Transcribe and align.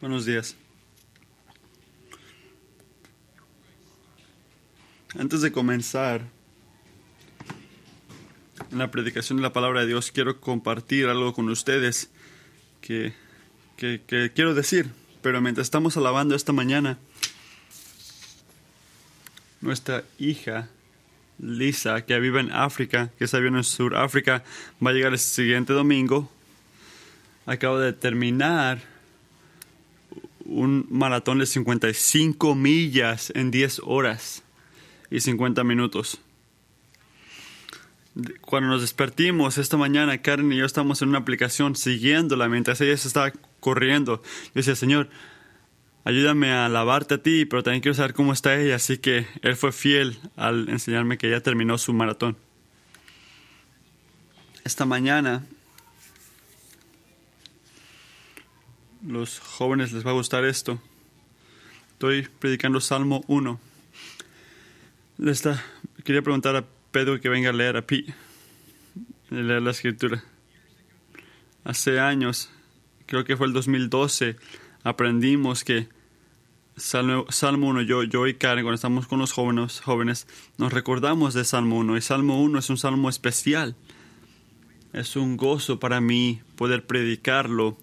Buenos 0.00 0.24
días. 0.24 0.54
Antes 5.18 5.42
de 5.42 5.50
comenzar 5.50 6.22
en 8.70 8.78
la 8.78 8.92
predicación 8.92 9.38
de 9.38 9.42
la 9.42 9.52
palabra 9.52 9.80
de 9.80 9.88
Dios, 9.88 10.12
quiero 10.12 10.40
compartir 10.40 11.06
algo 11.06 11.34
con 11.34 11.48
ustedes 11.48 12.10
que, 12.80 13.12
que, 13.76 14.00
que 14.06 14.30
quiero 14.32 14.54
decir. 14.54 14.88
Pero 15.20 15.40
mientras 15.40 15.66
estamos 15.66 15.96
alabando 15.96 16.36
esta 16.36 16.52
mañana, 16.52 16.96
nuestra 19.60 20.04
hija 20.16 20.68
Lisa, 21.40 22.06
que 22.06 22.20
vive 22.20 22.38
en 22.38 22.52
África, 22.52 23.10
que 23.18 23.24
está 23.24 23.38
viviendo 23.38 23.58
en 23.58 23.64
Sudáfrica, 23.64 24.44
va 24.80 24.90
a 24.90 24.94
llegar 24.94 25.12
el 25.12 25.18
siguiente 25.18 25.72
domingo. 25.72 26.30
Acaba 27.46 27.80
de 27.80 27.92
terminar 27.92 28.97
un 30.48 30.86
maratón 30.90 31.38
de 31.38 31.46
55 31.46 32.54
millas 32.54 33.30
en 33.34 33.50
10 33.50 33.82
horas 33.84 34.42
y 35.10 35.20
50 35.20 35.62
minutos. 35.62 36.20
Cuando 38.40 38.70
nos 38.70 38.80
despertimos 38.80 39.58
esta 39.58 39.76
mañana, 39.76 40.18
Karen 40.18 40.50
y 40.52 40.56
yo 40.56 40.64
estamos 40.64 41.02
en 41.02 41.10
una 41.10 41.18
aplicación 41.18 41.76
siguiéndola 41.76 42.48
mientras 42.48 42.80
ella 42.80 42.96
se 42.96 43.06
estaba 43.06 43.32
corriendo. 43.60 44.22
Yo 44.46 44.52
decía, 44.54 44.74
Señor, 44.74 45.08
ayúdame 46.04 46.50
a 46.50 46.66
alabarte 46.66 47.14
a 47.14 47.22
ti, 47.22 47.44
pero 47.44 47.62
también 47.62 47.82
quiero 47.82 47.94
saber 47.94 48.14
cómo 48.14 48.32
está 48.32 48.58
ella. 48.58 48.76
Así 48.76 48.98
que 48.98 49.26
Él 49.42 49.54
fue 49.54 49.70
fiel 49.70 50.18
al 50.34 50.68
enseñarme 50.68 51.18
que 51.18 51.28
ella 51.28 51.42
terminó 51.42 51.78
su 51.78 51.92
maratón. 51.92 52.36
Esta 54.64 54.84
mañana, 54.84 55.46
los 59.06 59.38
jóvenes 59.38 59.92
les 59.92 60.06
va 60.06 60.10
a 60.10 60.14
gustar 60.14 60.44
esto. 60.44 60.80
Estoy 61.92 62.28
predicando 62.38 62.80
Salmo 62.80 63.24
1. 63.26 63.60
quería 66.04 66.22
preguntar 66.22 66.56
a 66.56 66.64
Pedro 66.90 67.20
que 67.20 67.28
venga 67.28 67.50
a 67.50 67.52
leer 67.52 67.76
a 67.76 67.86
Pi, 67.86 68.06
leer 69.30 69.62
la 69.62 69.70
escritura. 69.70 70.22
Hace 71.64 72.00
años, 72.00 72.50
creo 73.06 73.24
que 73.24 73.36
fue 73.36 73.46
el 73.46 73.52
2012, 73.52 74.36
aprendimos 74.84 75.64
que 75.64 75.88
Salmo, 76.76 77.26
Salmo 77.28 77.68
1, 77.68 77.82
yo, 77.82 78.04
yo 78.04 78.26
y 78.26 78.34
Karen, 78.34 78.64
cuando 78.64 78.76
estamos 78.76 79.08
con 79.08 79.18
los 79.18 79.32
jóvenes, 79.32 79.80
jóvenes, 79.80 80.26
nos 80.56 80.72
recordamos 80.72 81.34
de 81.34 81.44
Salmo 81.44 81.78
1. 81.78 81.96
Y 81.96 82.00
Salmo 82.00 82.40
1 82.40 82.58
es 82.60 82.70
un 82.70 82.78
salmo 82.78 83.08
especial. 83.08 83.74
Es 84.92 85.16
un 85.16 85.36
gozo 85.36 85.80
para 85.80 86.00
mí 86.00 86.40
poder 86.56 86.86
predicarlo. 86.86 87.76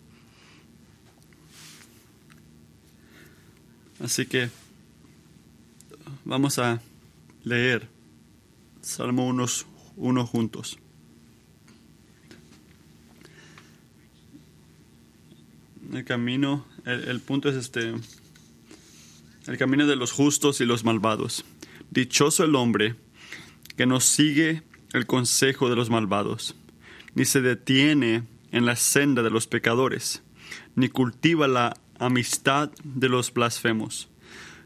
Así 4.00 4.26
que 4.26 4.50
vamos 6.26 6.60
a 6.60 6.82
leer 7.44 7.88
Salmo 8.82 9.28
1 9.28 9.46
uno 9.98 10.28
juntos. 10.28 10.78
El 15.94 16.04
camino, 16.04 16.66
el, 16.86 17.06
el 17.06 17.22
punto 17.22 17.50
es 17.50 17.56
este 17.56 17.94
el 19.48 19.58
camino 19.58 19.86
de 19.86 19.96
los 19.96 20.12
justos 20.12 20.59
y 20.59 20.66
los 20.66 20.84
malvados. 20.84 21.46
Dichoso 21.92 22.44
el 22.44 22.56
hombre 22.56 22.96
que 23.78 23.86
no 23.86 24.00
sigue 24.00 24.64
el 24.94 25.06
consejo 25.06 25.70
de 25.70 25.76
los 25.76 25.90
malvados, 25.90 26.56
ni 27.14 27.26
se 27.26 27.42
detiene 27.42 28.24
en 28.52 28.66
la 28.66 28.76
senda 28.76 29.22
de 29.22 29.30
los 29.30 29.48
pecadores, 29.48 30.24
ni 30.76 30.90
cultiva 30.90 31.48
la 31.48 31.78
amistad 32.00 32.72
de 32.84 33.10
los 33.10 33.34
blasfemos, 33.34 34.10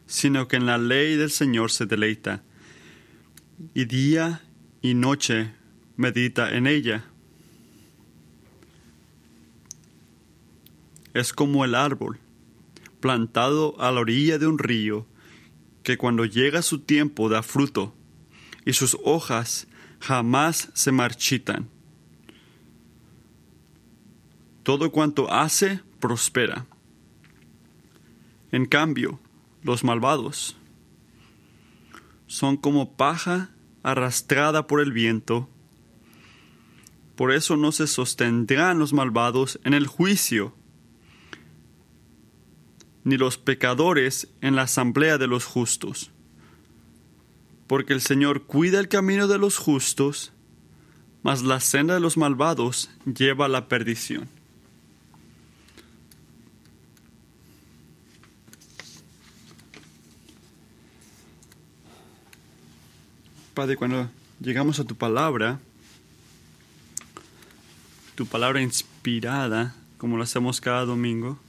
sino 0.08 0.48
que 0.48 0.58
en 0.58 0.66
la 0.66 0.78
ley 0.78 1.16
del 1.16 1.32
Señor 1.32 1.72
se 1.72 1.86
deleita, 1.86 2.44
y 3.74 3.86
día 3.86 4.42
y 4.82 4.94
noche 4.94 5.54
medita 5.98 6.56
en 6.56 6.68
ella. 6.68 7.06
Es 11.14 11.34
como 11.34 11.66
el 11.66 11.76
árbol 11.76 12.20
plantado 13.00 13.80
a 13.80 13.92
la 13.92 14.02
orilla 14.02 14.38
de 14.38 14.48
un 14.48 14.60
río, 14.60 15.06
que 15.84 15.98
cuando 15.98 16.26
llega 16.26 16.62
su 16.62 16.80
tiempo 16.80 17.30
da 17.30 17.42
fruto, 17.44 17.94
y 18.66 18.74
sus 18.74 18.98
hojas 19.04 19.68
jamás 20.00 20.70
se 20.74 20.92
marchitan. 20.92 21.70
Todo 24.64 24.92
cuanto 24.92 25.32
hace 25.32 25.82
prospera. 26.00 26.66
En 28.52 28.66
cambio, 28.66 29.20
los 29.64 29.84
malvados 29.84 30.56
son 32.28 32.58
como 32.58 32.94
paja 32.96 33.52
arrastrada 33.84 34.68
por 34.68 34.82
el 34.82 34.92
viento. 34.92 35.50
Por 37.16 37.32
eso 37.32 37.58
no 37.58 37.72
se 37.72 37.88
sostendrán 37.88 38.80
los 38.80 38.94
malvados 38.94 39.60
en 39.64 39.74
el 39.74 39.88
juicio 39.88 40.54
ni 43.04 43.18
los 43.18 43.38
pecadores 43.38 44.28
en 44.42 44.56
la 44.56 44.64
asamblea 44.64 45.18
de 45.18 45.28
los 45.28 45.46
justos. 45.46 46.12
Porque 47.68 47.94
el 47.94 48.02
Señor 48.02 48.44
cuida 48.44 48.80
el 48.80 48.88
camino 48.88 49.28
de 49.28 49.38
los 49.38 49.58
justos, 49.58 50.34
mas 51.24 51.42
la 51.42 51.60
senda 51.60 51.96
de 51.96 52.00
los 52.00 52.18
malvados 52.18 52.92
lleva 53.06 53.46
a 53.46 53.50
la 53.50 53.68
perdición. 53.68 54.39
Padre, 63.54 63.76
cuando 63.76 64.10
llegamos 64.40 64.80
a 64.80 64.84
tu 64.86 64.96
palabra, 64.96 65.60
tu 68.16 68.26
palabra 68.26 68.62
inspirada, 68.62 69.76
como 69.98 70.18
lo 70.18 70.24
hacemos 70.24 70.62
cada 70.62 70.86
domingo, 70.86 71.40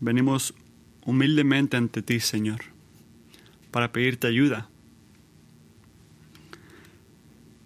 Venimos 0.00 0.54
humildemente 1.04 1.76
ante 1.76 2.02
ti, 2.02 2.20
Señor, 2.20 2.60
para 3.72 3.90
pedirte 3.90 4.28
ayuda. 4.28 4.68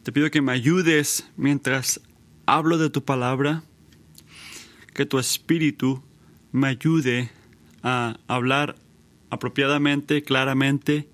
Te 0.03 0.13
pido 0.13 0.31
que 0.31 0.41
me 0.41 0.53
ayudes 0.53 1.29
mientras 1.37 2.01
hablo 2.47 2.79
de 2.79 2.89
tu 2.89 3.05
palabra, 3.05 3.63
que 4.95 5.05
tu 5.05 5.19
espíritu 5.19 6.03
me 6.53 6.69
ayude 6.69 7.31
a 7.83 8.17
hablar 8.29 8.77
apropiadamente, 9.29 10.23
claramente. 10.23 11.07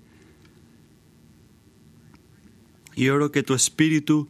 Y 2.99 3.07
oro 3.07 3.31
que 3.31 3.43
tu 3.43 3.53
espíritu 3.53 4.27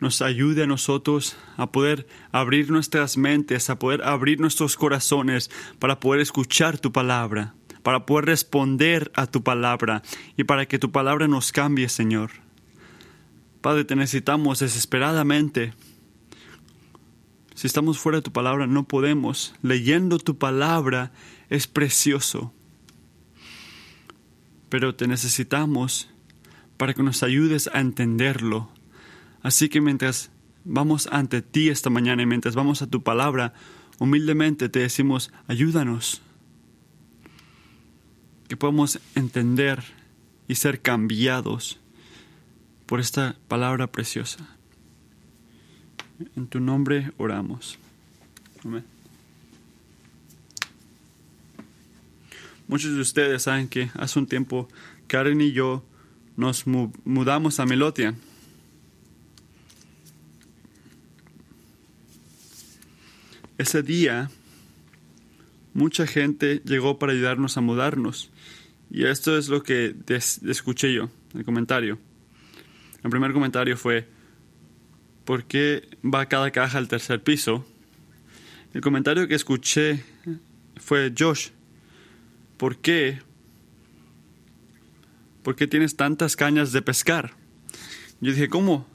nos 0.00 0.22
ayude 0.22 0.64
a 0.64 0.66
nosotros 0.66 1.36
a 1.56 1.70
poder 1.70 2.08
abrir 2.32 2.68
nuestras 2.68 3.16
mentes, 3.16 3.70
a 3.70 3.78
poder 3.78 4.02
abrir 4.02 4.40
nuestros 4.40 4.76
corazones 4.76 5.52
para 5.78 6.00
poder 6.00 6.20
escuchar 6.20 6.80
tu 6.80 6.90
palabra, 6.90 7.54
para 7.84 8.04
poder 8.04 8.24
responder 8.24 9.12
a 9.14 9.28
tu 9.28 9.44
palabra 9.44 10.02
y 10.36 10.42
para 10.42 10.66
que 10.66 10.80
tu 10.80 10.90
palabra 10.90 11.28
nos 11.28 11.52
cambie, 11.52 11.88
Señor. 11.88 12.32
Padre, 13.60 13.84
te 13.84 13.94
necesitamos 13.94 14.58
desesperadamente. 14.58 15.72
Si 17.54 17.68
estamos 17.68 18.00
fuera 18.00 18.18
de 18.18 18.22
tu 18.22 18.32
palabra, 18.32 18.66
no 18.66 18.82
podemos. 18.82 19.54
Leyendo 19.62 20.18
tu 20.18 20.38
palabra 20.38 21.12
es 21.50 21.68
precioso. 21.68 22.52
Pero 24.70 24.96
te 24.96 25.06
necesitamos 25.06 26.12
para 26.82 26.94
que 26.94 27.04
nos 27.04 27.22
ayudes 27.22 27.70
a 27.72 27.78
entenderlo, 27.78 28.68
Así 29.40 29.68
que 29.68 29.80
mientras 29.80 30.32
vamos 30.64 31.06
ante 31.12 31.40
ti 31.40 31.68
esta 31.68 31.90
mañana 31.90 32.24
y 32.24 32.26
mientras 32.26 32.56
vamos 32.56 32.82
a 32.82 32.88
tu 32.88 33.04
palabra, 33.04 33.54
humildemente 34.00 34.68
te 34.68 34.80
decimos, 34.80 35.30
ayúdanos. 35.46 36.22
Que 38.48 38.56
podamos 38.56 38.98
entender 39.14 39.84
y 40.48 40.56
ser 40.56 40.82
cambiados 40.82 41.78
por 42.86 42.98
esta 42.98 43.36
palabra 43.46 43.86
preciosa. 43.86 44.44
En 46.34 46.48
tu 46.48 46.58
nombre 46.58 47.12
oramos. 47.16 47.78
Amén. 48.64 48.84
Muchos 52.66 52.92
de 52.92 53.00
ustedes 53.00 53.44
saben 53.44 53.68
que 53.68 53.88
hace 53.94 54.18
un 54.18 54.26
tiempo 54.26 54.66
Karen 55.06 55.40
y 55.40 55.52
yo 55.52 55.84
nos 56.36 56.66
mudamos 56.66 57.60
a 57.60 57.66
Melotia 57.66 58.14
Ese 63.62 63.84
día, 63.84 64.28
mucha 65.72 66.04
gente 66.04 66.62
llegó 66.64 66.98
para 66.98 67.12
ayudarnos 67.12 67.56
a 67.56 67.60
mudarnos. 67.60 68.28
Y 68.90 69.04
esto 69.04 69.38
es 69.38 69.48
lo 69.48 69.62
que 69.62 69.94
escuché 70.48 70.92
yo, 70.92 71.10
el 71.32 71.44
comentario. 71.44 72.00
El 73.04 73.10
primer 73.10 73.32
comentario 73.32 73.76
fue, 73.76 74.08
¿por 75.24 75.44
qué 75.44 75.88
va 76.02 76.26
cada 76.26 76.50
caja 76.50 76.78
al 76.78 76.88
tercer 76.88 77.22
piso? 77.22 77.64
El 78.74 78.80
comentario 78.80 79.28
que 79.28 79.36
escuché 79.36 80.02
fue 80.78 81.12
Josh, 81.16 81.50
¿por 82.56 82.78
qué? 82.78 83.20
¿Por 85.42 85.56
qué 85.56 85.66
tienes 85.66 85.96
tantas 85.96 86.36
cañas 86.36 86.72
de 86.72 86.82
pescar? 86.82 87.32
Yo 88.20 88.30
dije, 88.30 88.48
¿cómo? 88.48 88.86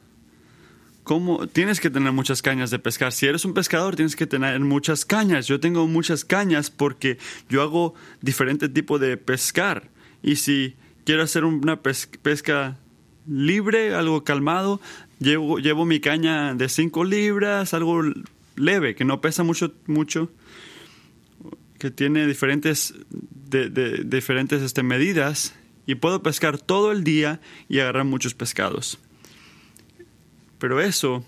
¿Cómo? 1.04 1.48
Tienes 1.48 1.80
que 1.80 1.90
tener 1.90 2.12
muchas 2.12 2.42
cañas 2.42 2.70
de 2.70 2.80
pescar. 2.80 3.12
Si 3.12 3.26
eres 3.26 3.46
un 3.46 3.54
pescador, 3.54 3.96
tienes 3.96 4.16
que 4.16 4.28
tener 4.28 4.60
muchas 4.60 5.06
cañas. 5.06 5.48
Yo 5.48 5.60
tengo 5.60 5.88
muchas 5.88 6.26
cañas 6.26 6.70
porque 6.70 7.18
yo 7.50 7.62
hago 7.62 7.94
diferente 8.22 8.70
tipo 8.70 9.00
de 9.00 9.18
pescar. 9.18 9.90
Y 10.22 10.38
si 10.38 10.76
quiero 11.06 11.24
hacer 11.24 11.46
una 11.46 11.82
pesca 11.82 12.78
libre, 13.26 13.94
algo 13.96 14.24
calmado, 14.24 14.82
llevo, 15.20 15.60
llevo 15.60 15.86
mi 15.86 16.00
caña 16.00 16.54
de 16.54 16.70
5 16.70 17.04
libras, 17.04 17.74
algo 17.74 18.02
leve, 18.56 18.96
que 18.96 19.06
no 19.06 19.22
pesa 19.22 19.44
mucho, 19.44 19.74
mucho 19.86 20.30
que 21.78 21.92
tiene 21.92 22.26
diferentes, 22.26 22.94
de, 23.10 24.04
diferentes 24.06 24.62
este, 24.62 24.84
medidas 24.84 25.54
y 25.88 25.96
puedo 25.96 26.22
pescar 26.22 26.60
todo 26.60 26.92
el 26.92 27.04
día 27.04 27.40
y 27.68 27.80
agarrar 27.80 28.06
muchos 28.06 28.36
pescados. 28.36 29.00
Pero 30.60 30.82
eso 30.82 31.26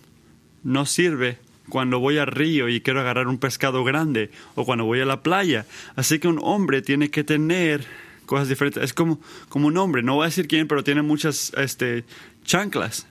no 0.64 0.86
sirve 0.86 1.40
cuando 1.70 2.00
voy 2.00 2.18
al 2.18 2.28
río 2.28 2.68
y 2.68 2.82
quiero 2.82 3.00
agarrar 3.00 3.28
un 3.28 3.38
pescado 3.38 3.84
grande 3.84 4.32
o 4.56 4.66
cuando 4.66 4.86
voy 4.86 5.00
a 5.00 5.06
la 5.06 5.24
playa. 5.24 5.66
Así 5.96 6.20
que 6.20 6.28
un 6.28 6.40
hombre 6.42 6.82
tiene 6.82 7.10
que 7.10 7.24
tener 7.24 7.86
cosas 8.26 8.50
diferentes. 8.50 8.84
Es 8.84 8.94
como, 8.94 9.20
como 9.48 9.68
un 9.68 9.78
hombre, 9.78 10.04
no 10.04 10.16
voy 10.16 10.24
a 10.24 10.26
decir 10.28 10.48
quién, 10.48 10.68
pero 10.68 10.84
tiene 10.84 11.02
muchas 11.02 11.52
este, 11.58 12.04
chanclas. 12.44 13.08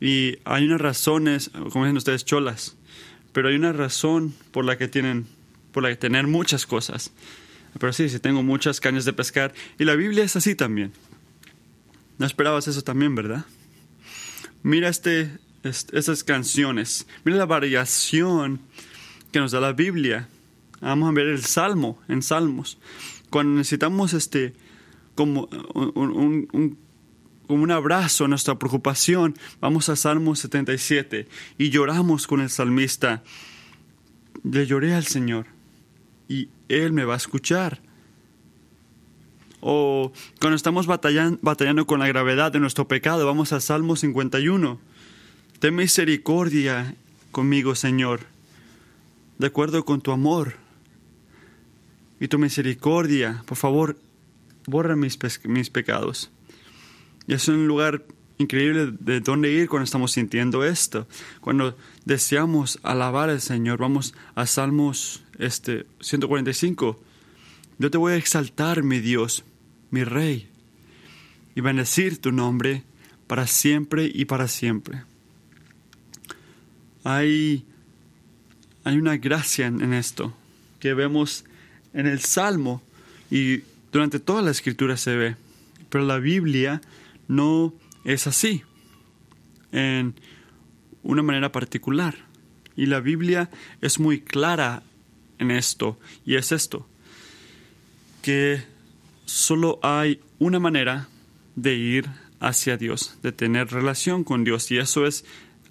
Y 0.00 0.36
hay 0.44 0.66
unas 0.66 0.80
razones, 0.80 1.50
como 1.72 1.84
dicen 1.84 1.96
ustedes, 1.96 2.24
cholas, 2.24 2.76
pero 3.32 3.48
hay 3.48 3.56
una 3.56 3.72
razón 3.72 4.34
por 4.52 4.64
la 4.64 4.78
que 4.78 4.86
tienen 4.86 5.26
por 5.72 5.82
la 5.82 5.90
que 5.90 5.96
tener 5.96 6.26
muchas 6.26 6.66
cosas. 6.66 7.12
Pero 7.78 7.92
sí, 7.92 8.08
sí 8.08 8.18
tengo 8.18 8.42
muchas 8.42 8.80
cañas 8.80 9.04
de 9.04 9.12
pescar. 9.12 9.52
Y 9.78 9.84
la 9.84 9.94
Biblia 9.94 10.24
es 10.24 10.36
así 10.36 10.54
también. 10.54 10.92
No 12.18 12.26
esperabas 12.26 12.66
eso 12.68 12.82
también, 12.82 13.14
¿verdad? 13.14 13.44
Mira 14.62 14.88
este, 14.88 15.30
estas 15.62 16.24
canciones. 16.24 17.06
Mira 17.24 17.38
la 17.38 17.46
variación 17.46 18.60
que 19.32 19.38
nos 19.38 19.52
da 19.52 19.60
la 19.60 19.72
Biblia. 19.72 20.28
Vamos 20.80 21.08
a 21.08 21.12
ver 21.12 21.28
el 21.28 21.44
Salmo, 21.44 22.00
en 22.08 22.22
Salmos. 22.22 22.78
Cuando 23.30 23.56
necesitamos 23.56 24.14
este, 24.14 24.54
como 25.14 25.48
un, 25.74 26.48
un, 26.52 26.78
un 27.48 27.70
abrazo 27.70 28.24
a 28.24 28.28
nuestra 28.28 28.58
preocupación, 28.58 29.36
vamos 29.60 29.88
a 29.88 29.96
Salmo 29.96 30.34
77 30.34 31.28
y 31.58 31.70
lloramos 31.70 32.26
con 32.26 32.40
el 32.40 32.50
salmista. 32.50 33.22
Le 34.44 34.66
lloré 34.66 34.94
al 34.94 35.04
Señor 35.04 35.57
y 36.28 36.48
Él 36.68 36.92
me 36.92 37.04
va 37.04 37.14
a 37.14 37.16
escuchar. 37.16 37.80
O 39.60 40.12
cuando 40.40 40.56
estamos 40.56 40.86
batallando, 40.86 41.86
con 41.86 41.98
la 41.98 42.06
gravedad 42.06 42.52
de 42.52 42.60
nuestro 42.60 42.86
pecado, 42.86 43.26
vamos 43.26 43.52
a 43.52 43.60
Salmo 43.60 43.96
51. 43.96 44.78
Ten 45.58 45.74
misericordia 45.74 46.94
conmigo, 47.32 47.74
Señor, 47.74 48.20
de 49.38 49.48
acuerdo 49.48 49.84
con 49.84 50.00
tu 50.00 50.12
amor 50.12 50.54
y 52.20 52.28
tu 52.28 52.38
misericordia. 52.38 53.42
Por 53.46 53.56
favor, 53.56 53.98
borra 54.66 54.94
mis, 54.94 55.18
mis 55.44 55.70
pecados. 55.70 56.30
Y 57.26 57.34
es 57.34 57.48
un 57.48 57.66
lugar 57.66 58.04
increíble 58.38 58.92
de 59.00 59.20
dónde 59.20 59.50
ir 59.50 59.68
cuando 59.68 59.84
estamos 59.84 60.12
sintiendo 60.12 60.64
esto. 60.64 61.08
Cuando 61.40 61.76
deseamos 62.08 62.78
alabar 62.84 63.28
al 63.28 63.42
Señor, 63.42 63.78
vamos 63.78 64.14
a 64.34 64.46
Salmos 64.46 65.22
este 65.38 65.84
145. 66.00 66.98
Yo 67.78 67.90
te 67.90 67.98
voy 67.98 68.14
a 68.14 68.16
exaltar, 68.16 68.82
mi 68.82 68.98
Dios, 68.98 69.44
mi 69.90 70.04
Rey, 70.04 70.48
y 71.54 71.60
bendecir 71.60 72.18
tu 72.18 72.32
nombre 72.32 72.82
para 73.26 73.46
siempre 73.46 74.10
y 74.12 74.24
para 74.24 74.48
siempre. 74.48 75.02
Hay, 77.04 77.66
hay 78.84 78.96
una 78.96 79.18
gracia 79.18 79.66
en 79.66 79.92
esto 79.92 80.34
que 80.80 80.94
vemos 80.94 81.44
en 81.92 82.06
el 82.06 82.20
Salmo 82.20 82.80
y 83.30 83.64
durante 83.92 84.18
toda 84.18 84.40
la 84.40 84.50
escritura 84.50 84.96
se 84.96 85.14
ve, 85.14 85.36
pero 85.90 86.06
la 86.06 86.16
Biblia 86.16 86.80
no 87.28 87.74
es 88.04 88.26
así 88.26 88.62
en 89.72 90.14
una 91.02 91.22
manera 91.22 91.52
particular. 91.52 92.14
Y 92.76 92.86
la 92.86 93.00
Biblia 93.00 93.50
es 93.80 93.98
muy 93.98 94.20
clara 94.20 94.82
en 95.38 95.50
esto, 95.50 95.98
y 96.24 96.36
es 96.36 96.52
esto, 96.52 96.88
que 98.22 98.62
solo 99.24 99.78
hay 99.82 100.20
una 100.38 100.58
manera 100.58 101.08
de 101.56 101.74
ir 101.74 102.06
hacia 102.40 102.76
Dios, 102.76 103.18
de 103.22 103.32
tener 103.32 103.68
relación 103.68 104.24
con 104.24 104.44
Dios, 104.44 104.70
y 104.70 104.78
eso 104.78 105.06
es 105.06 105.24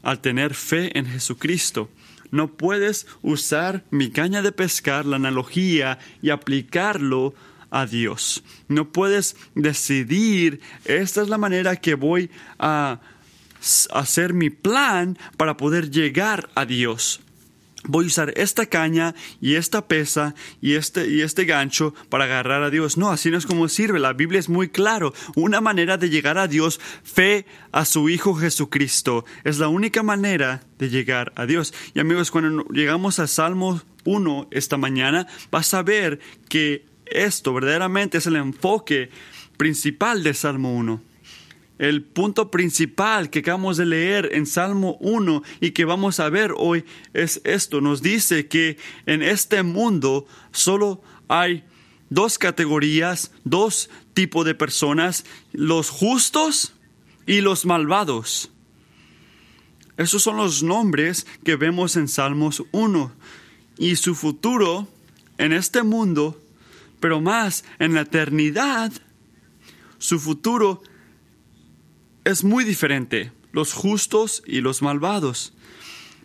al 0.03 0.19
tener 0.19 0.53
fe 0.53 0.97
en 0.97 1.05
Jesucristo. 1.05 1.89
No 2.31 2.53
puedes 2.53 3.07
usar 3.21 3.85
mi 3.89 4.09
caña 4.09 4.41
de 4.41 4.51
pescar, 4.51 5.05
la 5.05 5.15
analogía, 5.15 5.99
y 6.21 6.29
aplicarlo 6.29 7.33
a 7.69 7.85
Dios. 7.85 8.43
No 8.67 8.91
puedes 8.91 9.35
decidir, 9.55 10.61
esta 10.85 11.21
es 11.21 11.29
la 11.29 11.37
manera 11.37 11.75
que 11.77 11.95
voy 11.95 12.29
a 12.59 12.99
hacer 13.93 14.33
mi 14.33 14.49
plan 14.49 15.17
para 15.37 15.57
poder 15.57 15.89
llegar 15.91 16.49
a 16.55 16.65
Dios 16.65 17.21
voy 17.87 18.05
a 18.05 18.07
usar 18.07 18.33
esta 18.35 18.65
caña 18.65 19.15
y 19.41 19.55
esta 19.55 19.87
pesa 19.87 20.35
y 20.61 20.73
este, 20.73 21.09
y 21.09 21.21
este 21.21 21.45
gancho 21.45 21.93
para 22.09 22.25
agarrar 22.25 22.63
a 22.63 22.69
Dios. 22.69 22.97
No, 22.97 23.09
así 23.09 23.31
no 23.31 23.37
es 23.37 23.45
como 23.45 23.67
sirve. 23.67 23.99
La 23.99 24.13
Biblia 24.13 24.39
es 24.39 24.49
muy 24.49 24.69
claro. 24.69 25.13
Una 25.35 25.61
manera 25.61 25.97
de 25.97 26.09
llegar 26.09 26.37
a 26.37 26.47
Dios, 26.47 26.79
fe 27.03 27.45
a 27.71 27.85
su 27.85 28.09
Hijo 28.09 28.35
Jesucristo. 28.35 29.25
Es 29.43 29.57
la 29.57 29.69
única 29.69 30.03
manera 30.03 30.61
de 30.77 30.89
llegar 30.89 31.31
a 31.35 31.45
Dios. 31.45 31.73
Y 31.93 31.99
amigos, 31.99 32.31
cuando 32.31 32.65
llegamos 32.65 33.19
a 33.19 33.27
Salmo 33.27 33.81
1 34.03 34.47
esta 34.51 34.77
mañana, 34.77 35.27
vas 35.51 35.73
a 35.73 35.83
ver 35.83 36.19
que 36.49 36.85
esto 37.05 37.53
verdaderamente 37.53 38.17
es 38.17 38.27
el 38.27 38.35
enfoque 38.35 39.09
principal 39.57 40.23
de 40.23 40.33
Salmo 40.33 40.75
1 40.75 41.06
el 41.79 42.03
punto 42.03 42.49
principal 42.49 43.29
que 43.29 43.39
acabamos 43.39 43.77
de 43.77 43.85
leer 43.85 44.29
en 44.33 44.45
Salmo 44.45 44.97
1 44.99 45.43
y 45.61 45.71
que 45.71 45.85
vamos 45.85 46.19
a 46.19 46.29
ver 46.29 46.53
hoy 46.57 46.85
es 47.13 47.41
esto. 47.43 47.81
Nos 47.81 48.01
dice 48.01 48.47
que 48.47 48.77
en 49.05 49.21
este 49.21 49.63
mundo 49.63 50.25
solo 50.51 51.01
hay 51.27 51.63
dos 52.09 52.37
categorías, 52.37 53.31
dos 53.43 53.89
tipos 54.13 54.45
de 54.45 54.55
personas, 54.55 55.25
los 55.51 55.89
justos 55.89 56.73
y 57.25 57.41
los 57.41 57.65
malvados. 57.65 58.51
Esos 59.97 60.21
son 60.21 60.37
los 60.37 60.63
nombres 60.63 61.25
que 61.43 61.55
vemos 61.55 61.95
en 61.95 62.07
Salmos 62.07 62.63
1. 62.71 63.11
Y 63.79 63.95
su 63.95 64.15
futuro 64.15 64.87
en 65.37 65.53
este 65.53 65.83
mundo, 65.83 66.41
pero 66.99 67.21
más 67.21 67.63
en 67.79 67.93
la 67.93 68.01
eternidad, 68.01 68.91
su 69.99 70.19
futuro 70.19 70.81
es 72.27 72.43
muy 72.43 72.63
diferente, 72.63 73.31
los 73.51 73.73
justos 73.73 74.43
y 74.45 74.61
los 74.61 74.81
malvados. 74.81 75.53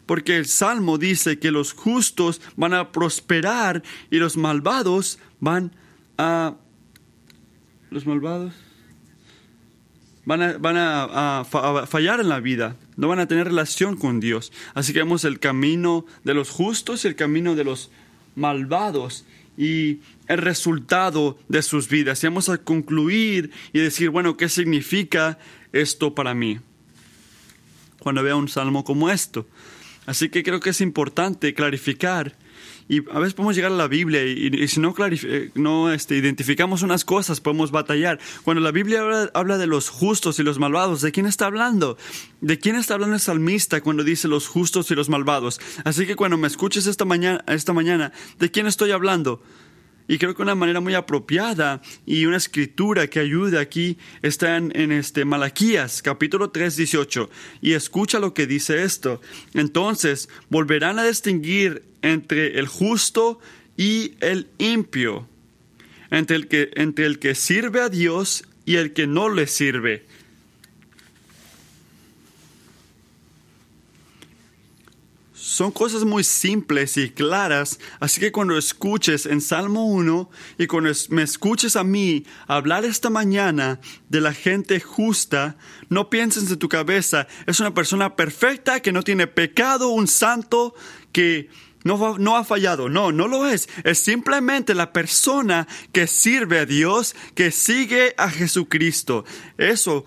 Porque 0.06 0.36
el 0.36 0.46
Salmo 0.46 0.98
dice 0.98 1.38
que 1.38 1.52
los 1.52 1.72
justos 1.72 2.40
van 2.56 2.74
a 2.74 2.90
prosperar 2.90 3.82
y 4.10 4.18
los 4.18 4.36
malvados 4.36 5.18
van 5.38 5.72
a... 6.18 6.56
Los 7.90 8.06
malvados 8.06 8.52
van 10.24 10.42
a, 10.42 10.58
van 10.58 10.76
a, 10.76 11.44
fallar 11.86 12.20
en 12.20 12.28
la 12.28 12.40
vida, 12.40 12.76
no 12.96 13.08
van 13.08 13.18
a 13.18 13.26
tener 13.26 13.46
relación 13.46 13.96
con 13.96 14.20
Dios. 14.20 14.52
Así 14.74 14.92
que 14.92 15.00
vemos 15.00 15.24
el 15.24 15.40
camino 15.40 16.06
de 16.24 16.34
los 16.34 16.50
justos 16.50 17.04
y 17.04 17.08
el 17.08 17.16
camino 17.16 17.54
de 17.54 17.64
los 17.64 17.90
malvados 18.34 19.24
y 19.56 20.00
el 20.28 20.38
resultado 20.38 21.38
de 21.48 21.62
sus 21.62 21.88
vidas. 21.88 22.22
Y 22.22 22.26
vamos 22.26 22.48
a 22.48 22.58
concluir 22.58 23.50
y 23.72 23.80
decir, 23.80 24.10
bueno, 24.10 24.36
¿qué 24.36 24.48
significa 24.48 25.38
esto 25.72 26.14
para 26.14 26.34
mí 26.34 26.58
cuando 28.02 28.22
vea 28.22 28.34
un 28.34 28.48
salmo 28.48 28.84
como 28.84 29.10
esto. 29.10 29.46
Así 30.06 30.28
que 30.28 30.42
creo 30.42 30.58
que 30.58 30.70
es 30.70 30.80
importante 30.80 31.54
clarificar. 31.54 32.36
Y 32.88 32.98
a 33.10 33.18
veces 33.18 33.34
podemos 33.34 33.54
llegar 33.54 33.72
a 33.72 33.76
la 33.76 33.88
Biblia 33.88 34.24
y, 34.24 34.68
si 34.68 34.80
no, 34.80 34.94
eh, 34.98 35.50
no 35.54 35.92
este, 35.92 36.16
identificamos 36.16 36.82
unas 36.82 37.04
cosas, 37.04 37.40
podemos 37.40 37.70
batallar. 37.70 38.18
Cuando 38.44 38.60
la 38.60 38.70
Biblia 38.70 39.02
habla, 39.34 39.58
de 39.58 39.66
los 39.66 39.88
justos 39.88 40.38
y 40.38 40.42
los 40.42 40.58
malvados, 40.58 41.02
¿de 41.02 41.12
quién 41.12 41.26
está 41.26 41.46
hablando? 41.46 41.96
¿De 42.40 42.58
quién 42.58 42.76
está 42.76 42.94
hablando 42.94 43.14
el 43.14 43.20
salmista 43.20 43.80
cuando 43.80 44.02
dice 44.02 44.28
los 44.28 44.48
justos 44.48 44.90
y 44.90 44.94
los 44.94 45.08
malvados? 45.08 45.60
Así 45.84 46.06
que 46.06 46.16
cuando 46.16 46.36
me 46.36 46.48
escuches 46.48 46.86
esta 46.86 47.04
mañana, 47.04 47.44
esta 47.46 47.72
mañana 47.72 48.12
¿de 48.38 48.50
quién 48.50 48.66
estoy 48.66 48.90
hablando? 48.90 49.42
Y 50.08 50.18
creo 50.18 50.34
que 50.34 50.42
una 50.42 50.54
manera 50.54 50.80
muy 50.80 50.94
apropiada 50.94 51.80
y 52.04 52.26
una 52.26 52.36
escritura 52.36 53.06
que 53.06 53.20
ayuda 53.20 53.60
aquí 53.60 53.98
está 54.20 54.56
en, 54.56 54.72
en 54.74 54.90
este 54.90 55.24
Malaquías, 55.24 56.02
capítulo 56.02 56.50
3, 56.50 56.76
18. 56.76 57.30
Y 57.60 57.72
escucha 57.72 58.18
lo 58.18 58.34
que 58.34 58.46
dice 58.46 58.82
esto. 58.82 59.20
Entonces 59.54 60.28
volverán 60.50 60.98
a 60.98 61.04
distinguir 61.04 61.91
entre 62.02 62.58
el 62.58 62.66
justo 62.66 63.40
y 63.76 64.14
el 64.20 64.48
impio, 64.58 65.28
entre 66.10 66.36
el 66.36 66.48
que, 66.48 66.70
entre 66.74 67.06
el 67.06 67.18
que 67.18 67.34
sirve 67.34 67.80
a 67.80 67.88
Dios 67.88 68.44
y 68.64 68.76
el 68.76 68.92
que 68.92 69.06
no 69.06 69.28
le 69.28 69.46
sirve. 69.46 70.04
Son 75.52 75.70
cosas 75.70 76.04
muy 76.04 76.24
simples 76.24 76.96
y 76.96 77.10
claras, 77.10 77.78
así 78.00 78.20
que 78.20 78.32
cuando 78.32 78.56
escuches 78.56 79.26
en 79.26 79.42
Salmo 79.42 79.86
1 79.86 80.30
y 80.56 80.66
cuando 80.66 80.90
me 81.10 81.22
escuches 81.22 81.76
a 81.76 81.84
mí 81.84 82.24
hablar 82.46 82.86
esta 82.86 83.10
mañana 83.10 83.78
de 84.08 84.22
la 84.22 84.32
gente 84.32 84.80
justa, 84.80 85.56
no 85.90 86.08
pienses 86.08 86.50
en 86.50 86.58
tu 86.58 86.70
cabeza, 86.70 87.26
es 87.46 87.60
una 87.60 87.74
persona 87.74 88.16
perfecta 88.16 88.80
que 88.80 88.92
no 88.92 89.02
tiene 89.02 89.26
pecado, 89.26 89.90
un 89.90 90.08
santo 90.08 90.74
que 91.12 91.50
no, 91.84 92.18
no, 92.18 92.36
ha 92.36 92.44
fallado, 92.44 92.88
no, 92.88 93.12
no 93.12 93.28
lo 93.28 93.46
es. 93.46 93.68
Es 93.84 93.98
simplemente 93.98 94.74
la 94.74 94.92
persona 94.92 95.66
que 95.92 96.06
sirve 96.06 96.60
a 96.60 96.66
Dios, 96.66 97.14
que 97.34 97.50
sigue 97.50 98.14
a 98.16 98.30
Jesucristo. 98.30 99.24
Eso 99.58 100.04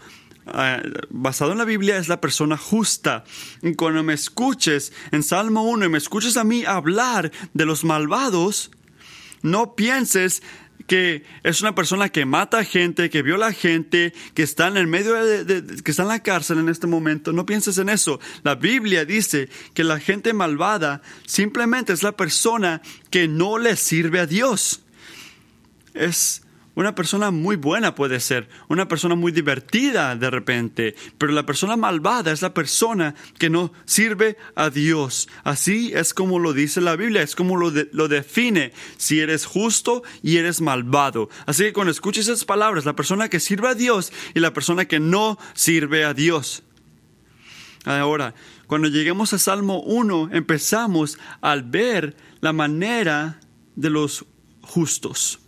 Ah, 0.48 0.82
basado 1.10 1.54
en 1.54 1.58
la 1.58 1.66
Biblia 1.66 1.98
es 1.98 2.08
la 2.08 2.22
persona 2.22 2.56
justa. 2.56 3.24
Y 3.64 3.74
cuando 3.74 4.04
me 4.04 4.14
escuches 4.14 4.94
en 5.12 5.24
Salmo 5.24 5.64
1 5.64 5.86
y 5.86 5.90
me 5.90 5.98
escuches 5.98 6.38
a 6.38 6.44
mí 6.44 6.66
hablar 6.66 7.32
de 7.54 7.66
los 7.66 7.84
malvados, 7.84 8.70
no 9.42 9.76
pienses 9.76 10.44
que 10.88 11.24
es 11.44 11.62
una 11.62 11.74
persona 11.74 12.10
que 12.10 12.26
mata 12.26 12.64
gente, 12.64 13.10
que 13.10 13.22
viola 13.22 13.52
gente, 13.52 14.14
que 14.34 14.44
está 14.44 14.68
en 14.68 14.78
el 14.78 14.88
medio 14.88 15.14
de, 15.14 15.64
que 15.84 15.92
está 15.92 16.04
en 16.04 16.10
la 16.10 16.22
cárcel 16.22 16.60
en 16.60 16.70
este 16.70 16.88
momento. 16.88 17.34
No 17.34 17.46
pienses 17.46 17.78
en 17.78 17.90
eso. 17.90 18.20
La 18.44 18.56
Biblia 18.56 19.06
dice 19.06 19.50
que 19.74 19.84
la 19.84 20.00
gente 20.00 20.34
malvada 20.34 21.02
simplemente 21.26 21.94
es 21.94 22.04
la 22.04 22.12
persona 22.12 22.82
que 23.10 23.28
no 23.28 23.58
le 23.58 23.76
sirve 23.76 24.20
a 24.20 24.28
Dios. 24.28 24.82
Es 25.94 26.45
una 26.76 26.94
persona 26.94 27.32
muy 27.32 27.56
buena 27.56 27.96
puede 27.96 28.20
ser, 28.20 28.50
una 28.68 28.88
persona 28.88 29.16
muy 29.16 29.32
divertida 29.32 30.16
de 30.16 30.30
repente, 30.30 30.96
pero 31.18 31.32
la 31.32 31.46
persona 31.46 31.78
malvada 31.78 32.32
es 32.32 32.42
la 32.42 32.54
persona 32.54 33.16
que 33.38 33.50
no 33.50 33.72
sirve 33.86 34.38
a 34.56 34.70
Dios. 34.70 35.30
Así 35.44 35.92
es 35.96 36.14
como 36.14 36.38
lo 36.38 36.54
dice 36.54 36.82
la 36.82 36.96
Biblia, 36.96 37.22
es 37.22 37.36
como 37.36 37.58
lo, 37.58 37.72
lo 37.92 38.08
define, 38.08 38.74
si 38.98 39.22
eres 39.22 39.46
justo 39.46 40.04
y 40.22 40.38
eres 40.38 40.62
malvado. 40.62 41.30
Así 41.46 41.64
que 41.64 41.74
cuando 41.74 41.92
escuches 41.92 42.28
esas 42.28 42.46
palabras, 42.46 42.86
la 42.86 42.96
persona 42.96 43.30
que 43.30 43.40
sirve 43.40 43.70
a 43.70 43.76
Dios 43.76 44.12
y 44.34 44.40
la 44.40 44.54
persona 44.54 44.86
que 44.86 45.00
no 45.00 45.40
sirve 45.54 46.04
a 46.04 46.14
Dios. 46.14 46.64
Ahora, 47.86 48.34
cuando 48.68 48.88
lleguemos 48.88 49.32
a 49.34 49.38
Salmo 49.38 49.82
1, 49.82 50.30
empezamos 50.34 51.20
al 51.42 51.64
ver 51.64 52.18
la 52.42 52.52
manera 52.52 53.40
de 53.76 53.90
los 53.92 54.26
justos. 54.62 55.40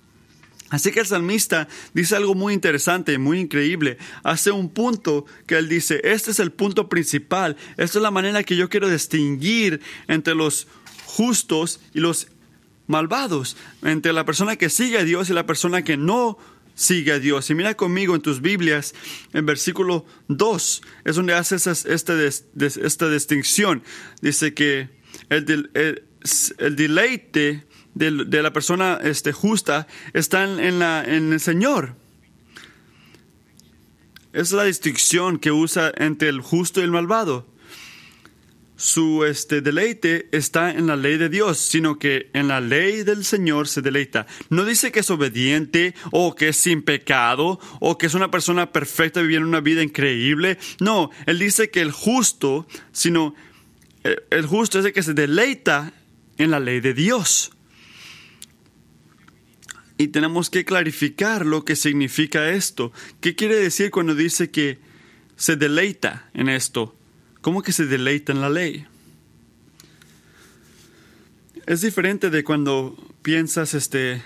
Así 0.70 0.92
que 0.92 1.00
el 1.00 1.06
salmista 1.06 1.68
dice 1.94 2.16
algo 2.16 2.36
muy 2.36 2.54
interesante, 2.54 3.18
muy 3.18 3.40
increíble. 3.40 3.98
Hace 4.24 4.52
un 4.52 4.70
punto 4.70 5.26
que 5.46 5.58
él 5.58 5.70
dice, 5.70 6.02
este 6.04 6.32
es 6.32 6.40
el 6.40 6.52
punto 6.52 6.90
principal, 6.90 7.56
esta 7.78 8.00
es 8.00 8.04
la 8.04 8.12
manera 8.12 8.44
que 8.44 8.58
yo 8.58 8.70
quiero 8.70 8.90
distinguir 8.90 9.82
entre 10.08 10.36
los 10.36 10.68
justos 11.06 11.80
y 11.94 12.02
los 12.02 12.28
malvados, 12.88 13.56
entre 13.82 14.12
la 14.14 14.26
persona 14.26 14.56
que 14.58 14.70
sigue 14.70 14.98
a 14.98 15.04
Dios 15.04 15.30
y 15.30 15.34
la 15.34 15.46
persona 15.46 15.84
que 15.84 15.96
no 15.96 16.38
sigue 16.76 17.14
a 17.14 17.20
Dios. 17.20 17.50
Y 17.50 17.56
mira 17.56 17.76
conmigo 17.76 18.14
en 18.16 18.22
tus 18.22 18.42
Biblias, 18.42 18.94
en 19.34 19.46
versículo 19.46 20.06
2, 20.28 20.82
es 21.06 21.16
donde 21.16 21.34
hace 21.34 21.56
esta, 21.56 22.14
esta 22.24 23.10
distinción. 23.10 23.84
Dice 24.22 24.54
que 24.54 24.90
el, 25.30 25.70
el, 25.74 26.04
el 26.60 26.76
deleite 26.76 27.67
de, 27.98 28.42
la 28.42 28.54
persona 28.54 29.00
este, 29.04 29.32
justa 29.32 29.88
están 30.14 30.60
en, 30.60 30.80
la, 30.80 31.04
en 31.04 31.34
el 31.34 31.40
Señor. 31.40 31.96
Es 34.34 34.52
la 34.52 34.66
distinción 34.66 35.40
que 35.40 35.52
usa 35.52 35.92
entre 35.98 36.30
el 36.30 36.42
justo 36.42 36.80
y 36.80 36.84
el 36.84 36.92
malvado. 36.92 37.48
Su 38.76 39.26
este, 39.26 39.62
deleite 39.62 40.30
está 40.32 40.70
en 40.70 40.86
la 40.86 40.96
ley 40.96 41.18
de 41.18 41.30
Dios, 41.30 41.58
sino 41.58 41.98
que 41.98 42.30
en 42.34 42.48
la 42.48 42.62
ley 42.62 43.02
del 43.02 43.26
Señor 43.26 43.68
se 43.68 43.82
deleita. 43.82 44.28
No 44.52 44.66
dice 44.66 44.92
que 44.92 45.00
es 45.00 45.10
obediente 45.10 45.96
o 46.12 46.36
que 46.36 46.50
es 46.50 46.58
sin 46.58 46.84
pecado 46.84 47.60
o 47.80 47.98
que 47.98 48.06
es 48.06 48.14
una 48.14 48.30
persona 48.30 48.72
perfecta 48.72 49.22
viviendo 49.22 49.48
una 49.48 49.62
vida 49.62 49.82
increíble. 49.82 50.60
No, 50.80 51.10
él 51.26 51.40
dice 51.40 51.72
que 51.72 51.82
el 51.82 51.92
justo, 51.92 52.68
sino 52.92 53.34
eh, 54.04 54.16
el 54.30 54.46
justo 54.46 54.78
es 54.78 54.86
el 54.86 54.94
que 54.94 55.02
se 55.02 55.16
deleita 55.16 55.92
en 56.38 56.52
la 56.52 56.60
ley 56.60 56.80
de 56.80 56.94
Dios. 56.94 57.57
Y 59.98 60.10
tenemos 60.10 60.50
que 60.50 60.64
clarificar 60.64 61.46
lo 61.46 61.66
que 61.66 61.76
significa 61.76 62.52
esto. 62.52 62.92
¿Qué 63.20 63.36
quiere 63.36 63.56
decir 63.56 63.90
cuando 63.90 64.14
dice 64.14 64.52
que 64.52 64.78
se 65.36 65.56
deleita 65.56 66.30
en 66.34 66.50
esto? 66.50 66.96
¿Cómo 67.42 67.64
que 67.64 67.72
se 67.72 67.86
deleita 67.86 68.32
en 68.32 68.42
la 68.42 68.50
ley? 68.50 68.86
Es 71.66 71.82
diferente 71.82 72.30
de 72.30 72.44
cuando 72.44 72.96
piensas 73.22 73.74
este 73.74 74.22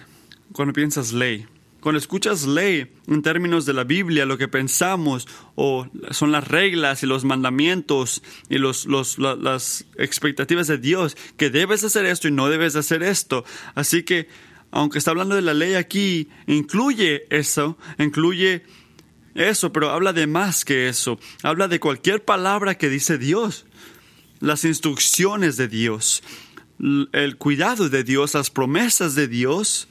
cuando 0.51 0.73
piensas 0.73 1.13
ley. 1.13 1.47
Cuando 1.79 1.97
escuchas 1.97 2.45
ley 2.45 2.93
en 3.07 3.23
términos 3.23 3.65
de 3.65 3.73
la 3.73 3.83
Biblia, 3.83 4.27
lo 4.27 4.37
que 4.37 4.47
pensamos 4.47 5.27
o 5.55 5.87
son 6.11 6.31
las 6.31 6.47
reglas 6.47 7.01
y 7.01 7.07
los 7.07 7.25
mandamientos 7.25 8.21
y 8.49 8.59
los, 8.59 8.85
las 9.17 9.85
expectativas 9.97 10.67
de 10.67 10.77
Dios, 10.77 11.17
que 11.37 11.49
debes 11.49 11.83
hacer 11.83 12.05
esto 12.05 12.27
y 12.27 12.31
no 12.31 12.49
debes 12.49 12.75
hacer 12.75 13.01
esto. 13.01 13.43
Así 13.73 14.03
que 14.03 14.27
aunque 14.71 14.97
está 14.97 15.11
hablando 15.11 15.35
de 15.35 15.41
la 15.41 15.53
ley 15.53 15.75
aquí, 15.75 16.29
incluye 16.47 17.25
eso, 17.29 17.77
incluye 17.99 18.63
eso, 19.35 19.71
pero 19.71 19.89
habla 19.89 20.13
de 20.13 20.27
más 20.27 20.65
que 20.65 20.87
eso. 20.87 21.19
Habla 21.43 21.67
de 21.67 21.79
cualquier 21.79 22.23
palabra 22.23 22.77
que 22.77 22.89
dice 22.89 23.17
Dios, 23.17 23.65
las 24.39 24.63
instrucciones 24.65 25.57
de 25.57 25.67
Dios, 25.67 26.23
el 26.79 27.37
cuidado 27.37 27.89
de 27.89 28.03
Dios, 28.03 28.33
las 28.33 28.49
promesas 28.49 29.13
de 29.13 29.27
Dios, 29.27 29.87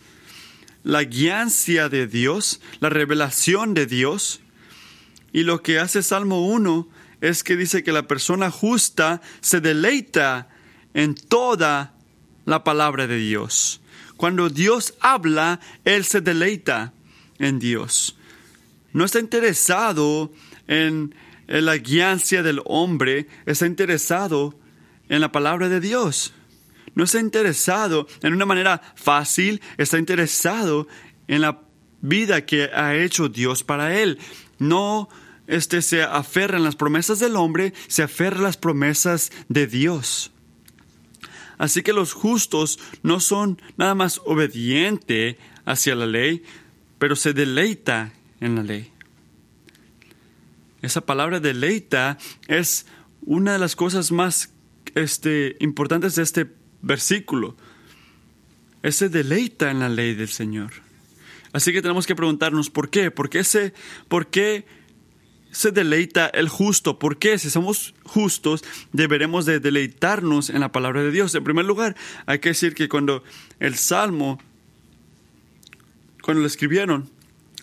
la 0.82 1.04
guiancia 1.04 1.88
de 1.88 2.06
Dios, 2.06 2.60
la 2.80 2.88
revelación 2.88 3.74
de 3.74 3.86
Dios. 3.86 4.40
Y 5.32 5.42
lo 5.42 5.62
que 5.62 5.78
hace 5.78 6.02
Salmo 6.02 6.46
1 6.46 6.88
es 7.20 7.44
que 7.44 7.56
dice 7.56 7.82
que 7.84 7.92
la 7.92 8.08
persona 8.08 8.50
justa 8.50 9.20
se 9.40 9.60
deleita 9.60 10.48
en 10.94 11.14
toda 11.14 11.94
la 12.46 12.64
palabra 12.64 13.06
de 13.06 13.18
Dios. 13.18 13.79
Cuando 14.20 14.50
Dios 14.50 14.92
habla, 15.00 15.60
Él 15.82 16.04
se 16.04 16.20
deleita 16.20 16.92
en 17.38 17.58
Dios. 17.58 18.18
No 18.92 19.06
está 19.06 19.18
interesado 19.18 20.30
en, 20.68 21.14
la 21.48 21.78
guiancia 21.78 22.42
del 22.42 22.60
hombre, 22.66 23.28
está 23.46 23.64
interesado 23.64 24.60
en 25.08 25.22
la 25.22 25.32
palabra 25.32 25.70
de 25.70 25.80
Dios. 25.80 26.34
No 26.94 27.04
está 27.04 27.18
interesado 27.18 28.08
en 28.22 28.34
una 28.34 28.44
manera 28.44 28.82
fácil, 28.94 29.62
está 29.78 29.98
interesado 29.98 30.86
en 31.26 31.40
la 31.40 31.62
vida 32.02 32.44
que 32.44 32.64
ha 32.64 32.94
hecho 32.96 33.30
Dios 33.30 33.64
para 33.64 33.98
él. 33.98 34.18
No 34.58 35.08
este, 35.46 35.80
se 35.80 36.02
aferra 36.02 36.58
en 36.58 36.64
las 36.64 36.76
promesas 36.76 37.20
del 37.20 37.36
hombre, 37.36 37.72
se 37.86 38.02
aferra 38.02 38.40
a 38.40 38.42
las 38.42 38.58
promesas 38.58 39.32
de 39.48 39.66
Dios. 39.66 40.30
Así 41.60 41.82
que 41.82 41.92
los 41.92 42.14
justos 42.14 42.78
no 43.02 43.20
son 43.20 43.60
nada 43.76 43.94
más 43.94 44.22
obedientes 44.24 45.36
hacia 45.66 45.94
la 45.94 46.06
ley, 46.06 46.42
pero 46.98 47.14
se 47.16 47.34
deleita 47.34 48.14
en 48.40 48.54
la 48.54 48.62
ley. 48.62 48.90
Esa 50.80 51.02
palabra 51.02 51.38
deleita 51.38 52.16
es 52.48 52.86
una 53.20 53.52
de 53.52 53.58
las 53.58 53.76
cosas 53.76 54.10
más 54.10 54.54
este, 54.94 55.56
importantes 55.60 56.14
de 56.14 56.22
este 56.22 56.50
versículo. 56.80 57.58
Ese 58.82 59.10
deleita 59.10 59.70
en 59.70 59.80
la 59.80 59.90
ley 59.90 60.14
del 60.14 60.30
Señor. 60.30 60.72
Así 61.52 61.74
que 61.74 61.82
tenemos 61.82 62.06
que 62.06 62.16
preguntarnos 62.16 62.70
por 62.70 62.88
qué, 62.88 63.10
por 63.10 63.28
qué, 63.28 63.44
se, 63.44 63.74
por 64.08 64.28
qué 64.28 64.64
se 65.52 65.70
deleita 65.72 66.26
el 66.28 66.48
justo. 66.48 66.98
¿Por 66.98 67.18
qué? 67.18 67.38
Si 67.38 67.50
somos 67.50 67.94
justos, 68.04 68.62
deberemos 68.92 69.46
de 69.46 69.60
deleitarnos 69.60 70.50
en 70.50 70.60
la 70.60 70.72
palabra 70.72 71.02
de 71.02 71.10
Dios. 71.10 71.34
En 71.34 71.44
primer 71.44 71.64
lugar, 71.64 71.96
hay 72.26 72.38
que 72.38 72.50
decir 72.50 72.74
que 72.74 72.88
cuando 72.88 73.22
el 73.58 73.74
Salmo, 73.76 74.38
cuando 76.22 76.40
lo 76.42 76.46
escribieron, 76.46 77.08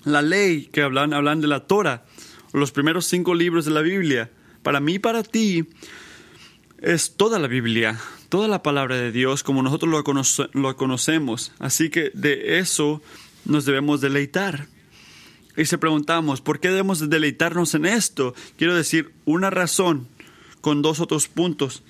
la 0.04 0.22
ley 0.22 0.70
que 0.72 0.82
hablan, 0.82 1.14
hablan 1.14 1.42
de 1.42 1.48
la 1.48 1.62
Torah, 1.62 2.06
los 2.54 2.72
primeros 2.72 3.06
cinco 3.06 3.34
libros 3.36 3.66
de 3.66 3.72
la 3.72 3.82
Biblia, 3.82 4.32
para 4.64 4.80
mí 4.80 4.96
y 4.96 5.00
para 5.00 5.24
ti, 5.24 5.66
es 6.82 7.16
toda 7.16 7.40
la 7.40 7.48
Biblia. 7.48 8.00
toda 8.30 8.50
la 8.50 8.62
palabra 8.62 8.98
de 8.98 9.14
Dios 9.14 9.42
como 9.42 9.64
nosotros 9.64 9.90
lo, 9.90 10.04
conoce- 10.04 10.50
lo 10.52 10.76
conocemos. 10.76 11.54
Así 11.60 11.90
que 11.90 12.12
de 12.14 12.60
eso 12.60 13.02
nos 13.46 13.64
debemos 13.64 14.02
deleitar. 14.02 14.68
Y 15.58 15.66
si 15.66 15.76
preguntamos, 15.78 16.40
¿por 16.40 16.60
qué 16.60 16.70
debemos 16.70 17.00
de 17.00 17.08
deleitarnos 17.08 17.74
en 17.74 17.88
esto? 17.88 18.36
Quiero 18.58 18.76
decir 18.76 19.12
una 19.26 19.50
razón 19.50 20.08
con 20.62 20.84
dos 20.84 21.00
otros 21.00 21.28
puntos. 21.28 21.84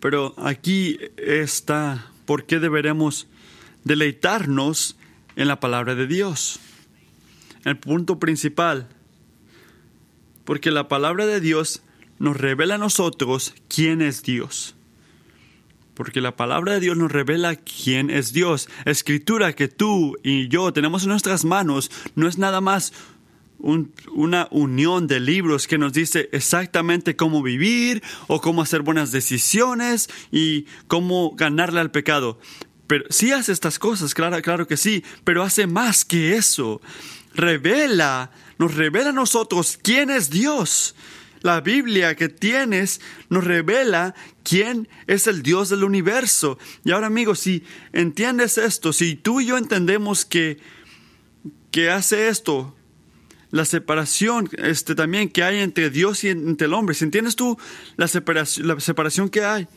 Pero 0.00 0.34
aquí 0.38 0.98
está, 1.18 2.10
¿por 2.24 2.46
qué 2.46 2.58
deberemos 2.58 3.28
deleitarnos 3.84 4.96
en 5.36 5.46
la 5.46 5.60
palabra 5.60 5.94
de 5.94 6.06
Dios? 6.06 6.58
El 7.64 7.76
punto 7.76 8.18
principal, 8.18 8.88
porque 10.44 10.70
la 10.70 10.88
palabra 10.88 11.26
de 11.26 11.40
Dios 11.40 11.82
nos 12.18 12.36
revela 12.36 12.76
a 12.76 12.78
nosotros 12.78 13.54
quién 13.68 14.00
es 14.00 14.22
Dios. 14.22 14.74
Porque 16.02 16.20
la 16.20 16.34
palabra 16.34 16.72
de 16.72 16.80
Dios 16.80 16.96
nos 16.96 17.12
revela 17.12 17.54
quién 17.54 18.10
es 18.10 18.32
Dios. 18.32 18.68
Escritura 18.86 19.52
que 19.52 19.68
tú 19.68 20.16
y 20.24 20.48
yo 20.48 20.72
tenemos 20.72 21.04
en 21.04 21.10
nuestras 21.10 21.44
manos 21.44 21.92
no 22.16 22.26
es 22.26 22.38
nada 22.38 22.60
más 22.60 22.92
un- 23.60 23.92
una 24.12 24.48
unión 24.50 25.06
de 25.06 25.20
libros 25.20 25.68
que 25.68 25.78
nos 25.78 25.92
dice 25.92 26.28
exactamente 26.32 27.14
cómo 27.14 27.40
vivir 27.40 28.02
o 28.26 28.40
cómo 28.40 28.62
hacer 28.62 28.82
buenas 28.82 29.12
decisiones 29.12 30.10
y 30.32 30.66
cómo 30.88 31.36
ganarle 31.36 31.78
al 31.78 31.92
pecado. 31.92 32.40
Pero 32.88 33.04
sí 33.10 33.30
hace 33.30 33.52
estas 33.52 33.78
cosas, 33.78 34.12
claro, 34.12 34.42
claro 34.42 34.66
que 34.66 34.76
sí, 34.76 35.04
pero 35.22 35.44
hace 35.44 35.68
más 35.68 36.04
que 36.04 36.34
eso. 36.34 36.80
Revela, 37.32 38.32
nos 38.58 38.74
revela 38.74 39.10
a 39.10 39.12
nosotros 39.12 39.78
quién 39.80 40.10
es 40.10 40.30
Dios. 40.30 40.96
La 41.42 41.60
Biblia 41.60 42.14
que 42.14 42.28
tienes 42.28 43.00
nos 43.28 43.44
revela 43.44 44.14
quién 44.44 44.88
es 45.06 45.26
el 45.26 45.42
Dios 45.42 45.68
del 45.68 45.84
universo. 45.84 46.58
Y 46.84 46.92
ahora, 46.92 47.08
amigos, 47.08 47.40
si 47.40 47.64
entiendes 47.92 48.58
esto, 48.58 48.92
si 48.92 49.16
tú 49.16 49.40
y 49.40 49.46
yo 49.46 49.58
entendemos 49.58 50.24
que, 50.24 50.58
que 51.70 51.90
hace 51.90 52.28
esto, 52.28 52.76
la 53.50 53.64
separación 53.64 54.48
este, 54.58 54.94
también 54.94 55.28
que 55.28 55.42
hay 55.42 55.58
entre 55.58 55.90
Dios 55.90 56.24
y 56.24 56.28
entre 56.28 56.66
el 56.66 56.74
hombre, 56.74 56.94
si 56.94 57.04
entiendes 57.04 57.36
tú 57.36 57.58
la 57.96 58.08
separación, 58.08 58.66
la 58.66 58.80
separación 58.80 59.28
que 59.28 59.44
hay 59.44 59.68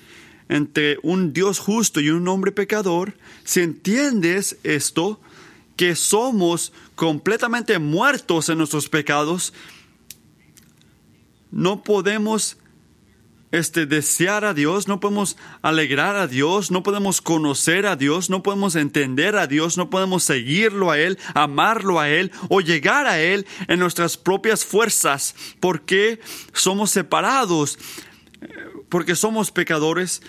entre 0.48 0.98
un 1.04 1.34
Dios 1.34 1.60
justo 1.60 2.00
y 2.00 2.10
un 2.10 2.28
hombre 2.28 2.52
pecador, 2.52 3.18
si 3.44 3.62
entiendes 3.62 4.58
esto, 4.64 5.20
que 5.76 5.96
somos 5.96 6.72
completamente 6.96 7.80
muertos 7.80 8.48
en 8.50 8.60
nuestros 8.60 8.88
pecados, 8.88 9.54
no 11.52 11.84
podemos 11.84 12.58
este, 13.52 13.86
desear 13.86 14.44
a 14.44 14.54
Dios, 14.54 14.88
no 14.88 15.00
podemos 15.00 15.38
alegrar 15.62 16.16
a 16.16 16.28
Dios, 16.28 16.72
no 16.72 16.84
podemos 16.84 17.22
conocer 17.22 17.86
a 17.86 17.96
Dios, 17.96 18.30
no 18.30 18.44
podemos 18.44 18.76
entender 18.76 19.38
a 19.38 19.48
Dios, 19.48 19.78
no 19.78 19.90
podemos 19.90 20.24
seguirlo 20.24 20.92
a 20.92 21.00
Él, 21.00 21.18
amarlo 21.34 22.00
a 22.00 22.10
Él 22.10 22.32
o 22.50 22.60
llegar 22.60 23.08
a 23.08 23.20
Él 23.22 23.46
en 23.68 23.80
nuestras 23.80 24.18
propias 24.18 24.66
fuerzas, 24.66 25.36
porque 25.60 26.20
somos 26.54 26.92
separados, 26.92 27.80
eh, 28.42 28.48
porque 28.90 29.16
somos 29.16 29.52
pecadores. 29.52 30.22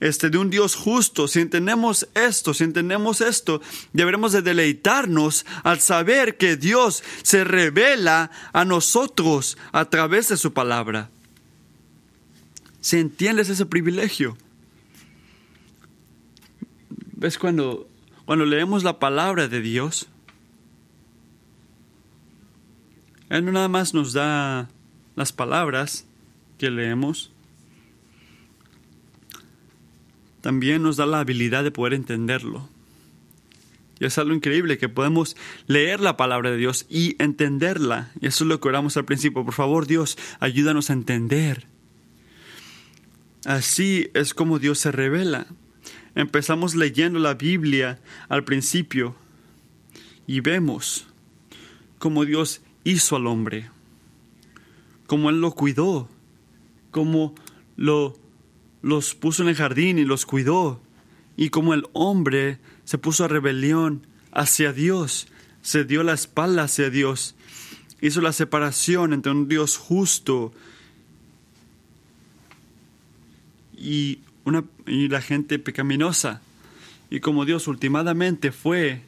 Este, 0.00 0.30
de 0.30 0.38
un 0.38 0.48
Dios 0.48 0.74
justo, 0.74 1.28
si 1.28 1.40
entendemos 1.40 2.08
esto, 2.14 2.54
si 2.54 2.64
entendemos 2.64 3.20
esto, 3.20 3.60
deberemos 3.92 4.32
de 4.32 4.40
deleitarnos 4.40 5.44
al 5.62 5.80
saber 5.80 6.38
que 6.38 6.56
Dios 6.56 7.04
se 7.22 7.44
revela 7.44 8.30
a 8.54 8.64
nosotros 8.64 9.58
a 9.72 9.84
través 9.90 10.28
de 10.28 10.38
su 10.38 10.54
palabra. 10.54 11.10
Si 12.80 12.98
entiendes 12.98 13.50
ese 13.50 13.66
privilegio. 13.66 14.38
¿Ves 17.12 17.36
cuando, 17.36 17.86
cuando 18.24 18.46
leemos 18.46 18.82
la 18.82 18.98
palabra 18.98 19.48
de 19.48 19.60
Dios? 19.60 20.08
Él 23.28 23.44
no 23.44 23.52
nada 23.52 23.68
más 23.68 23.92
nos 23.92 24.14
da 24.14 24.70
las 25.14 25.32
palabras 25.32 26.06
que 26.56 26.70
leemos, 26.70 27.30
también 30.40 30.82
nos 30.82 30.96
da 30.96 31.06
la 31.06 31.20
habilidad 31.20 31.64
de 31.64 31.70
poder 31.70 31.94
entenderlo. 31.94 32.68
Y 33.98 34.06
es 34.06 34.16
algo 34.16 34.34
increíble 34.34 34.78
que 34.78 34.88
podemos 34.88 35.36
leer 35.66 36.00
la 36.00 36.16
palabra 36.16 36.50
de 36.50 36.56
Dios 36.56 36.86
y 36.88 37.16
entenderla. 37.22 38.10
Y 38.20 38.28
eso 38.28 38.44
es 38.44 38.48
lo 38.48 38.58
que 38.58 38.68
oramos 38.68 38.96
al 38.96 39.04
principio. 39.04 39.44
Por 39.44 39.52
favor, 39.52 39.86
Dios, 39.86 40.16
ayúdanos 40.40 40.88
a 40.88 40.94
entender. 40.94 41.66
Así 43.44 44.08
es 44.14 44.32
como 44.32 44.58
Dios 44.58 44.78
se 44.78 44.90
revela. 44.90 45.46
Empezamos 46.14 46.74
leyendo 46.74 47.18
la 47.18 47.34
Biblia 47.34 48.00
al 48.28 48.44
principio 48.44 49.14
y 50.26 50.40
vemos 50.40 51.06
cómo 51.98 52.24
Dios 52.24 52.62
hizo 52.84 53.16
al 53.16 53.26
hombre, 53.26 53.70
cómo 55.06 55.30
Él 55.30 55.40
lo 55.40 55.52
cuidó, 55.52 56.08
cómo 56.90 57.34
lo, 57.76 58.18
los 58.82 59.14
puso 59.14 59.42
en 59.42 59.48
el 59.48 59.56
jardín 59.56 59.98
y 59.98 60.04
los 60.04 60.26
cuidó, 60.26 60.80
y 61.36 61.50
cómo 61.50 61.74
el 61.74 61.86
hombre 61.92 62.58
se 62.84 62.98
puso 62.98 63.24
a 63.24 63.28
rebelión 63.28 64.06
hacia 64.32 64.72
Dios, 64.72 65.28
se 65.62 65.84
dio 65.84 66.02
la 66.02 66.14
espalda 66.14 66.64
hacia 66.64 66.90
Dios, 66.90 67.34
hizo 68.00 68.20
la 68.20 68.32
separación 68.32 69.12
entre 69.12 69.32
un 69.32 69.48
Dios 69.48 69.76
justo 69.76 70.52
y, 73.76 74.20
una, 74.44 74.64
y 74.86 75.08
la 75.08 75.20
gente 75.20 75.58
pecaminosa. 75.58 76.40
Y 77.10 77.20
como 77.20 77.44
Dios 77.44 77.66
últimamente 77.66 78.52
fue 78.52 79.02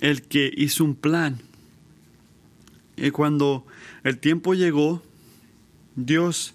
el 0.00 0.22
que 0.22 0.52
hizo 0.56 0.84
un 0.84 0.94
plan. 0.94 1.40
Y 2.96 3.10
cuando 3.10 3.66
el 4.04 4.18
tiempo 4.18 4.54
llegó, 4.54 5.02
Dios 5.96 6.54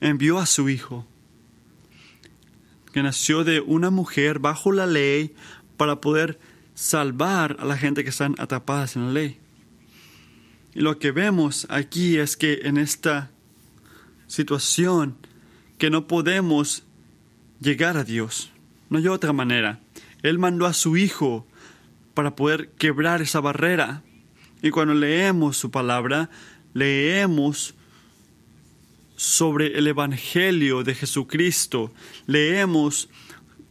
envió 0.00 0.38
a 0.38 0.46
su 0.46 0.68
Hijo, 0.68 1.06
que 2.96 3.02
nació 3.02 3.44
de 3.44 3.60
una 3.60 3.90
mujer 3.90 4.38
bajo 4.38 4.72
la 4.72 4.86
ley 4.86 5.34
para 5.76 6.00
poder 6.00 6.38
salvar 6.74 7.58
a 7.60 7.66
la 7.66 7.76
gente 7.76 8.04
que 8.04 8.08
están 8.08 8.34
atrapadas 8.38 8.96
en 8.96 9.08
la 9.08 9.12
ley. 9.12 9.38
Y 10.74 10.80
lo 10.80 10.98
que 10.98 11.10
vemos 11.10 11.66
aquí 11.68 12.16
es 12.16 12.38
que 12.38 12.60
en 12.62 12.78
esta 12.78 13.30
situación 14.28 15.18
que 15.76 15.90
no 15.90 16.06
podemos 16.06 16.84
llegar 17.60 17.98
a 17.98 18.04
Dios. 18.04 18.50
No 18.88 18.96
hay 18.96 19.08
otra 19.08 19.34
manera. 19.34 19.78
Él 20.22 20.38
mandó 20.38 20.64
a 20.64 20.72
su 20.72 20.96
Hijo 20.96 21.46
para 22.14 22.34
poder 22.34 22.70
quebrar 22.78 23.20
esa 23.20 23.40
barrera. 23.40 24.04
Y 24.62 24.70
cuando 24.70 24.94
leemos 24.94 25.58
su 25.58 25.70
palabra, 25.70 26.30
leemos 26.72 27.74
sobre 29.16 29.78
el 29.78 29.86
Evangelio 29.86 30.84
de 30.84 30.94
Jesucristo. 30.94 31.92
Leemos 32.26 33.08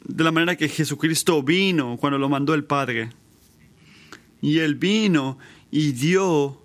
de 0.04 0.24
la 0.24 0.32
manera 0.32 0.56
que 0.56 0.68
Jesucristo 0.68 1.42
vino 1.42 1.98
cuando 1.98 2.18
lo 2.18 2.30
mandó 2.30 2.54
el 2.54 2.66
Padre. 2.66 3.12
Y 4.42 4.60
Él 4.60 4.76
vino 4.76 5.38
y 5.72 5.94
dio 5.94 6.62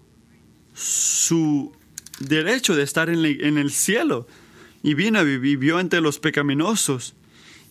su 0.74 1.72
derecho 2.18 2.74
de 2.74 2.82
estar 2.82 3.08
en 3.08 3.58
el 3.58 3.70
cielo 3.70 4.26
y 4.82 4.94
vino 4.94 5.22
y 5.22 5.38
vivió 5.38 5.80
entre 5.80 6.00
los 6.00 6.18
pecaminosos 6.18 7.14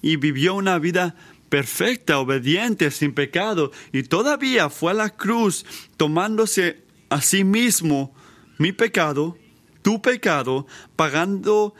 y 0.01 0.15
vivió 0.15 0.55
una 0.55 0.79
vida 0.79 1.15
perfecta, 1.49 2.19
obediente, 2.19 2.91
sin 2.91 3.13
pecado, 3.13 3.71
y 3.91 4.03
todavía 4.03 4.69
fue 4.69 4.91
a 4.91 4.95
la 4.95 5.09
cruz 5.09 5.65
tomándose 5.97 6.83
a 7.09 7.21
sí 7.21 7.43
mismo 7.43 8.13
mi 8.57 8.71
pecado, 8.71 9.37
tu 9.81 10.01
pecado, 10.01 10.67
pagando 10.95 11.73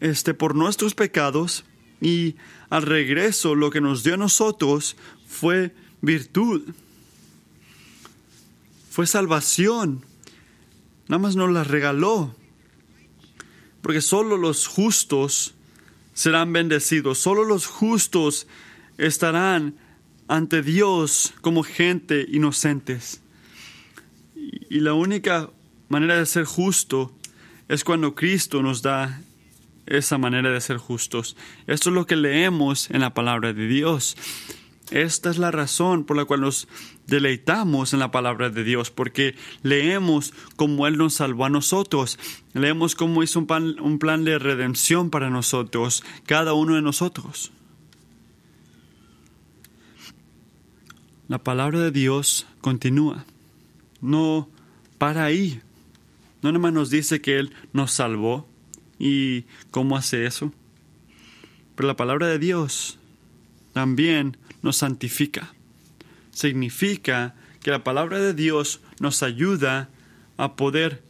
este 0.00 0.34
por 0.34 0.54
nuestros 0.54 0.94
pecados 0.94 1.64
y 2.00 2.36
al 2.68 2.82
regreso 2.82 3.54
lo 3.54 3.70
que 3.70 3.80
nos 3.80 4.02
dio 4.02 4.14
a 4.14 4.18
nosotros 4.18 4.96
fue 5.26 5.74
virtud. 6.00 6.62
Fue 8.90 9.06
salvación. 9.06 10.04
Nada 11.08 11.20
más 11.20 11.36
nos 11.36 11.50
la 11.50 11.64
regaló 11.64 12.34
porque 13.86 14.00
solo 14.00 14.36
los 14.36 14.66
justos 14.66 15.54
serán 16.12 16.52
bendecidos, 16.52 17.18
solo 17.18 17.44
los 17.44 17.66
justos 17.66 18.48
estarán 18.98 19.76
ante 20.26 20.60
Dios 20.60 21.34
como 21.40 21.62
gente 21.62 22.26
inocentes. 22.28 23.20
Y 24.34 24.80
la 24.80 24.94
única 24.94 25.50
manera 25.88 26.16
de 26.16 26.26
ser 26.26 26.44
justo 26.44 27.12
es 27.68 27.84
cuando 27.84 28.14
Cristo 28.14 28.62
nos 28.62 28.82
da 28.82 29.20
esa 29.86 30.18
manera 30.18 30.50
de 30.50 30.60
ser 30.60 30.78
justos. 30.78 31.36
Esto 31.66 31.90
es 31.90 31.94
lo 31.94 32.06
que 32.06 32.16
leemos 32.16 32.90
en 32.90 33.00
la 33.00 33.14
palabra 33.14 33.52
de 33.52 33.66
Dios. 33.66 34.16
Esta 34.90 35.30
es 35.30 35.38
la 35.38 35.50
razón 35.50 36.04
por 36.04 36.16
la 36.16 36.24
cual 36.24 36.42
nos 36.42 36.68
deleitamos 37.06 37.92
en 37.92 37.98
la 37.98 38.12
palabra 38.12 38.50
de 38.50 38.62
Dios, 38.62 38.90
porque 38.90 39.34
leemos 39.62 40.32
cómo 40.54 40.86
Él 40.86 40.96
nos 40.96 41.14
salvó 41.14 41.44
a 41.44 41.50
nosotros, 41.50 42.18
leemos 42.52 42.94
cómo 42.94 43.22
hizo 43.22 43.40
un 43.40 43.46
plan, 43.46 43.80
un 43.80 43.98
plan 43.98 44.24
de 44.24 44.38
redención 44.38 45.10
para 45.10 45.28
nosotros, 45.28 46.04
cada 46.24 46.52
uno 46.52 46.76
de 46.76 46.82
nosotros. 46.82 47.50
La 51.26 51.38
palabra 51.38 51.80
de 51.80 51.90
Dios 51.90 52.46
continúa, 52.60 53.24
no 54.00 54.48
para 54.98 55.24
ahí. 55.24 55.60
No 56.52 56.70
nos 56.70 56.90
dice 56.90 57.20
que 57.20 57.38
Él 57.38 57.52
nos 57.72 57.92
salvó 57.92 58.48
y 58.98 59.44
cómo 59.70 59.96
hace 59.96 60.26
eso, 60.26 60.52
pero 61.74 61.86
la 61.86 61.96
palabra 61.96 62.26
de 62.26 62.38
Dios 62.38 62.98
también 63.72 64.36
nos 64.62 64.78
santifica. 64.78 65.54
Significa 66.30 67.34
que 67.60 67.70
la 67.70 67.84
palabra 67.84 68.20
de 68.20 68.32
Dios 68.32 68.80
nos 69.00 69.22
ayuda 69.22 69.90
a 70.36 70.56
poder 70.56 71.02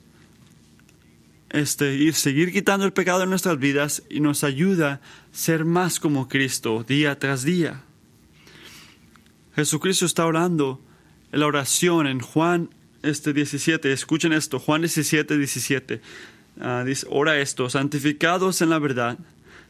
este, 1.51 1.94
ir, 1.94 2.14
seguir 2.14 2.53
quitando 2.53 2.87
el 2.87 2.92
pecado 2.92 3.20
de 3.20 3.27
nuestras 3.27 3.59
vidas 3.59 4.03
y 4.11 4.20
nos 4.20 4.44
ayuda 4.44 4.94
a 4.94 5.01
ser 5.33 5.64
más 5.64 6.01
como 6.01 6.29
Cristo 6.29 6.85
día 6.87 7.18
tras 7.18 7.44
día. 7.44 7.83
Jesucristo 9.55 10.07
está 10.07 10.27
orando 10.27 10.81
en 11.33 11.40
la 11.40 11.46
oración 11.46 12.07
en 12.07 12.20
Juan 12.20 12.70
este 13.07 13.33
17. 13.33 13.92
Escuchen 13.92 14.33
esto, 14.33 14.59
Juan 14.59 14.83
17, 14.83 15.37
17. 15.38 16.01
Ah, 16.61 16.85
dice, 16.87 17.07
ora 17.11 17.38
esto, 17.38 17.69
santificados 17.71 18.62
en 18.62 18.71
la 18.71 18.79
verdad, 18.79 19.19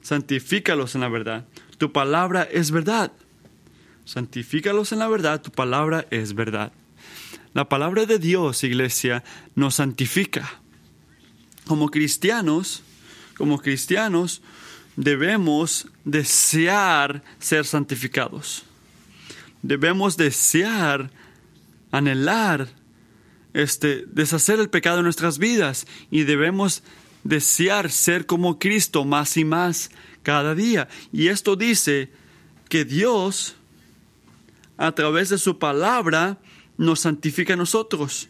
santifícalos 0.03 0.95
en 0.95 1.03
la 1.03 1.09
verdad. 1.09 1.47
Tu 1.79 1.93
palabra 1.93 2.43
es 2.43 2.71
verdad. 2.71 3.13
Santifícalos 4.05 4.93
en 4.93 5.01
la 5.01 5.09
verdad, 5.09 5.43
tu 5.43 5.51
palabra 5.51 6.07
es 6.11 6.35
verdad. 6.35 6.73
La 7.55 7.69
palabra 7.69 8.07
de 8.07 8.19
Dios, 8.19 8.63
iglesia, 8.65 9.25
nos 9.55 9.77
santifica. 9.77 10.61
Como 11.67 11.91
cristianos, 11.91 12.83
como 13.37 13.59
cristianos, 13.59 14.43
debemos 14.97 15.89
desear 16.05 17.23
ser 17.41 17.65
santificados 17.65 18.65
debemos 19.67 20.17
desear, 20.17 21.11
anhelar, 21.91 22.69
este, 23.57 24.05
deshacer 24.09 24.61
el 24.61 24.69
pecado 24.69 24.99
de 24.99 25.03
nuestras 25.03 25.39
vidas 25.39 25.87
y 26.11 26.25
debemos 26.25 26.83
desear 27.25 27.91
ser 27.91 28.27
como 28.27 28.59
Cristo 28.59 29.07
más 29.07 29.39
y 29.39 29.47
más 29.47 29.91
cada 30.23 30.55
día. 30.55 30.89
Y 31.11 31.29
esto 31.29 31.57
dice 31.57 32.11
que 32.69 32.85
Dios, 32.85 33.57
a 34.77 34.93
través 34.93 35.31
de 35.31 35.39
su 35.39 35.59
palabra, 35.59 36.39
nos 36.77 37.01
santifica 37.01 37.55
a 37.55 37.57
nosotros. 37.57 38.29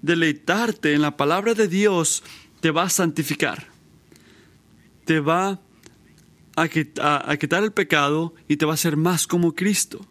Deleitarte 0.00 0.94
en 0.94 1.02
la 1.02 1.18
palabra 1.18 1.52
de 1.52 1.68
Dios 1.68 2.22
te 2.60 2.70
va 2.70 2.84
a 2.84 2.90
santificar. 2.90 3.66
Te 5.04 5.20
va 5.20 5.60
a, 6.56 6.66
quitar 6.68 7.62
el 7.62 7.72
pecado 7.72 8.34
y 8.48 8.56
te 8.56 8.64
va 8.64 8.72
a 8.72 8.74
hacer 8.74 8.96
más 8.96 9.26
como 9.26 9.54
Cristo. 9.54 10.06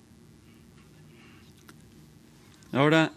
Ahora, 2.72 3.12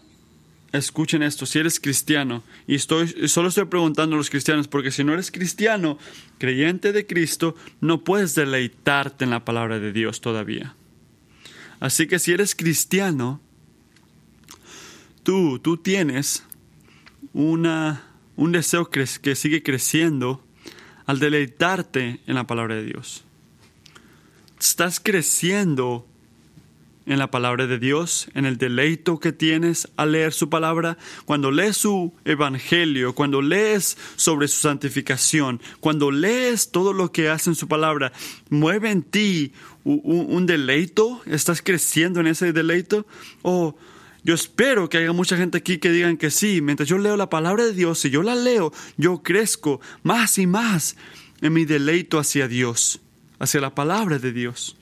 escuchen 0.71 1.23
esto, 1.23 1.45
si 1.45 1.59
eres 1.59 1.79
cristiano, 1.79 2.43
y 2.67 2.75
estoy, 2.75 3.27
solo 3.27 3.49
estoy 3.49 3.65
preguntando 3.65 4.15
a 4.15 4.17
los 4.17 4.29
cristianos, 4.29 4.67
porque 4.67 4.91
si 4.91 5.03
no 5.03 5.13
eres 5.13 5.31
cristiano, 5.31 5.97
creyente 6.37 6.91
de 6.91 7.05
Cristo, 7.05 7.55
no 7.81 8.03
puedes 8.03 8.35
deleitarte 8.35 9.23
en 9.23 9.31
la 9.31 9.45
palabra 9.45 9.79
de 9.79 9.91
Dios 9.91 10.21
todavía. 10.21 10.75
Así 11.79 12.07
que 12.07 12.19
si 12.19 12.33
eres 12.33 12.55
cristiano, 12.55 13.39
tú, 15.23 15.59
tú 15.59 15.77
tienes 15.77 16.43
una, 17.33 18.03
un 18.35 18.51
deseo 18.51 18.89
que 18.89 19.35
sigue 19.35 19.63
creciendo 19.63 20.43
al 21.05 21.19
deleitarte 21.19 22.19
en 22.27 22.35
la 22.35 22.45
palabra 22.45 22.75
de 22.75 22.83
Dios. 22.83 23.23
Estás 24.59 24.99
creciendo 24.99 26.08
en 27.09 27.17
la 27.17 27.31
palabra 27.31 27.65
de 27.65 27.79
Dios, 27.79 28.29
en 28.35 28.45
el 28.45 28.57
deleito 28.57 29.19
que 29.19 29.33
tienes 29.33 29.89
al 29.97 30.11
leer 30.11 30.31
su 30.31 30.47
palabra, 30.47 30.97
cuando 31.25 31.49
lees 31.49 31.75
su 31.75 32.13
evangelio, 32.23 33.15
cuando 33.15 33.41
lees 33.41 33.97
sobre 34.15 34.47
su 34.47 34.61
santificación, 34.61 35.59
cuando 35.79 36.11
lees 36.11 36.69
todo 36.69 36.93
lo 36.93 37.11
que 37.11 37.29
hace 37.29 37.49
en 37.49 37.55
su 37.55 37.67
palabra, 37.67 38.13
mueve 38.49 38.91
en 38.91 39.01
ti 39.01 39.53
un, 39.83 40.45
deleito, 40.45 41.21
estás 41.25 41.63
creciendo 41.63 42.19
en 42.19 42.27
ese 42.27 42.53
deleito, 42.53 43.07
o 43.41 43.75
yo 44.23 44.35
espero 44.35 44.87
que 44.87 44.99
haya 44.99 45.11
mucha 45.11 45.35
gente 45.35 45.57
aquí 45.57 45.79
que 45.79 45.91
digan 45.91 46.15
que 46.15 46.29
sí, 46.29 46.61
mientras 46.61 46.87
yo 46.87 46.99
leo 46.99 47.17
la 47.17 47.31
palabra 47.31 47.65
de 47.65 47.73
Dios, 47.73 47.97
si 47.97 48.11
yo 48.11 48.21
la 48.21 48.35
leo, 48.35 48.71
yo 48.97 49.23
crezco 49.23 49.81
más 50.03 50.37
y 50.37 50.45
más 50.45 50.95
en 51.41 51.53
mi 51.53 51.65
deleito 51.65 52.19
hacia 52.19 52.47
Dios, 52.47 53.01
hacia 53.39 53.61
la 53.61 53.73
palabra 53.73 54.19
de 54.19 54.31
Dios. 54.31 54.77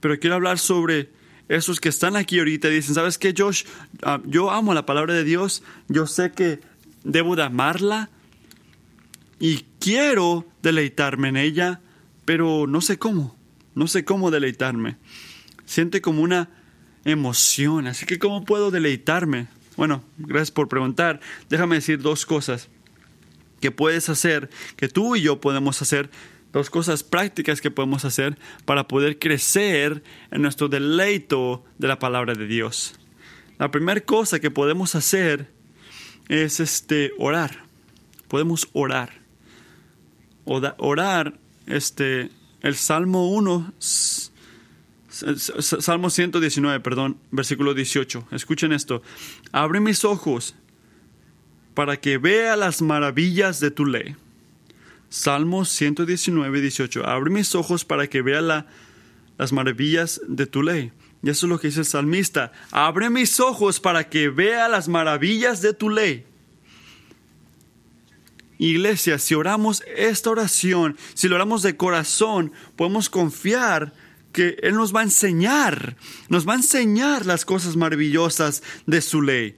Pero 0.00 0.18
quiero 0.18 0.36
hablar 0.36 0.58
sobre 0.58 1.10
esos 1.48 1.80
que 1.80 1.88
están 1.88 2.16
aquí 2.16 2.38
ahorita 2.38 2.68
dicen, 2.68 2.94
¿sabes 2.94 3.18
qué, 3.18 3.34
Josh? 3.36 3.64
Ah, 4.02 4.20
yo 4.24 4.50
amo 4.50 4.74
la 4.74 4.86
palabra 4.86 5.14
de 5.14 5.24
Dios, 5.24 5.62
yo 5.88 6.06
sé 6.06 6.32
que 6.32 6.60
debo 7.02 7.36
de 7.36 7.42
amarla 7.42 8.10
y 9.38 9.64
quiero 9.78 10.46
deleitarme 10.62 11.28
en 11.28 11.36
ella, 11.36 11.80
pero 12.24 12.66
no 12.66 12.80
sé 12.80 12.98
cómo, 12.98 13.36
no 13.74 13.86
sé 13.88 14.04
cómo 14.04 14.30
deleitarme. 14.30 14.96
Siente 15.66 16.00
como 16.00 16.22
una 16.22 16.50
emoción. 17.04 17.86
Así 17.86 18.06
que, 18.06 18.18
¿cómo 18.18 18.44
puedo 18.44 18.70
deleitarme? 18.70 19.48
Bueno, 19.76 20.04
gracias 20.18 20.50
por 20.50 20.68
preguntar. 20.68 21.20
Déjame 21.48 21.76
decir 21.76 22.00
dos 22.00 22.26
cosas 22.26 22.68
que 23.60 23.70
puedes 23.70 24.08
hacer, 24.08 24.50
que 24.76 24.88
tú 24.88 25.16
y 25.16 25.22
yo 25.22 25.40
podemos 25.40 25.80
hacer, 25.80 26.10
dos 26.54 26.70
cosas 26.70 27.02
prácticas 27.02 27.60
que 27.60 27.70
podemos 27.70 28.04
hacer 28.04 28.38
para 28.64 28.88
poder 28.88 29.18
crecer 29.18 30.02
en 30.30 30.42
nuestro 30.42 30.68
deleito 30.68 31.64
de 31.78 31.88
la 31.88 31.98
palabra 31.98 32.34
de 32.34 32.46
Dios. 32.46 32.94
La 33.58 33.70
primera 33.70 34.00
cosa 34.00 34.40
que 34.40 34.50
podemos 34.50 34.94
hacer 34.94 35.50
es 36.28 36.60
este 36.60 37.12
orar. 37.18 37.64
Podemos 38.28 38.68
orar. 38.72 39.10
Orar, 40.44 41.38
este, 41.66 42.30
el 42.62 42.76
Salmo 42.76 43.30
1 43.30 43.74
Salmo 45.08 46.10
119, 46.10 46.80
perdón, 46.80 47.18
versículo 47.30 47.72
18. 47.74 48.28
Escuchen 48.32 48.72
esto. 48.72 49.02
Abre 49.52 49.78
mis 49.78 50.04
ojos 50.04 50.56
para 51.74 51.96
que 51.96 52.18
vea 52.18 52.56
las 52.56 52.82
maravillas 52.82 53.60
de 53.60 53.70
tu 53.70 53.86
ley. 53.86 54.16
Salmo 55.14 55.64
119, 55.64 56.60
18. 56.60 57.06
Abre 57.06 57.30
mis 57.30 57.54
ojos 57.54 57.84
para 57.84 58.08
que 58.08 58.20
vea 58.20 58.40
las 58.40 59.52
maravillas 59.52 60.20
de 60.26 60.46
tu 60.46 60.60
ley. 60.60 60.90
Y 61.22 61.30
eso 61.30 61.46
es 61.46 61.50
lo 61.50 61.60
que 61.60 61.68
dice 61.68 61.80
el 61.80 61.86
salmista. 61.86 62.50
Abre 62.72 63.10
mis 63.10 63.38
ojos 63.38 63.78
para 63.78 64.10
que 64.10 64.28
vea 64.28 64.66
las 64.68 64.88
maravillas 64.88 65.62
de 65.62 65.72
tu 65.72 65.88
ley. 65.88 66.26
Iglesia, 68.58 69.20
si 69.20 69.36
oramos 69.36 69.84
esta 69.96 70.30
oración, 70.30 70.96
si 71.14 71.28
lo 71.28 71.36
oramos 71.36 71.62
de 71.62 71.76
corazón, 71.76 72.50
podemos 72.74 73.08
confiar 73.08 73.92
que 74.32 74.56
Él 74.64 74.74
nos 74.74 74.92
va 74.92 74.98
a 74.98 75.04
enseñar, 75.04 75.96
nos 76.28 76.46
va 76.46 76.54
a 76.54 76.56
enseñar 76.56 77.24
las 77.24 77.44
cosas 77.44 77.76
maravillosas 77.76 78.64
de 78.86 79.00
su 79.00 79.22
ley. 79.22 79.56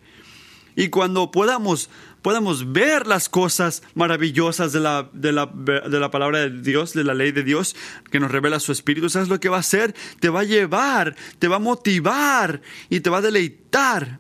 Y 0.77 0.91
cuando 0.91 1.31
podamos, 1.31 1.89
podamos 2.27 2.73
ver 2.73 3.07
las 3.07 3.29
cosas 3.29 3.85
maravillosas 3.95 4.73
de 4.73 4.81
la, 4.81 5.09
de, 5.13 5.31
la, 5.31 5.47
de 5.47 6.01
la 6.01 6.11
palabra 6.11 6.41
de 6.41 6.61
Dios, 6.61 6.93
de 6.93 7.05
la 7.05 7.15
ley 7.15 7.31
de 7.31 7.45
Dios, 7.45 7.77
que 8.11 8.19
nos 8.19 8.33
revela 8.33 8.59
su 8.59 8.73
Espíritu, 8.73 9.09
¿sabes 9.09 9.29
lo 9.29 9.39
que 9.39 9.49
va 9.49 9.59
a 9.59 9.61
hacer? 9.61 9.95
Te 10.19 10.29
va 10.29 10.41
a 10.41 10.43
llevar, 10.43 11.15
te 11.39 11.47
va 11.47 11.55
a 11.55 11.61
motivar 11.61 12.63
y 12.91 12.99
te 12.99 13.11
va 13.11 13.19
a 13.19 13.21
deleitar. 13.21 14.19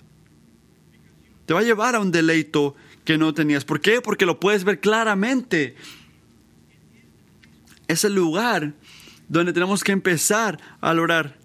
Te 1.46 1.52
va 1.52 1.58
a 1.58 1.62
llevar 1.64 1.96
a 1.96 1.98
un 1.98 2.12
deleito 2.12 2.76
que 3.04 3.18
no 3.18 3.34
tenías. 3.34 3.64
¿Por 3.64 3.80
qué? 3.80 4.00
Porque 4.00 4.24
lo 4.24 4.38
puedes 4.38 4.62
ver 4.62 4.78
claramente. 4.78 5.74
Es 7.88 8.04
el 8.04 8.14
lugar 8.14 8.74
donde 9.28 9.52
tenemos 9.52 9.82
que 9.82 9.90
empezar 9.90 10.60
a 10.80 10.92
orar. 10.92 11.40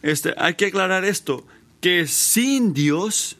Este, 0.00 0.32
hay 0.38 0.54
que 0.54 0.64
aclarar 0.64 1.04
esto, 1.04 1.46
que 1.82 2.06
sin 2.06 2.72
Dios, 2.72 3.36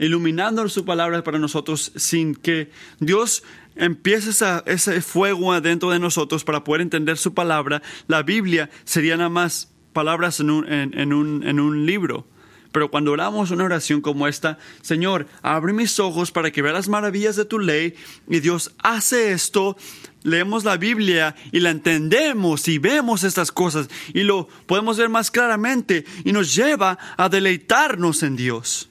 iluminando 0.00 0.68
su 0.68 0.84
palabra 0.84 1.22
para 1.22 1.38
nosotros, 1.38 1.92
sin 1.94 2.34
que 2.34 2.70
Dios 2.98 3.44
empiece 3.76 4.30
ese 4.66 5.00
fuego 5.02 5.52
adentro 5.52 5.90
de 5.90 5.98
nosotros 5.98 6.44
para 6.44 6.64
poder 6.64 6.80
entender 6.80 7.16
su 7.16 7.34
palabra, 7.34 7.82
la 8.08 8.22
Biblia 8.22 8.70
sería 8.84 9.16
nada 9.16 9.28
más 9.28 9.72
palabras 9.92 10.40
en 10.40 10.50
un, 10.50 10.66
en 10.68 11.60
un 11.60 11.86
libro. 11.86 12.26
Pero 12.72 12.90
cuando 12.90 13.12
oramos 13.12 13.50
una 13.50 13.64
oración 13.64 14.00
como 14.00 14.28
esta, 14.28 14.58
Señor, 14.80 15.26
abre 15.42 15.72
mis 15.72 15.98
ojos 15.98 16.30
para 16.30 16.52
que 16.52 16.62
vea 16.62 16.72
las 16.72 16.88
maravillas 16.88 17.36
de 17.36 17.44
tu 17.44 17.58
ley, 17.58 17.94
y 18.28 18.40
Dios 18.40 18.72
hace 18.78 19.32
esto, 19.32 19.76
leemos 20.22 20.64
la 20.64 20.76
Biblia 20.76 21.34
y 21.50 21.60
la 21.60 21.70
entendemos 21.70 22.68
y 22.68 22.78
vemos 22.78 23.24
estas 23.24 23.50
cosas 23.50 23.88
y 24.12 24.22
lo 24.22 24.48
podemos 24.66 24.98
ver 24.98 25.08
más 25.08 25.30
claramente 25.30 26.04
y 26.24 26.32
nos 26.32 26.54
lleva 26.54 26.98
a 27.16 27.28
deleitarnos 27.28 28.22
en 28.22 28.36
Dios. 28.36 28.89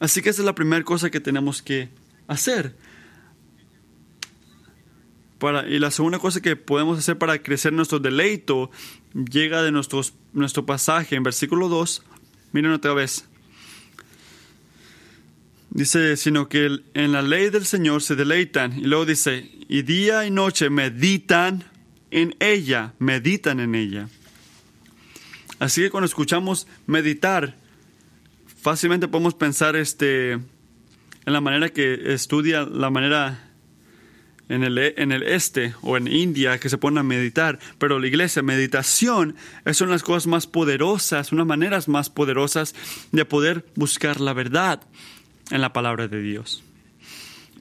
Así 0.00 0.22
que 0.22 0.30
esa 0.30 0.42
es 0.42 0.46
la 0.46 0.54
primera 0.54 0.84
cosa 0.84 1.10
que 1.10 1.20
tenemos 1.20 1.62
que 1.62 1.88
hacer. 2.26 2.74
Para, 5.38 5.68
y 5.68 5.78
la 5.78 5.90
segunda 5.90 6.18
cosa 6.18 6.40
que 6.40 6.56
podemos 6.56 6.98
hacer 6.98 7.16
para 7.18 7.40
crecer 7.42 7.72
nuestro 7.72 7.98
deleito 7.98 8.70
llega 9.14 9.62
de 9.62 9.70
nuestro 9.70 10.66
pasaje 10.66 11.16
en 11.16 11.22
versículo 11.22 11.68
2. 11.68 12.02
Miren 12.52 12.72
otra 12.72 12.94
vez. 12.94 13.24
Dice, 15.70 16.16
sino 16.16 16.48
que 16.48 16.80
en 16.94 17.12
la 17.12 17.22
ley 17.22 17.50
del 17.50 17.66
Señor 17.66 18.02
se 18.02 18.16
deleitan. 18.16 18.78
Y 18.78 18.84
luego 18.84 19.04
dice, 19.04 19.50
y 19.68 19.82
día 19.82 20.24
y 20.26 20.30
noche 20.30 20.70
meditan 20.70 21.64
en 22.10 22.34
ella, 22.40 22.94
meditan 22.98 23.60
en 23.60 23.74
ella. 23.74 24.08
Así 25.58 25.82
que 25.82 25.90
cuando 25.90 26.06
escuchamos 26.06 26.66
meditar, 26.86 27.56
fácilmente 28.60 29.08
podemos 29.08 29.34
pensar 29.34 29.76
este, 29.76 30.32
en 30.32 30.42
la 31.24 31.40
manera 31.40 31.68
que 31.70 32.12
estudia 32.12 32.64
la 32.64 32.90
manera 32.90 33.48
en 34.48 34.64
el, 34.64 34.78
en 34.78 35.12
el 35.12 35.22
este 35.22 35.74
o 35.82 35.96
en 35.96 36.08
India 36.08 36.58
que 36.58 36.68
se 36.68 36.78
ponen 36.78 36.98
a 36.98 37.02
meditar, 37.02 37.58
pero 37.78 37.98
la 37.98 38.06
iglesia, 38.06 38.42
meditación, 38.42 39.36
es 39.64 39.80
una 39.80 39.90
de 39.90 39.94
las 39.96 40.02
cosas 40.02 40.26
más 40.26 40.46
poderosas, 40.46 41.32
unas 41.32 41.46
maneras 41.46 41.88
más 41.88 42.10
poderosas 42.10 42.74
de 43.12 43.24
poder 43.24 43.66
buscar 43.74 44.20
la 44.20 44.32
verdad 44.32 44.80
en 45.50 45.60
la 45.60 45.72
palabra 45.72 46.08
de 46.08 46.22
Dios. 46.22 46.62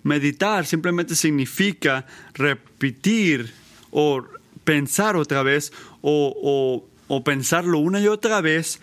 Meditar 0.03 0.65
simplemente 0.65 1.15
significa 1.15 2.05
repetir 2.33 3.53
o 3.91 4.23
pensar 4.63 5.15
otra 5.15 5.43
vez 5.43 5.73
o, 6.01 6.83
o, 7.07 7.23
pensarlo 7.23 7.79
una 7.79 7.99
y 7.99 8.07
otra 8.07 8.41
vez 8.41 8.79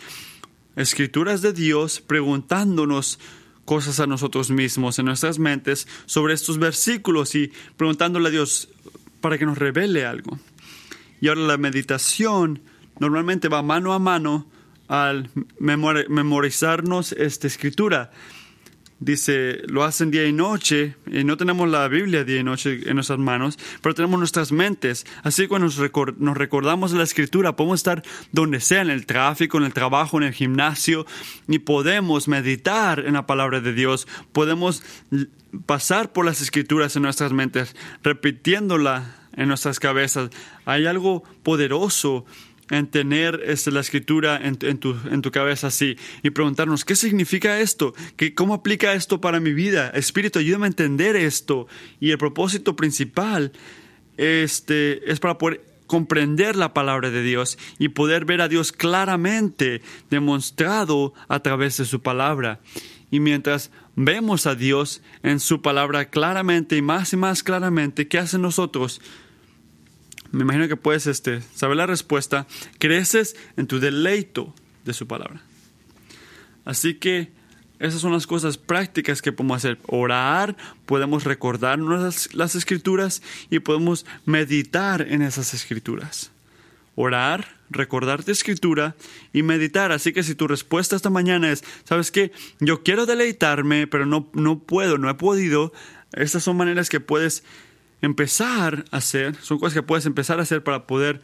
escrituras 0.77 1.43
de 1.43 1.53
Dios 1.53 2.01
preguntándonos 2.01 3.19
cosas 3.65 4.01
a 4.01 4.07
nosotros 4.07 4.51
mismos 4.51 4.99
en 4.99 5.07
nuestras 5.07 5.39
mentes 5.39 5.89
sobre 6.07 6.35
estos 6.35 6.59
versículos 6.59 7.35
y 7.35 7.53
preguntándole 7.77 8.29
a 8.29 8.33
Dios 8.33 8.69
para 9.21 9.39
que 9.39 9.47
nos 9.47 9.59
revele 9.59 10.05
algo. 10.05 10.39
Y 11.21 11.29
ahora 11.29 11.43
la 11.43 11.57
meditación 11.57 12.61
normalmente 12.99 13.49
va 13.49 13.63
mano 13.63 13.95
a 13.95 13.99
mano 13.99 14.47
al 14.89 15.31
memorizarnos 15.59 17.13
esta 17.13 17.47
escritura 17.47 18.13
dice, 19.05 19.63
lo 19.67 19.85
hacen 19.85 20.11
día 20.11 20.27
y 20.27 20.33
noche, 20.33 20.97
y 21.07 21.25
no 21.25 21.37
tenemos 21.37 21.69
la 21.69 21.87
Biblia 21.89 22.25
día 22.25 22.41
y 22.41 22.45
noche 22.45 22.81
en 22.89 22.95
nuestras 22.95 23.19
manos, 23.19 23.59
pero 23.83 23.95
tenemos 23.95 24.19
nuestras 24.19 24.51
mentes. 24.51 25.07
Así 25.23 25.43
que 25.43 25.49
cuando 25.49 25.67
nos, 25.67 26.37
recordamos 26.37 26.93
la 26.93 27.03
Escritura, 27.03 27.57
podemos 27.57 27.81
estar 27.81 28.03
donde 28.33 28.61
sea, 28.61 28.83
en 28.83 28.91
el 28.91 29.07
tráfico, 29.07 29.59
en 29.59 29.65
el 29.65 29.75
trabajo, 29.75 30.17
en 30.17 30.25
el 30.25 30.33
gimnasio, 30.33 31.07
y 31.47 31.59
podemos 31.61 32.29
meditar 32.29 33.01
en 33.01 33.15
la 33.15 33.27
palabra 33.27 33.61
de 33.61 33.73
Dios, 33.73 34.09
podemos 34.33 34.83
pasar 35.67 36.13
por 36.13 36.25
las 36.25 36.41
Escrituras 36.41 36.97
en 36.97 37.03
nuestras 37.03 37.33
mentes, 37.33 37.77
repitiéndola 38.03 39.17
en 39.37 39.49
nuestras 39.49 39.81
cabezas. 39.81 40.31
Hay 40.65 40.87
algo 40.87 41.25
poderoso 41.43 42.25
en 42.71 42.87
tener 42.87 43.43
este, 43.45 43.71
la 43.71 43.81
escritura 43.81 44.41
en, 44.43 44.57
tu, 44.57 44.97
en, 45.11 45.23
tu, 45.23 45.31
cabeza 45.31 45.67
así 45.67 45.97
y 46.23 46.31
preguntarnos, 46.31 46.85
¿qué 46.85 46.97
significa 46.97 47.61
esto? 47.61 47.95
¿Qué, 48.17 48.35
¿Cómo 48.35 48.55
aplica 48.55 48.95
esto 48.95 49.21
para 49.21 49.41
mi 49.41 49.53
vida? 49.53 49.91
Espíritu, 49.91 50.39
ayúdame 50.39 50.67
a 50.67 50.69
entender 50.69 51.17
esto. 51.17 51.67
Y 52.01 52.11
el 52.11 52.19
propósito 52.19 52.77
principal 52.77 53.53
este, 54.17 55.11
es 55.11 55.21
para 55.21 55.39
poder 55.39 55.63
comprender 55.87 56.57
la 56.57 56.73
palabra 56.73 57.11
de 57.11 57.23
Dios 57.23 57.59
y 57.79 57.89
poder 57.89 58.25
ver 58.25 58.41
a 58.41 58.49
Dios 58.49 58.73
claramente 58.73 59.83
demostrado 60.11 61.13
a 61.29 61.41
través 61.41 61.77
de 61.77 61.85
su 61.85 62.01
palabra. 62.01 62.61
Y 63.11 63.21
mientras 63.21 63.71
vemos 63.95 64.47
a 64.47 64.55
Dios 64.55 65.03
en 65.23 65.41
su 65.41 65.63
palabra 65.63 66.07
claramente 66.07 66.77
y 66.77 66.83
más 66.83 67.13
y 67.13 67.17
más 67.17 67.43
claramente, 67.43 68.09
¿qué 68.09 68.19
hacen 68.19 68.43
nosotros? 68.43 69.01
Me 70.35 70.43
imagino 70.43 70.69
que 70.69 70.77
puedes 70.77 71.07
este, 71.07 71.41
saber 71.55 71.77
la 71.77 71.87
respuesta, 71.87 72.47
creces 72.79 73.37
en 73.57 73.67
tu 73.67 73.81
deleito 73.81 74.55
de 74.85 74.93
su 74.93 75.07
palabra. 75.07 75.41
Así 76.65 76.95
que 76.95 77.31
esas 77.79 78.01
son 78.01 78.13
las 78.13 78.27
cosas 78.27 78.57
prácticas 78.57 79.21
que 79.21 79.33
podemos 79.33 79.59
hacer. 79.59 79.79
Orar, 79.87 80.57
podemos 80.87 81.25
recordarnos 81.25 82.01
las, 82.01 82.35
las 82.35 82.55
escrituras 82.55 83.23
y 83.51 83.59
podemos 83.59 84.07
meditar 84.25 85.03
en 85.03 85.23
esas 85.23 85.55
escrituras. 85.55 86.31
Orar, 86.97 87.57
recordarte 87.71 88.33
escritura 88.33 88.95
y 89.33 89.43
meditar. 89.43 89.93
Así 89.93 90.13
que 90.13 90.23
si 90.23 90.35
tu 90.35 90.47
respuesta 90.47 90.97
esta 90.97 91.11
mañana 91.11 91.51
es, 91.51 91.65
¿sabes 91.85 92.11
qué? 92.11 92.33
Yo 92.61 92.83
quiero 92.83 93.07
deleitarme, 93.07 93.87
pero 93.87 94.07
no, 94.07 94.31
no 94.33 94.61
puedo, 94.61 94.97
no 94.99 95.11
he 95.11 95.15
podido. 95.15 95.73
Estas 96.13 96.45
son 96.45 96.57
maneras 96.57 96.89
que 96.89 97.01
puedes 97.01 97.43
empezar 98.05 98.85
a 98.91 98.99
hacer, 98.99 99.37
son 99.37 99.59
cosas 99.59 99.75
que 99.75 99.83
puedes 99.83 100.07
empezar 100.07 100.39
a 100.39 100.43
hacer 100.43 100.63
para 100.63 100.87
poder 100.87 101.23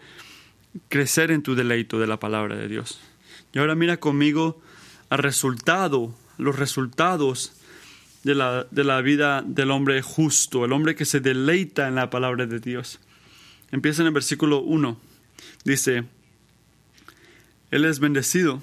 crecer 0.88 1.30
en 1.30 1.42
tu 1.42 1.54
deleito 1.54 1.98
de 1.98 2.06
la 2.06 2.20
palabra 2.20 2.56
de 2.56 2.68
Dios. 2.68 3.00
Y 3.52 3.58
ahora 3.58 3.74
mira 3.74 3.98
conmigo 3.98 4.60
al 5.08 5.18
resultado, 5.18 6.14
los 6.38 6.56
resultados 6.56 7.52
de 8.22 8.34
la, 8.34 8.66
de 8.70 8.84
la 8.84 9.00
vida 9.00 9.42
del 9.44 9.70
hombre 9.70 10.02
justo, 10.02 10.64
el 10.64 10.72
hombre 10.72 10.94
que 10.94 11.04
se 11.04 11.20
deleita 11.20 11.88
en 11.88 11.94
la 11.96 12.10
palabra 12.10 12.46
de 12.46 12.60
Dios. 12.60 13.00
Empieza 13.72 14.02
en 14.02 14.08
el 14.08 14.14
versículo 14.14 14.60
1. 14.60 14.98
Dice, 15.64 16.04
Él 17.70 17.84
es 17.84 17.98
bendecido, 17.98 18.62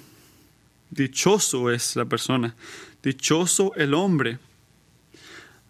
dichoso 0.90 1.70
es 1.70 1.96
la 1.96 2.06
persona, 2.06 2.54
dichoso 3.02 3.74
el 3.76 3.94
hombre. 3.94 4.38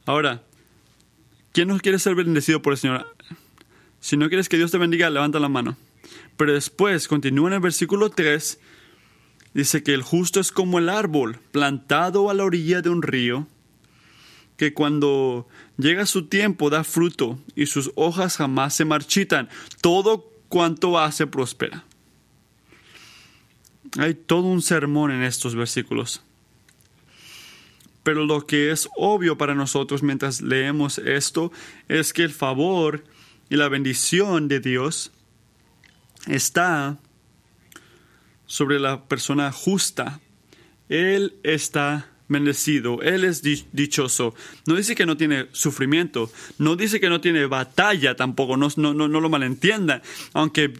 Ahora, 0.06 0.42
¿Quién 1.58 1.66
no 1.66 1.80
quiere 1.80 1.98
ser 1.98 2.14
bendecido 2.14 2.62
por 2.62 2.72
el 2.72 2.78
Señor? 2.78 3.16
Si 3.98 4.16
no 4.16 4.28
quieres 4.28 4.48
que 4.48 4.56
Dios 4.56 4.70
te 4.70 4.78
bendiga, 4.78 5.10
levanta 5.10 5.40
la 5.40 5.48
mano. 5.48 5.76
Pero 6.36 6.52
después, 6.52 7.08
continúa 7.08 7.48
en 7.48 7.54
el 7.54 7.60
versículo 7.60 8.10
3, 8.10 8.60
dice 9.54 9.82
que 9.82 9.92
el 9.92 10.02
justo 10.02 10.38
es 10.38 10.52
como 10.52 10.78
el 10.78 10.88
árbol 10.88 11.40
plantado 11.50 12.30
a 12.30 12.34
la 12.34 12.44
orilla 12.44 12.80
de 12.80 12.90
un 12.90 13.02
río, 13.02 13.48
que 14.56 14.72
cuando 14.72 15.48
llega 15.78 16.06
su 16.06 16.26
tiempo 16.26 16.70
da 16.70 16.84
fruto 16.84 17.40
y 17.56 17.66
sus 17.66 17.90
hojas 17.96 18.36
jamás 18.36 18.76
se 18.76 18.84
marchitan. 18.84 19.48
Todo 19.80 20.30
cuanto 20.48 20.96
hace 20.96 21.26
prospera. 21.26 21.84
Hay 23.98 24.14
todo 24.14 24.44
un 24.44 24.62
sermón 24.62 25.10
en 25.10 25.24
estos 25.24 25.56
versículos. 25.56 26.22
Pero 28.08 28.24
lo 28.24 28.46
que 28.46 28.70
es 28.70 28.88
obvio 28.96 29.36
para 29.36 29.54
nosotros 29.54 30.02
mientras 30.02 30.40
leemos 30.40 30.96
esto 30.96 31.52
es 31.88 32.14
que 32.14 32.22
el 32.22 32.30
favor 32.30 33.04
y 33.50 33.56
la 33.56 33.68
bendición 33.68 34.48
de 34.48 34.60
Dios 34.60 35.12
está 36.26 36.96
sobre 38.46 38.80
la 38.80 39.04
persona 39.04 39.52
justa. 39.52 40.20
Él 40.88 41.34
está 41.42 42.08
bendecido, 42.28 43.02
Él 43.02 43.24
es 43.24 43.42
dichoso. 43.42 44.34
No 44.64 44.74
dice 44.74 44.94
que 44.94 45.04
no 45.04 45.18
tiene 45.18 45.48
sufrimiento, 45.52 46.30
no 46.56 46.76
dice 46.76 47.00
que 47.00 47.10
no 47.10 47.20
tiene 47.20 47.44
batalla 47.44 48.16
tampoco, 48.16 48.56
no, 48.56 48.68
no, 48.78 48.94
no, 48.94 49.20
lo 49.20 49.28
malentiendan. 49.28 50.00
Aunque 50.32 50.72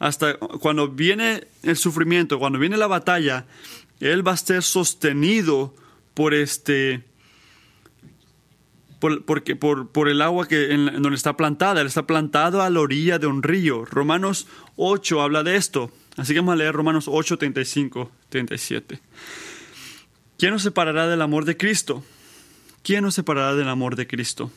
hasta 0.00 0.36
cuando 0.36 0.88
viene 0.88 1.46
el 1.62 1.76
sufrimiento, 1.76 2.40
cuando 2.40 2.58
viene 2.58 2.76
la 2.76 2.88
batalla, 2.88 3.46
Él 4.00 4.26
va 4.26 4.32
a 4.32 4.36
ser 4.36 4.64
sostenido 4.64 5.76
por 6.14 6.34
este 6.34 7.04
por, 9.02 9.24
porque, 9.24 9.56
por, 9.56 9.90
por 9.90 10.08
el 10.08 10.22
agua 10.22 10.46
que 10.46 10.72
en, 10.72 10.86
donde 11.02 11.16
está 11.16 11.36
plantada. 11.36 11.80
Él 11.80 11.88
está 11.88 12.06
plantado 12.06 12.62
a 12.62 12.70
la 12.70 12.78
orilla 12.78 13.18
de 13.18 13.26
un 13.26 13.42
río. 13.42 13.84
Romanos 13.84 14.46
8 14.76 15.20
habla 15.20 15.42
de 15.42 15.56
esto. 15.56 15.90
Así 16.16 16.34
que 16.34 16.40
vamos 16.40 16.52
a 16.52 16.56
leer 16.56 16.72
Romanos 16.72 17.06
8, 17.08 17.36
35, 17.36 18.12
37. 18.28 19.00
¿Quién 20.38 20.52
nos 20.52 20.62
separará 20.62 21.08
del 21.08 21.20
amor 21.20 21.44
de 21.44 21.56
Cristo? 21.56 22.04
¿Quién 22.82 23.02
nos 23.02 23.14
separará 23.14 23.54
del 23.54 23.68
amor 23.68 23.96
de 23.96 24.06
Cristo? 24.06 24.52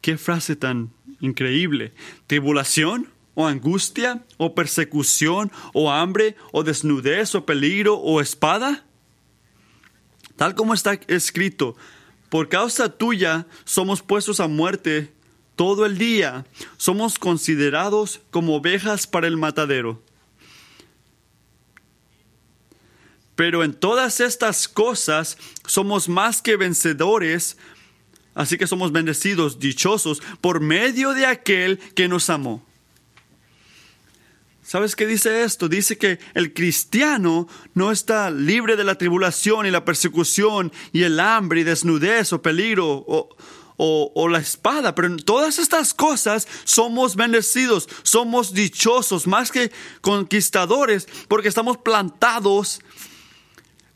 Qué 0.00 0.16
frase 0.16 0.54
tan 0.56 0.90
increíble. 1.20 1.92
¿Tribulación? 2.26 3.08
¿O 3.34 3.46
angustia? 3.46 4.24
¿O 4.36 4.54
persecución? 4.54 5.50
¿O 5.72 5.90
hambre? 5.90 6.36
¿O 6.52 6.62
desnudez? 6.62 7.34
¿O 7.34 7.46
peligro? 7.46 7.96
¿O 7.98 8.20
espada? 8.20 8.84
Tal 10.40 10.54
como 10.54 10.72
está 10.72 10.98
escrito, 11.06 11.76
por 12.30 12.48
causa 12.48 12.88
tuya 12.88 13.46
somos 13.66 14.00
puestos 14.00 14.40
a 14.40 14.48
muerte 14.48 15.12
todo 15.54 15.84
el 15.84 15.98
día, 15.98 16.46
somos 16.78 17.18
considerados 17.18 18.22
como 18.30 18.56
ovejas 18.56 19.06
para 19.06 19.26
el 19.26 19.36
matadero. 19.36 20.02
Pero 23.36 23.62
en 23.64 23.74
todas 23.74 24.20
estas 24.20 24.66
cosas 24.66 25.36
somos 25.66 26.08
más 26.08 26.40
que 26.40 26.56
vencedores, 26.56 27.58
así 28.34 28.56
que 28.56 28.66
somos 28.66 28.92
bendecidos, 28.92 29.58
dichosos, 29.58 30.22
por 30.40 30.60
medio 30.60 31.12
de 31.12 31.26
aquel 31.26 31.78
que 31.94 32.08
nos 32.08 32.30
amó. 32.30 32.64
¿Sabes 34.70 34.94
qué 34.94 35.04
dice 35.04 35.42
esto? 35.42 35.68
Dice 35.68 35.98
que 35.98 36.20
el 36.32 36.54
cristiano 36.54 37.48
no 37.74 37.90
está 37.90 38.30
libre 38.30 38.76
de 38.76 38.84
la 38.84 38.94
tribulación 38.94 39.66
y 39.66 39.72
la 39.72 39.84
persecución 39.84 40.70
y 40.92 41.02
el 41.02 41.18
hambre 41.18 41.62
y 41.62 41.64
desnudez 41.64 42.32
o 42.32 42.40
peligro 42.40 42.86
o, 42.88 43.34
o, 43.76 44.28
la 44.28 44.38
espada, 44.38 44.94
pero 44.94 45.08
en 45.08 45.16
todas 45.16 45.58
estas 45.58 45.92
cosas 45.92 46.46
somos 46.62 47.16
bendecidos, 47.16 47.88
somos 48.04 48.54
dichosos, 48.54 49.26
más 49.26 49.50
que 49.50 49.72
conquistadores, 50.02 51.08
porque 51.26 51.48
estamos 51.48 51.78
plantados 51.78 52.80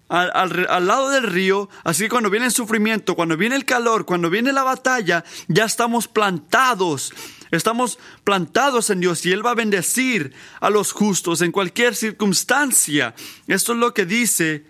al, 0.08 0.66
al, 0.68 0.86
lado 0.88 1.10
del 1.10 1.22
río, 1.22 1.68
así 1.84 2.02
que 2.02 2.08
cuando 2.08 2.30
viene 2.30 2.46
el 2.46 2.52
sufrimiento, 2.52 3.14
cuando 3.14 3.36
viene 3.36 3.54
el 3.54 3.64
calor, 3.64 4.06
cuando 4.06 4.28
viene 4.28 4.52
la 4.52 4.64
batalla, 4.64 5.24
ya 5.46 5.66
estamos 5.66 6.08
plantados. 6.08 7.12
Estamos 7.56 7.98
plantados 8.24 8.90
en 8.90 9.00
Dios 9.00 9.24
y 9.26 9.32
Él 9.32 9.44
va 9.44 9.52
a 9.52 9.54
bendecir 9.54 10.32
a 10.60 10.70
los 10.70 10.92
justos 10.92 11.40
en 11.40 11.52
cualquier 11.52 11.94
circunstancia. 11.94 13.14
Esto 13.46 13.72
es 13.72 13.78
lo 13.78 13.94
que 13.94 14.06
dice 14.06 14.64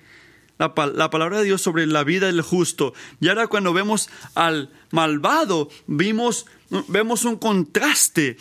la, 0.58 0.74
palabra 0.74 1.38
de 1.38 1.44
Dios 1.44 1.62
sobre 1.62 1.86
la 1.86 2.04
vida 2.04 2.26
del 2.26 2.42
justo. 2.42 2.92
Y 3.20 3.28
ahora 3.28 3.46
cuando 3.46 3.72
vemos 3.72 4.10
al 4.34 4.70
malvado, 4.90 5.70
vimos, 5.86 6.46
vemos 6.88 7.24
un 7.24 7.36
contraste. 7.36 8.36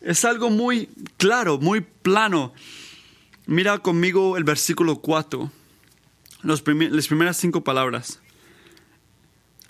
Es 0.00 0.24
algo 0.24 0.50
muy 0.50 0.88
claro, 1.16 1.58
muy 1.58 1.80
plano. 1.80 2.52
Mira 3.46 3.78
conmigo 3.78 4.36
el 4.36 4.44
versículo 4.44 5.00
4, 5.00 5.50
las 6.42 6.62
primeras 6.62 7.36
cinco 7.36 7.62
palabras. 7.64 8.20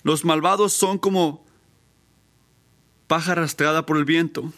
Los 0.03 0.25
malvados 0.25 0.73
son 0.73 0.99
como 0.99 1.46
paja 3.07 3.33
arrastrada 3.33 3.87
por 3.87 3.97
el 3.97 4.05
viento. 4.05 4.53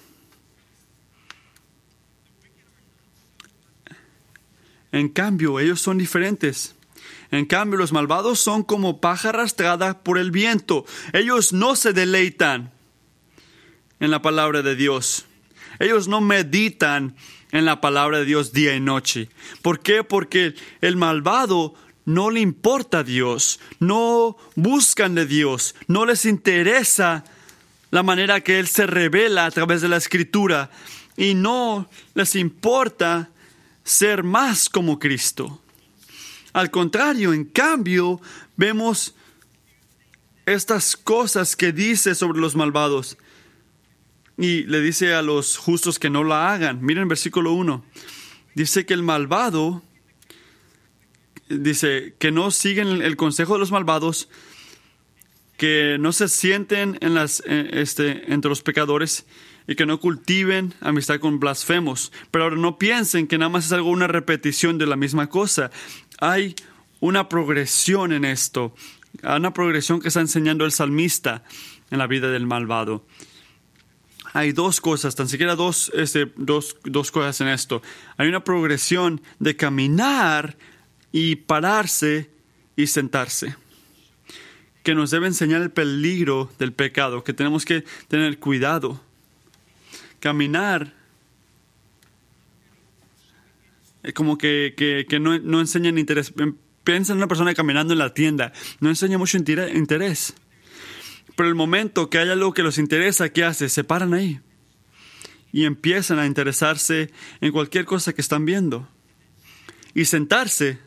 En 4.92 5.08
cambio, 5.08 5.60
ellos 5.60 5.80
son 5.80 5.98
diferentes. 5.98 6.74
En 7.30 7.44
cambio, 7.44 7.78
los 7.78 7.92
malvados 7.92 8.40
son 8.40 8.62
como 8.62 9.00
paja 9.00 9.30
arrastrada 9.30 10.02
por 10.02 10.18
el 10.18 10.30
viento. 10.30 10.86
Ellos 11.12 11.52
no 11.52 11.76
se 11.76 11.92
deleitan 11.92 12.72
en 14.00 14.10
la 14.10 14.22
palabra 14.22 14.62
de 14.62 14.76
Dios. 14.76 15.26
Ellos 15.78 16.08
no 16.08 16.20
meditan 16.20 17.14
en 17.52 17.64
la 17.64 17.80
palabra 17.80 18.18
de 18.18 18.24
Dios 18.24 18.52
día 18.52 18.74
y 18.74 18.80
noche. 18.80 19.28
¿Por 19.62 19.80
qué? 19.80 20.04
Porque 20.04 20.54
el 20.80 20.96
malvado 20.96 21.74
no 22.04 22.30
le 22.30 22.40
importa 22.40 23.00
a 23.00 23.04
Dios, 23.04 23.60
no 23.80 24.36
buscan 24.56 25.14
de 25.14 25.26
Dios, 25.26 25.74
no 25.86 26.06
les 26.06 26.24
interesa 26.24 27.24
la 27.90 28.02
manera 28.02 28.40
que 28.40 28.58
Él 28.58 28.68
se 28.68 28.86
revela 28.86 29.46
a 29.46 29.50
través 29.50 29.80
de 29.80 29.88
la 29.88 29.96
escritura 29.96 30.70
y 31.16 31.34
no 31.34 31.88
les 32.14 32.36
importa 32.36 33.30
ser 33.84 34.22
más 34.22 34.68
como 34.68 34.98
Cristo. 34.98 35.60
Al 36.52 36.70
contrario, 36.70 37.32
en 37.32 37.44
cambio, 37.44 38.20
vemos 38.56 39.14
estas 40.46 40.96
cosas 40.96 41.56
que 41.56 41.72
dice 41.72 42.14
sobre 42.14 42.40
los 42.40 42.56
malvados. 42.56 43.18
Y 44.36 44.62
le 44.64 44.80
dice 44.80 45.14
a 45.14 45.22
los 45.22 45.56
justos 45.56 45.98
que 45.98 46.10
no 46.10 46.24
la 46.24 46.52
hagan. 46.52 46.82
Miren 46.82 47.08
versículo 47.08 47.52
1. 47.52 47.84
Dice 48.54 48.86
que 48.86 48.94
el 48.94 49.02
malvado, 49.02 49.82
dice 51.48 52.14
que 52.18 52.30
no 52.30 52.50
siguen 52.50 53.02
el 53.02 53.16
consejo 53.16 53.54
de 53.54 53.60
los 53.60 53.72
malvados, 53.72 54.28
que 55.58 55.96
no 55.98 56.12
se 56.12 56.28
sienten 56.28 56.98
eh, 57.02 57.70
este, 57.72 58.32
entre 58.32 58.48
los 58.48 58.62
pecadores 58.62 59.26
y 59.66 59.74
que 59.74 59.84
no 59.84 60.00
cultiven 60.00 60.72
amistad 60.80 61.18
con 61.18 61.40
blasfemos. 61.40 62.12
Pero 62.30 62.44
ahora 62.44 62.56
no 62.56 62.78
piensen 62.78 63.26
que 63.26 63.36
nada 63.36 63.50
más 63.50 63.66
es 63.66 63.72
algo 63.72 63.90
una 63.90 64.06
repetición 64.06 64.78
de 64.78 64.86
la 64.86 64.96
misma 64.96 65.28
cosa. 65.28 65.70
Hay 66.20 66.54
una 67.00 67.28
progresión 67.28 68.12
en 68.12 68.24
esto, 68.24 68.74
una 69.22 69.52
progresión 69.52 70.00
que 70.00 70.08
está 70.08 70.20
enseñando 70.20 70.64
el 70.64 70.72
salmista 70.72 71.42
en 71.90 71.98
la 71.98 72.06
vida 72.06 72.30
del 72.30 72.46
malvado. 72.46 73.04
Hay 74.34 74.52
dos 74.52 74.80
cosas, 74.80 75.16
tan 75.16 75.28
siquiera 75.28 75.56
dos, 75.56 75.90
este, 75.94 76.32
dos 76.36 77.10
cosas 77.10 77.40
en 77.40 77.48
esto. 77.48 77.82
Hay 78.16 78.28
una 78.28 78.44
progresión 78.44 79.20
de 79.40 79.56
caminar 79.56 80.56
y 81.10 81.34
pararse 81.34 82.30
y 82.76 82.86
sentarse 82.86 83.56
que 84.88 84.94
nos 84.94 85.10
debe 85.10 85.26
enseñar 85.26 85.60
el 85.60 85.70
peligro 85.70 86.50
del 86.58 86.72
pecado, 86.72 87.22
que 87.22 87.34
tenemos 87.34 87.66
que 87.66 87.84
tener 88.08 88.38
cuidado. 88.38 88.98
Caminar 90.18 90.94
como 94.14 94.38
que, 94.38 94.72
que, 95.06 95.20
no, 95.20 95.38
no 95.40 95.60
enseñan 95.60 95.98
interés. 95.98 96.32
Piensa 96.84 97.12
en 97.12 97.18
una 97.18 97.28
persona 97.28 97.52
caminando 97.52 97.92
en 97.92 97.98
la 97.98 98.14
tienda, 98.14 98.54
no 98.80 98.88
enseña 98.88 99.18
mucho 99.18 99.36
interés. 99.36 100.32
Pero 101.36 101.50
el 101.50 101.54
momento 101.54 102.08
que 102.08 102.16
hay 102.16 102.30
algo 102.30 102.54
que 102.54 102.62
los 102.62 102.78
interesa, 102.78 103.28
¿qué 103.28 103.44
hace? 103.44 103.68
Se 103.68 103.84
paran 103.84 104.14
ahí 104.14 104.40
y 105.52 105.66
empiezan 105.66 106.18
a 106.18 106.24
interesarse 106.24 107.12
en 107.42 107.52
cualquier 107.52 107.84
cosa 107.84 108.14
que 108.14 108.22
están 108.22 108.46
viendo. 108.46 108.88
Y 109.92 110.06
sentarse 110.06 110.78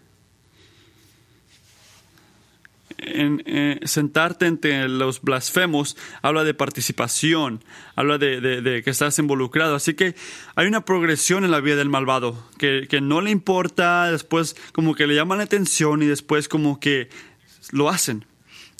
en, 3.01 3.43
eh, 3.45 3.79
sentarte 3.83 4.45
entre 4.45 4.87
los 4.87 5.21
blasfemos 5.21 5.97
habla 6.21 6.43
de 6.43 6.53
participación, 6.53 7.63
habla 7.95 8.17
de, 8.17 8.81
que 8.83 8.89
estás 8.89 9.17
involucrado. 9.19 9.75
Así 9.75 9.93
que 9.93 10.15
hay 10.55 10.67
una 10.67 10.85
progresión 10.85 11.43
en 11.43 11.51
la 11.51 11.59
vida 11.59 11.75
del 11.75 11.89
malvado, 11.89 12.47
que, 12.57 12.87
no 13.01 13.21
le 13.21 13.31
importa, 13.31 14.11
después 14.11 14.55
como 14.71 14.95
que 14.95 15.07
le 15.07 15.15
llaman 15.15 15.39
la 15.39 15.45
atención 15.45 16.03
y 16.03 16.05
después 16.05 16.47
como 16.47 16.79
que 16.79 17.09
lo 17.71 17.89
hacen. 17.89 18.25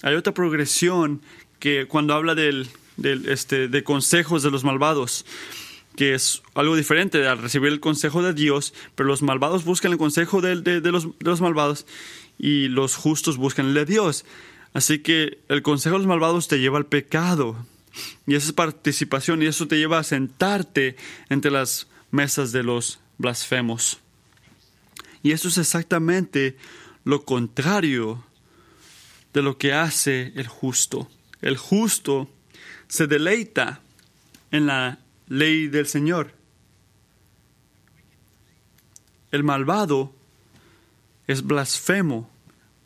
Hay 0.04 0.16
otra 0.16 0.34
progresión 0.34 1.22
que 1.60 1.86
cuando 1.88 2.14
habla 2.14 2.36
del, 2.36 2.70
este, 3.04 3.68
de 3.68 3.84
consejos 3.84 4.44
de 4.44 4.52
los 4.52 4.64
malvados, 4.64 5.26
que 5.96 6.14
es 6.14 6.42
algo 6.56 6.76
diferente 6.76 7.28
al 7.28 7.40
recibir 7.40 7.72
el 7.72 7.80
consejo 7.80 8.24
de 8.24 8.34
Dios, 8.34 8.74
pero 8.96 9.10
los 9.10 9.22
malvados 9.22 9.66
buscan 9.66 9.92
el 9.92 9.98
consejo 9.98 10.42
de, 10.42 10.62
de 10.62 10.92
los 10.92 11.42
malvados 11.42 11.86
y 12.44 12.70
los 12.70 12.96
justos 12.96 13.38
buscan 13.38 13.68
el 13.68 13.74
de 13.76 13.86
Dios. 13.86 14.26
Así 14.74 15.00
que 15.00 15.38
el 15.48 15.62
consejo 15.62 15.94
de 15.94 16.00
los 16.00 16.08
malvados 16.08 16.48
te 16.48 16.60
lleva 16.60 16.80
al 16.80 16.88
pecado. 16.88 17.68
Y 18.26 18.34
esa 18.34 18.48
es 18.48 18.54
participación 18.54 19.44
y 19.44 19.46
eso 19.46 19.68
te 19.68 19.78
lleva 19.78 20.00
a 20.00 20.04
sentarte 20.04 20.96
entre 21.30 21.52
las 21.52 21.88
mesas 22.10 22.52
de 22.52 22.64
los 22.64 23.00
blasfemos. 23.20 24.00
Y 25.22 25.34
eso 25.34 25.50
es 25.50 25.60
exactamente 25.60 26.58
lo 27.04 27.26
contrario 27.26 28.26
de 29.34 29.44
lo 29.44 29.60
que 29.60 29.74
hace 29.74 30.34
el 30.36 30.48
justo. 30.48 31.08
El 31.44 31.58
justo 31.58 32.28
se 32.88 33.06
deleita 33.06 33.82
en 34.50 34.66
la 34.66 34.98
ley 35.28 35.68
del 35.68 35.86
Señor. 35.86 36.34
El 39.32 39.44
malvado 39.44 40.16
es 41.28 41.44
blasfemo, 41.44 42.31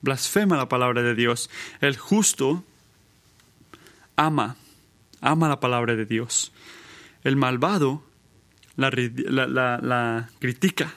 blasfema 0.06 0.56
la 0.56 0.70
palabra 0.70 1.02
de 1.02 1.16
Dios. 1.16 1.50
El 1.82 1.98
justo 1.98 2.64
ama, 4.16 4.56
ama 5.20 5.50
la 5.50 5.60
palabra 5.60 5.96
de 5.96 6.06
Dios. 6.06 6.54
El 7.26 7.36
malvado 7.36 8.04
la, 8.78 8.90
la, 9.82 10.30
critica. 10.40 10.94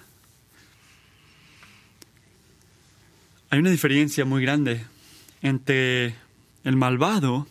Hay 3.51 3.59
una 3.59 3.71
diferencia 3.71 4.25
muy 4.25 4.42
grande 4.42 4.85
entre 5.42 6.16
el 6.64 6.77
malvado 6.77 7.47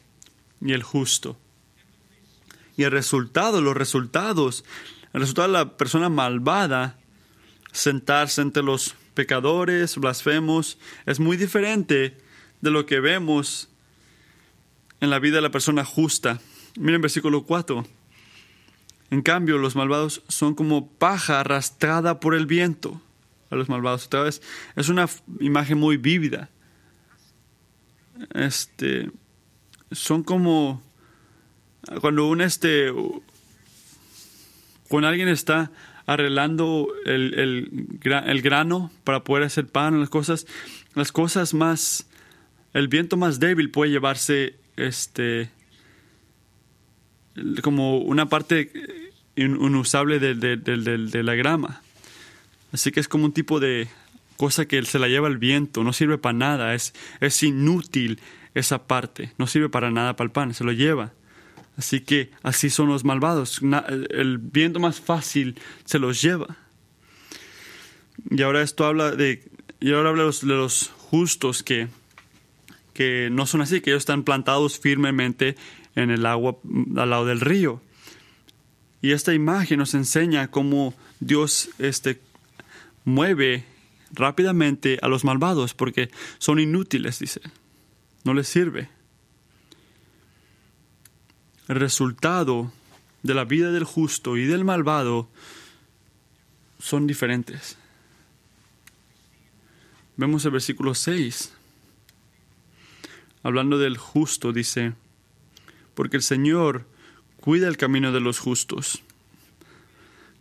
y 0.62 0.74
el 0.74 0.84
justo. 0.84 1.38
Y 2.76 2.84
el 2.84 2.91
resultado, 2.91 3.62
los 3.62 3.76
resultados, 3.76 4.63
el 5.13 5.22
resultado 5.22 5.48
de 5.48 5.54
la 5.54 5.78
persona 5.78 6.10
malvada, 6.10 7.00
sentarse 7.72 8.41
entre 8.41 8.63
los 8.63 8.96
pecadores, 9.17 9.97
blasfemos, 9.97 10.77
es 11.08 11.19
muy 11.19 11.38
diferente 11.38 12.15
de 12.62 12.69
lo 12.69 12.86
que 12.86 12.99
vemos 12.99 13.67
en 15.01 15.10
la 15.10 15.17
vida 15.17 15.38
de 15.38 15.41
la 15.41 15.49
persona 15.49 15.84
justa. 15.84 16.39
Miren 16.77 17.01
versículo 17.01 17.43
4. 17.43 17.84
En 19.10 19.23
cambio, 19.23 19.58
los 19.58 19.75
malvados 19.75 20.21
son 20.27 20.53
como 20.53 20.88
paja 20.88 21.39
arrastrada 21.39 22.19
por 22.19 22.36
el 22.36 22.45
viento. 22.45 23.01
A 23.49 23.56
los 23.56 23.69
malvados, 23.69 24.06
otra 24.06 24.21
vez, 24.21 24.43
es 24.75 24.88
una 24.88 25.10
imagen 25.39 25.80
muy 25.80 25.97
vívida. 25.97 26.51
Este, 28.36 29.10
son 29.91 30.22
como 30.22 30.84
cuando 32.01 32.28
un 32.28 32.41
este, 32.41 32.93
cuando 34.88 35.07
alguien 35.07 35.30
está 35.30 35.72
arreglando 36.08 36.88
el, 37.05 37.34
el, 37.38 37.99
el, 38.01 38.41
grano 38.41 38.91
para 39.03 39.24
poder 39.26 39.43
hacer 39.43 39.68
pan, 39.68 39.99
las 39.99 40.10
cosas, 40.10 40.47
las 40.95 41.12
cosas 41.12 41.53
más, 41.53 42.08
el 42.74 42.88
viento 42.88 43.18
más 43.18 43.39
débil 43.39 43.70
puede 43.70 43.91
llevarse 43.91 44.55
este 44.78 45.51
como 47.62 47.99
una 47.99 48.30
parte 48.30 48.72
inusable 49.36 50.18
de, 50.20 50.34
de, 50.34 50.58
de, 50.58 51.24
la 51.24 51.36
grama. 51.36 51.84
Así 52.72 52.91
que 52.91 52.99
es 52.99 53.08
como 53.08 53.26
un 53.26 53.34
tipo 53.34 53.60
de 53.60 53.88
cosa 54.38 54.66
que 54.66 54.84
se 54.84 54.97
la 54.97 55.08
lleva 55.08 55.28
el 55.28 55.38
viento, 55.38 55.84
no 55.84 55.93
sirve 55.93 56.18
para 56.18 56.38
nada, 56.38 56.74
es, 56.74 56.95
es 57.20 57.43
inútil 57.43 58.20
esa 58.55 58.88
parte, 58.88 59.34
no 59.38 59.45
sirve 59.45 59.70
para 59.70 59.91
nada 59.91 60.16
para 60.16 60.26
el 60.26 60.32
pan, 60.32 60.53
se 60.55 60.64
lo 60.64 60.72
lleva. 60.72 61.14
Así 61.78 62.01
que 62.01 62.32
así 62.41 62.69
son 62.71 62.89
los 62.89 63.05
malvados. 63.05 63.61
El 64.09 64.39
viento 64.39 64.80
más 64.80 64.99
fácil 64.99 65.59
se 65.86 65.99
los 65.99 66.21
lleva. 66.21 66.57
Y 68.32 68.41
ahora 68.41 68.63
esto 68.63 68.86
habla 68.86 69.11
de. 69.11 69.47
Y 69.80 69.93
ahora 69.93 70.09
habla 70.09 70.23
de 70.23 70.47
los, 70.47 70.91
justos 70.97 71.63
que, 71.63 71.88
que 72.93 73.30
no 73.32 73.45
son 73.45 73.61
así, 73.61 73.80
que 73.80 73.91
ellos 73.91 74.01
están 74.01 74.23
plantados 74.23 74.80
firmemente 74.80 75.55
en 75.95 76.09
el 76.09 76.25
agua 76.25 76.57
al 76.97 77.09
lado 77.11 77.25
del 77.25 77.39
río. 77.39 77.80
Y 79.01 79.11
esta 79.11 79.36
imagen 79.36 79.78
nos 79.78 79.93
enseña 79.93 80.49
cómo 80.49 80.95
Dios 81.19 81.69
este, 81.78 82.19
mueve 83.05 83.63
rápidamente 84.11 84.97
a 85.01 85.07
los 85.07 85.23
malvados 85.23 85.75
porque 85.75 86.09
son 86.39 86.59
inútiles, 86.59 87.19
dice. 87.19 87.39
No 88.23 88.34
les 88.34 88.47
sirve 88.47 88.97
el 91.68 91.76
resultado 91.76 92.72
de 93.24 93.34
la 93.34 93.45
vida 93.45 93.72
del 93.72 93.84
justo 93.84 94.38
y 94.38 94.45
del 94.45 94.63
malvado 94.63 95.28
son 96.80 97.07
diferentes. 97.07 97.78
Vemos 100.15 100.45
el 100.45 100.51
versículo 100.51 100.95
6. 100.95 101.53
Hablando 103.43 103.78
del 103.78 103.97
justo, 103.97 104.51
dice, 104.51 104.93
porque 105.93 106.18
el 106.18 106.24
Señor 106.24 106.86
cuida 107.39 107.68
el 107.68 107.78
camino 107.78 108.11
de 108.11 108.20
los 108.20 108.39
justos. 108.39 109.01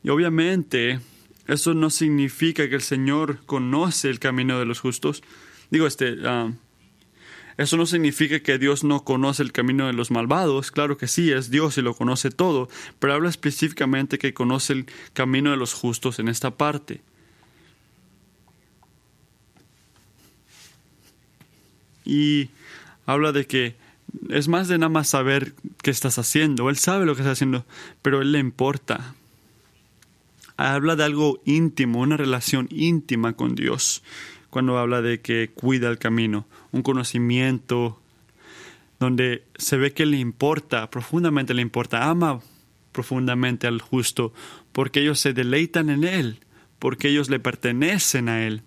Y 0.02 0.08
obviamente 0.08 1.00
eso 1.46 1.74
no 1.74 1.90
significa 1.90 2.68
que 2.68 2.76
el 2.76 2.82
Señor 2.82 3.44
conoce 3.46 4.08
el 4.08 4.18
camino 4.18 4.58
de 4.58 4.64
los 4.64 4.80
justos. 4.80 5.22
Digo, 5.70 5.86
este, 5.86 6.16
ah, 6.24 6.52
eso 7.58 7.76
no 7.78 7.86
significa 7.86 8.40
que 8.40 8.58
Dios 8.58 8.84
no 8.84 9.02
conoce 9.04 9.42
el 9.42 9.52
camino 9.52 9.86
de 9.86 9.94
los 9.94 10.10
malvados, 10.10 10.70
claro 10.70 10.98
que 10.98 11.08
sí, 11.08 11.32
es 11.32 11.50
Dios 11.50 11.78
y 11.78 11.82
lo 11.82 11.94
conoce 11.94 12.30
todo, 12.30 12.68
pero 12.98 13.14
habla 13.14 13.30
específicamente 13.30 14.18
que 14.18 14.34
conoce 14.34 14.74
el 14.74 14.86
camino 15.14 15.50
de 15.50 15.56
los 15.56 15.72
justos 15.72 16.18
en 16.18 16.28
esta 16.28 16.50
parte. 16.50 17.00
Y 22.04 22.50
habla 23.06 23.32
de 23.32 23.46
que 23.46 23.74
es 24.28 24.48
más 24.48 24.68
de 24.68 24.78
nada 24.78 24.90
más 24.90 25.08
saber 25.08 25.54
qué 25.82 25.90
estás 25.90 26.18
haciendo, 26.18 26.68
Él 26.68 26.76
sabe 26.76 27.06
lo 27.06 27.14
que 27.14 27.22
estás 27.22 27.38
haciendo, 27.38 27.64
pero 28.02 28.20
Él 28.20 28.32
le 28.32 28.38
importa. 28.38 29.14
Habla 30.58 30.94
de 30.96 31.04
algo 31.04 31.40
íntimo, 31.44 32.00
una 32.00 32.16
relación 32.16 32.68
íntima 32.70 33.32
con 33.32 33.54
Dios 33.54 34.02
cuando 34.50 34.78
habla 34.78 35.02
de 35.02 35.20
que 35.20 35.50
cuida 35.54 35.88
el 35.88 35.98
camino, 35.98 36.46
un 36.72 36.82
conocimiento 36.82 38.00
donde 38.98 39.44
se 39.56 39.76
ve 39.76 39.92
que 39.92 40.06
le 40.06 40.18
importa, 40.18 40.90
profundamente 40.90 41.54
le 41.54 41.62
importa, 41.62 42.08
ama 42.08 42.40
profundamente 42.92 43.66
al 43.66 43.82
justo, 43.82 44.32
porque 44.72 45.00
ellos 45.00 45.20
se 45.20 45.34
deleitan 45.34 45.90
en 45.90 46.04
él, 46.04 46.40
porque 46.78 47.08
ellos 47.08 47.28
le 47.28 47.38
pertenecen 47.38 48.30
a 48.30 48.46
él, 48.46 48.62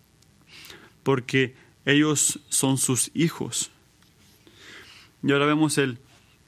porque 1.02 1.56
ellos 1.86 2.40
son 2.50 2.78
sus 2.78 3.10
hijos. 3.16 3.72
Y 5.24 5.32
ahora 5.32 5.48
vemos 5.48 5.80
el 5.80 5.98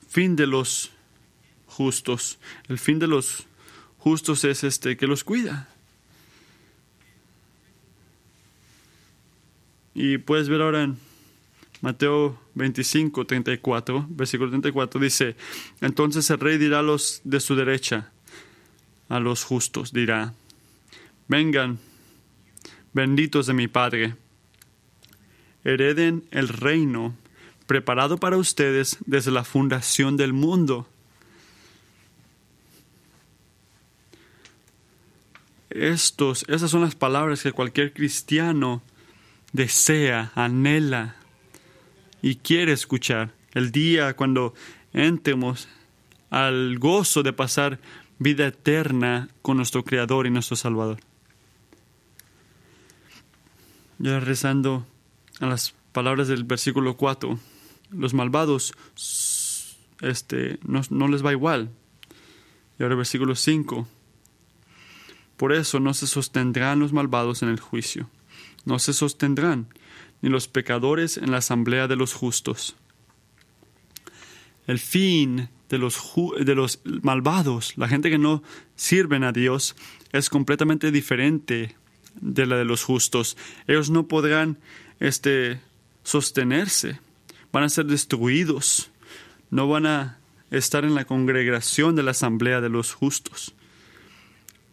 fin 0.07 0.36
de 0.36 0.45
los 0.45 0.91
justos. 1.65 2.38
El 2.67 2.77
fin 2.77 2.99
de 2.99 3.07
los 3.07 3.47
justos 3.97 4.43
es 4.43 4.63
este 4.63 4.95
que 4.95 5.07
los 5.07 5.23
cuida. 5.23 5.70
Y 9.94 10.18
puedes 10.18 10.48
ver 10.48 10.62
ahora 10.62 10.84
en 10.84 10.98
Mateo 11.82 12.39
25, 12.56 13.26
34, 13.26 14.06
versículo 14.10 14.50
34, 14.50 15.02
dice, 15.02 15.36
entonces 15.82 16.30
el 16.30 16.39
rey 16.39 16.58
dirá 16.58 16.80
a 16.80 16.84
los 16.84 17.22
de 17.24 17.39
su 17.39 17.56
derecha, 17.56 18.12
a 19.10 19.20
los 19.20 19.44
justos, 19.44 19.92
dirá, 19.92 20.34
vengan, 21.28 21.80
benditos 22.94 23.48
de 23.48 23.54
mi 23.54 23.68
Padre, 23.68 24.16
hereden 25.64 26.24
el 26.32 26.48
reino 26.48 27.16
preparado 27.66 28.18
para 28.18 28.38
ustedes 28.38 28.98
desde 29.06 29.32
la 29.32 29.44
fundación 29.44 30.18
del 30.18 30.34
mundo. 30.34 30.88
Estos, 35.70 36.44
esas 36.50 36.70
son 36.70 36.82
las 36.82 36.96
palabras 36.96 37.42
que 37.42 37.54
cualquier 37.54 37.94
cristiano 37.94 38.82
desea, 39.54 40.32
anhela 40.36 41.16
y 42.22 42.36
quiere 42.36 42.72
escuchar. 42.72 43.34
El 43.54 43.72
día 43.72 44.16
cuando 44.16 44.54
entremos 44.93 45.68
al 46.30 46.80
gozo 46.80 47.24
de 47.24 47.34
pasar 47.34 47.80
vida 48.20 48.47
eterna 48.47 49.30
con 49.41 49.58
nuestro 49.58 49.84
Creador 49.84 50.28
y 50.28 50.30
nuestro 50.30 50.56
Salvador. 50.56 50.99
Ya 53.97 54.20
rezando 54.20 54.86
a 55.39 55.47
las 55.47 55.74
palabras 55.91 56.28
del 56.28 56.43
versículo 56.43 56.95
4, 56.95 57.38
los 57.91 58.14
malvados 58.14 58.74
este, 60.02 60.60
no, 60.64 60.82
no 60.89 61.08
les 61.08 61.26
va 61.26 61.34
igual. 61.34 61.72
Y 62.80 62.84
ahora 62.84 62.93
el 62.93 62.97
versículo 62.97 63.36
5, 63.36 63.88
por 65.38 65.52
eso 65.52 65.80
no 65.80 65.93
se 65.93 66.08
sostendrán 66.08 66.80
los 66.80 66.93
malvados 66.93 67.43
en 67.43 67.49
el 67.49 67.60
juicio 67.60 68.10
no 68.66 68.80
se 68.80 68.93
sostendrán, 68.93 69.68
ni 70.22 70.30
los 70.30 70.47
pecadores 70.47 71.18
en 71.18 71.32
la 71.32 71.38
asamblea 71.38 71.88
de 71.88 71.95
los 71.95 72.14
justos. 72.14 72.76
El 74.68 74.80
fin 74.80 75.49
de 75.70 75.78
los, 75.78 76.82
malvados, 77.01 77.74
la 77.78 77.88
gente 77.88 78.09
que 78.09 78.18
no 78.18 78.43
sirven 78.76 79.24
a 79.24 79.32
Dios, 79.32 79.76
es 80.12 80.30
completamente 80.30 80.91
diferente 80.91 81.76
de 82.20 82.45
la 82.45 82.57
de 82.57 82.66
los 82.66 82.84
justos. 82.84 83.38
Ellos 83.68 83.89
no 83.89 84.07
podrán 84.07 84.59
este, 84.99 85.62
sostenerse, 86.03 86.99
van 87.51 87.64
a 87.64 87.70
ser 87.70 87.86
destruidos, 87.86 88.91
no 89.49 89.68
van 89.68 89.86
a 89.86 90.20
estar 90.51 90.84
en 90.84 90.93
la 90.93 91.05
congregación 91.05 91.95
de 91.95 92.03
la 92.03 92.12
asamblea 92.12 92.62
de 92.62 92.70
los 92.70 92.93
justos. 92.93 93.53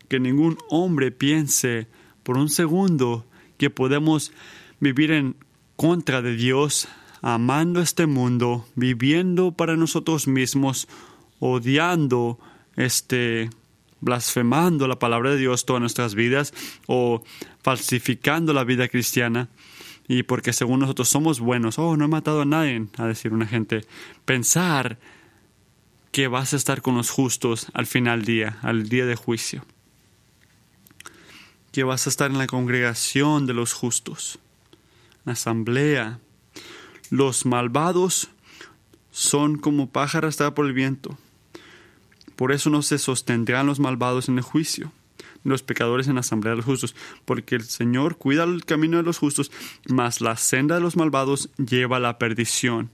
Que 0.08 0.18
ningún 0.18 0.58
hombre 0.68 1.12
piense 1.12 1.86
por 2.24 2.36
un 2.38 2.48
segundo 2.48 3.24
que 3.58 3.70
podemos 3.70 4.32
vivir 4.80 5.10
en 5.10 5.36
contra 5.76 6.22
de 6.22 6.34
Dios, 6.34 6.88
amando 7.20 7.80
este 7.80 8.06
mundo, 8.06 8.66
viviendo 8.74 9.52
para 9.52 9.76
nosotros 9.76 10.26
mismos, 10.26 10.88
odiando, 11.40 12.38
este, 12.76 13.50
blasfemando 14.00 14.88
la 14.88 14.98
palabra 14.98 15.30
de 15.30 15.36
Dios 15.38 15.66
todas 15.66 15.80
nuestras 15.80 16.14
vidas 16.14 16.54
o 16.86 17.22
falsificando 17.62 18.52
la 18.52 18.64
vida 18.64 18.88
cristiana. 18.88 19.48
Y 20.06 20.22
porque 20.22 20.52
según 20.52 20.80
nosotros 20.80 21.08
somos 21.08 21.38
buenos, 21.38 21.78
oh, 21.78 21.96
no 21.96 22.06
he 22.06 22.08
matado 22.08 22.40
a 22.40 22.46
nadie, 22.46 22.86
a 22.96 23.06
decir 23.06 23.34
una 23.34 23.46
gente, 23.46 23.84
pensar 24.24 24.98
que 26.12 26.28
vas 26.28 26.54
a 26.54 26.56
estar 26.56 26.80
con 26.80 26.96
los 26.96 27.10
justos 27.10 27.66
al 27.74 27.86
final 27.86 28.24
día, 28.24 28.58
al 28.62 28.88
día 28.88 29.04
de 29.04 29.16
juicio 29.16 29.64
que 31.72 31.84
vas 31.84 32.06
a 32.06 32.10
estar 32.10 32.30
en 32.30 32.38
la 32.38 32.46
congregación 32.46 33.46
de 33.46 33.54
los 33.54 33.72
justos, 33.72 34.38
la 35.24 35.32
asamblea. 35.32 36.18
Los 37.10 37.46
malvados 37.46 38.30
son 39.10 39.58
como 39.58 39.90
pájaros 39.90 40.24
arrastrados 40.24 40.54
por 40.54 40.66
el 40.66 40.72
viento. 40.72 41.18
Por 42.36 42.52
eso 42.52 42.70
no 42.70 42.82
se 42.82 42.98
sostendrán 42.98 43.66
los 43.66 43.80
malvados 43.80 44.28
en 44.28 44.38
el 44.38 44.44
juicio, 44.44 44.92
los 45.42 45.62
pecadores 45.62 46.06
en 46.06 46.14
la 46.14 46.20
asamblea 46.20 46.52
de 46.52 46.58
los 46.58 46.66
justos, 46.66 46.94
porque 47.24 47.56
el 47.56 47.64
Señor 47.64 48.16
cuida 48.16 48.44
el 48.44 48.64
camino 48.64 48.96
de 48.96 49.02
los 49.02 49.18
justos, 49.18 49.50
mas 49.88 50.20
la 50.20 50.36
senda 50.36 50.76
de 50.76 50.80
los 50.80 50.96
malvados 50.96 51.50
lleva 51.56 51.96
a 51.96 52.00
la 52.00 52.18
perdición. 52.18 52.90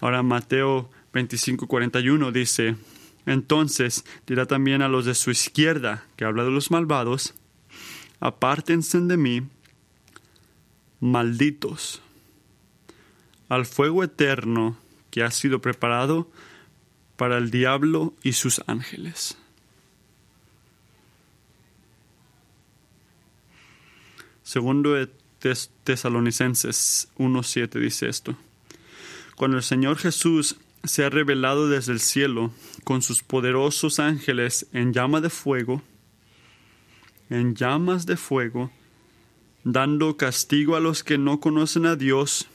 Ahora 0.00 0.22
Mateo 0.22 0.90
25, 1.14 1.66
41 1.66 2.30
dice, 2.30 2.76
entonces 3.26 4.04
dirá 4.26 4.46
también 4.46 4.82
a 4.82 4.88
los 4.88 5.04
de 5.04 5.14
su 5.14 5.30
izquierda, 5.30 6.04
que 6.16 6.24
habla 6.24 6.44
de 6.44 6.50
los 6.50 6.70
malvados, 6.70 7.34
apártense 8.20 9.00
de 9.00 9.16
mí, 9.16 9.42
malditos, 11.00 12.02
al 13.48 13.66
fuego 13.66 14.04
eterno 14.04 14.76
que 15.10 15.22
ha 15.22 15.30
sido 15.30 15.60
preparado 15.60 16.30
para 17.16 17.38
el 17.38 17.50
diablo 17.50 18.14
y 18.22 18.32
sus 18.32 18.62
ángeles. 18.66 19.36
Segundo 24.42 24.96
Tesalonicenses 25.84 27.08
1.7 27.18 27.80
dice 27.80 28.08
esto. 28.08 28.36
Cuando 29.36 29.56
el 29.56 29.62
Señor 29.62 29.98
Jesús 29.98 30.56
se 30.84 31.04
ha 31.04 31.10
revelado 31.10 31.68
desde 31.68 31.92
el 31.92 32.00
cielo 32.00 32.50
con 32.84 33.02
sus 33.02 33.22
poderosos 33.22 34.00
ángeles 34.00 34.66
en 34.72 34.92
llama 34.92 35.20
de 35.20 35.30
fuego, 35.30 35.82
en 37.30 37.54
llamas 37.54 38.06
de 38.06 38.16
fuego, 38.16 38.70
dando 39.64 40.16
castigo 40.16 40.76
a 40.76 40.80
los 40.80 41.04
que 41.04 41.18
no 41.18 41.40
conocen 41.40 41.86
a 41.86 41.96
Dios 41.96 42.48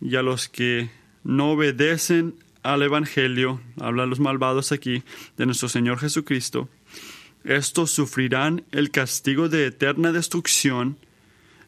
y 0.00 0.16
a 0.16 0.22
los 0.22 0.48
que 0.48 0.90
no 1.22 1.52
obedecen 1.52 2.34
al 2.62 2.82
Evangelio, 2.82 3.60
hablan 3.78 4.10
los 4.10 4.20
malvados 4.20 4.72
aquí, 4.72 5.02
de 5.36 5.46
nuestro 5.46 5.68
Señor 5.68 5.98
Jesucristo, 5.98 6.68
estos 7.44 7.90
sufrirán 7.90 8.64
el 8.72 8.90
castigo 8.90 9.50
de 9.50 9.66
eterna 9.66 10.12
destrucción, 10.12 10.96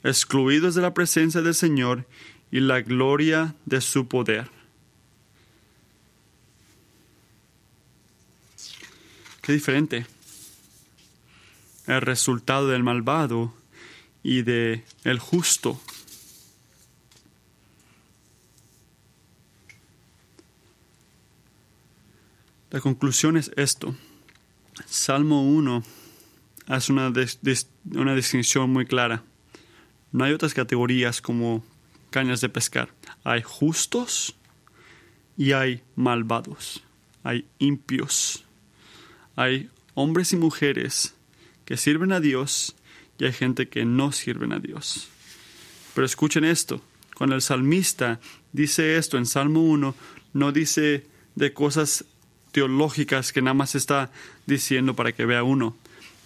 excluidos 0.03 0.75
de 0.75 0.83
la 0.83 0.95
presencia 0.95 1.43
del 1.43 1.55
Señor 1.55 2.07
y 2.51 2.61
la 2.61 2.81
gloria 2.81 3.55
de 3.67 3.83
su 3.83 4.09
poder. 4.09 4.49
Qué 9.43 9.53
diferente 9.53 10.16
el 11.87 12.01
resultado 12.01 12.69
del 12.69 12.83
malvado 12.83 13.55
y 14.23 14.43
de 14.43 14.85
el 15.05 15.19
justo. 15.19 15.81
La 22.71 22.81
conclusión 22.81 23.37
es 23.37 23.51
esto. 23.57 23.95
Salmo 24.85 25.43
1 25.43 25.83
hace 26.67 26.93
una, 26.93 27.13
una 27.95 28.15
distinción 28.15 28.71
muy 28.71 28.85
clara. 28.85 29.23
No 30.13 30.25
hay 30.25 30.33
otras 30.33 30.55
categorías 30.55 31.23
como 31.23 31.65
cañas 32.11 32.41
de 32.41 32.49
pescar. 32.49 32.91
Hay 33.25 33.43
justos 33.43 34.37
y 35.37 35.53
hay 35.53 35.83
malvados. 35.95 36.83
Hay 37.23 37.47
impios. 37.59 38.45
Hay 39.37 39.71
hombres 39.95 40.33
y 40.33 40.37
mujeres 40.37 41.16
que 41.67 41.77
sirven 41.77 42.13
a 42.13 42.21
Dios 42.21 42.75
y 43.19 43.27
hay 43.27 43.33
gente 43.33 43.69
que 43.69 43.85
no 43.85 44.13
sirven 44.13 44.53
a 44.53 44.59
Dios. 44.59 45.09
Pero 45.95 46.07
escuchen 46.07 46.45
esto, 46.45 46.81
cuando 47.15 47.35
el 47.35 47.43
salmista 47.43 48.21
dice 48.53 48.97
esto 48.97 49.19
en 49.19 49.27
Salmo 49.27 49.63
1, 49.63 49.95
no 50.33 50.53
dice 50.53 51.07
de 51.35 51.53
cosas 51.53 52.05
teológicas 52.53 53.33
que 53.33 53.43
nada 53.43 53.55
más 53.55 53.75
está 53.75 54.11
diciendo 54.47 54.97
para 54.97 55.13
que 55.13 55.27
vea 55.27 55.43
uno. 55.43 55.77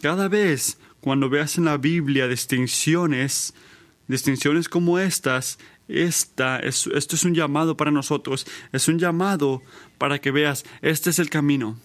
Cada 0.01 0.29
vez 0.29 0.79
cuando 1.01 1.29
veas 1.29 1.59
en 1.59 1.65
la 1.65 1.77
Biblia 1.77 2.29
distinciones, 2.29 3.55
distinciones 4.07 4.69
como 4.69 4.99
estas, 4.99 5.59
esta 5.89 6.59
es, 6.59 6.87
esto 6.89 7.17
es 7.17 7.25
un 7.25 7.35
llamado 7.35 7.77
para 7.77 7.91
nosotros, 7.91 8.47
es 8.73 8.87
un 8.89 8.99
llamado 8.99 9.63
para 9.99 10.21
que 10.21 10.31
veas, 10.31 10.65
este 10.83 11.11
es 11.11 11.19
el 11.19 11.31
camino, 11.31 11.79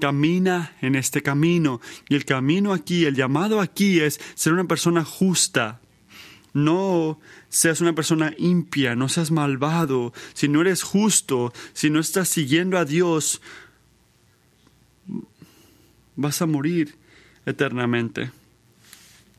camina 0.00 0.74
en 0.80 0.96
este 0.96 1.22
camino. 1.22 1.80
Y 2.08 2.16
el 2.16 2.24
camino 2.24 2.72
aquí, 2.72 3.04
el 3.04 3.14
llamado 3.14 3.60
aquí 3.60 4.00
es 4.00 4.20
ser 4.34 4.52
una 4.52 4.64
persona 4.64 5.04
justa. 5.04 5.80
No 6.52 7.20
seas 7.48 7.80
una 7.80 7.94
persona 7.94 8.34
impia, 8.36 8.96
no 8.96 9.08
seas 9.08 9.30
malvado. 9.30 10.12
Si 10.34 10.48
no 10.48 10.60
eres 10.60 10.82
justo, 10.82 11.52
si 11.72 11.90
no 11.90 12.00
estás 12.00 12.28
siguiendo 12.28 12.76
a 12.76 12.84
Dios, 12.84 13.40
vas 16.16 16.42
a 16.42 16.46
morir 16.46 16.96
eternamente. 17.46 18.32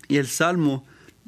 Y 0.08 0.18
el 0.18 0.28
Salmo 0.28 0.86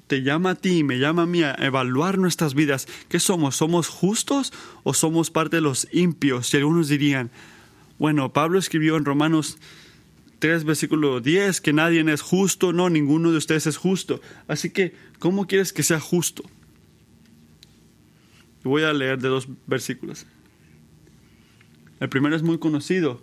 te 0.07 0.21
llama 0.21 0.51
a 0.51 0.55
ti, 0.55 0.83
me 0.83 0.99
llama 0.99 1.23
a 1.23 1.25
mí 1.25 1.43
a 1.43 1.55
evaluar 1.55 2.17
nuestras 2.17 2.53
vidas. 2.53 2.87
¿Qué 3.09 3.19
somos? 3.19 3.55
¿Somos 3.55 3.87
justos 3.87 4.53
o 4.83 4.93
somos 4.93 5.31
parte 5.31 5.57
de 5.57 5.61
los 5.61 5.87
impios? 5.91 6.53
Y 6.53 6.57
algunos 6.57 6.87
dirían, 6.87 7.31
bueno, 8.03 8.33
Pablo 8.33 8.59
escribió 8.59 8.97
en 8.97 9.05
Romanos 9.05 9.57
3, 10.39 10.65
versículo 10.65 11.21
10, 11.21 11.61
que 11.61 11.71
nadie 11.71 12.03
es 12.11 12.21
justo, 12.21 12.73
no, 12.73 12.89
ninguno 12.89 13.31
de 13.31 13.37
ustedes 13.37 13.65
es 13.65 13.77
justo. 13.77 14.19
Así 14.49 14.71
que, 14.71 14.93
¿cómo 15.19 15.47
quieres 15.47 15.71
que 15.71 15.83
sea 15.83 16.01
justo? 16.01 16.43
Voy 18.61 18.83
a 18.83 18.91
leer 18.91 19.19
de 19.19 19.29
dos 19.29 19.47
versículos. 19.67 20.25
El 22.01 22.09
primero 22.09 22.35
es 22.35 22.43
muy 22.43 22.57
conocido. 22.57 23.21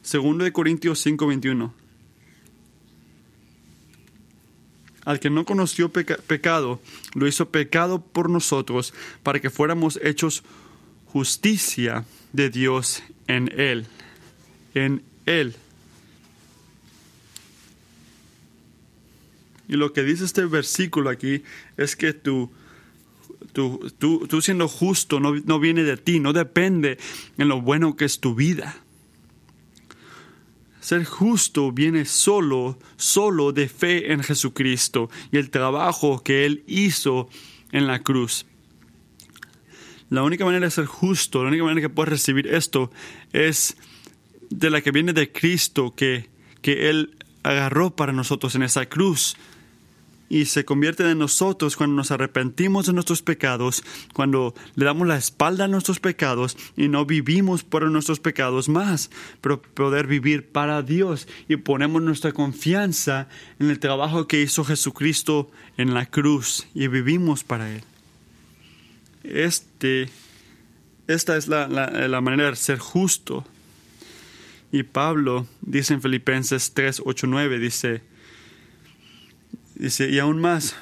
Segundo 0.00 0.44
de 0.44 0.52
Corintios 0.54 0.98
5, 1.00 1.26
21. 1.26 1.74
Al 5.04 5.20
que 5.20 5.28
no 5.28 5.44
conoció 5.44 5.92
pecado, 5.92 6.80
lo 7.14 7.28
hizo 7.28 7.50
pecado 7.50 8.00
por 8.00 8.30
nosotros, 8.30 8.94
para 9.22 9.40
que 9.40 9.50
fuéramos 9.50 10.00
hechos 10.02 10.42
justicia 11.04 12.06
de 12.32 12.48
Dios 12.48 13.02
en 13.30 13.50
Él, 13.58 13.86
en 14.74 15.02
Él. 15.26 15.54
Y 19.68 19.76
lo 19.76 19.92
que 19.92 20.02
dice 20.02 20.24
este 20.24 20.44
versículo 20.46 21.10
aquí 21.10 21.44
es 21.76 21.94
que 21.94 22.12
tú, 22.12 22.50
tú, 23.52 23.88
tú, 23.98 24.42
siendo 24.42 24.66
justo 24.66 25.20
no, 25.20 25.36
no 25.36 25.60
viene 25.60 25.84
de 25.84 25.96
ti, 25.96 26.18
no 26.18 26.32
depende 26.32 26.98
en 27.38 27.48
lo 27.48 27.60
bueno 27.60 27.94
que 27.96 28.04
es 28.04 28.18
tu 28.18 28.34
vida. 28.34 28.76
Ser 30.80 31.04
justo 31.04 31.70
viene 31.70 32.06
solo, 32.06 32.78
solo 32.96 33.52
de 33.52 33.68
fe 33.68 34.12
en 34.12 34.24
Jesucristo 34.24 35.08
y 35.30 35.36
el 35.36 35.50
trabajo 35.50 36.24
que 36.24 36.46
Él 36.46 36.64
hizo 36.66 37.28
en 37.70 37.86
la 37.86 38.00
cruz. 38.00 38.44
La 40.10 40.24
única 40.24 40.44
manera 40.44 40.66
de 40.66 40.70
ser 40.70 40.86
justo, 40.86 41.42
la 41.42 41.48
única 41.48 41.64
manera 41.64 41.80
que 41.80 41.88
puedes 41.88 42.10
recibir 42.10 42.48
esto 42.48 42.90
es 43.32 43.76
de 44.50 44.68
la 44.68 44.80
que 44.80 44.90
viene 44.90 45.12
de 45.12 45.30
Cristo, 45.30 45.94
que, 45.94 46.28
que 46.62 46.90
Él 46.90 47.16
agarró 47.44 47.94
para 47.94 48.12
nosotros 48.12 48.56
en 48.56 48.64
esa 48.64 48.86
cruz 48.86 49.36
y 50.28 50.44
se 50.46 50.64
convierte 50.64 51.08
en 51.08 51.18
nosotros 51.18 51.76
cuando 51.76 51.96
nos 51.96 52.10
arrepentimos 52.12 52.86
de 52.86 52.92
nuestros 52.92 53.20
pecados, 53.20 53.84
cuando 54.12 54.54
le 54.76 54.84
damos 54.84 55.06
la 55.06 55.16
espalda 55.16 55.64
a 55.64 55.68
nuestros 55.68 55.98
pecados 55.98 56.56
y 56.76 56.88
no 56.88 57.04
vivimos 57.04 57.64
por 57.64 57.88
nuestros 57.90 58.20
pecados 58.20 58.68
más, 58.68 59.10
pero 59.40 59.60
poder 59.60 60.06
vivir 60.06 60.48
para 60.48 60.82
Dios 60.82 61.28
y 61.48 61.56
ponemos 61.56 62.00
nuestra 62.02 62.32
confianza 62.32 63.28
en 63.58 63.70
el 63.70 63.80
trabajo 63.80 64.28
que 64.28 64.40
hizo 64.40 64.64
Jesucristo 64.64 65.50
en 65.76 65.94
la 65.94 66.06
cruz 66.06 66.66
y 66.74 66.86
vivimos 66.86 67.42
para 67.42 67.72
Él. 67.74 67.82
Este, 69.22 70.08
esta 71.06 71.36
es 71.36 71.48
la, 71.48 72.20
manera 72.20 72.50
de 72.50 72.56
ser 72.56 72.78
justo. 72.78 73.44
Y 74.72 74.84
Pablo 74.84 75.46
dice 75.60 75.94
en 75.94 76.02
Filipenses 76.02 76.72
3, 76.74 77.02
8, 77.04 77.26
9, 77.26 77.58
dice, 77.58 78.02
dice, 79.74 80.08
y 80.08 80.18
aún 80.18 80.40
más, 80.40 80.76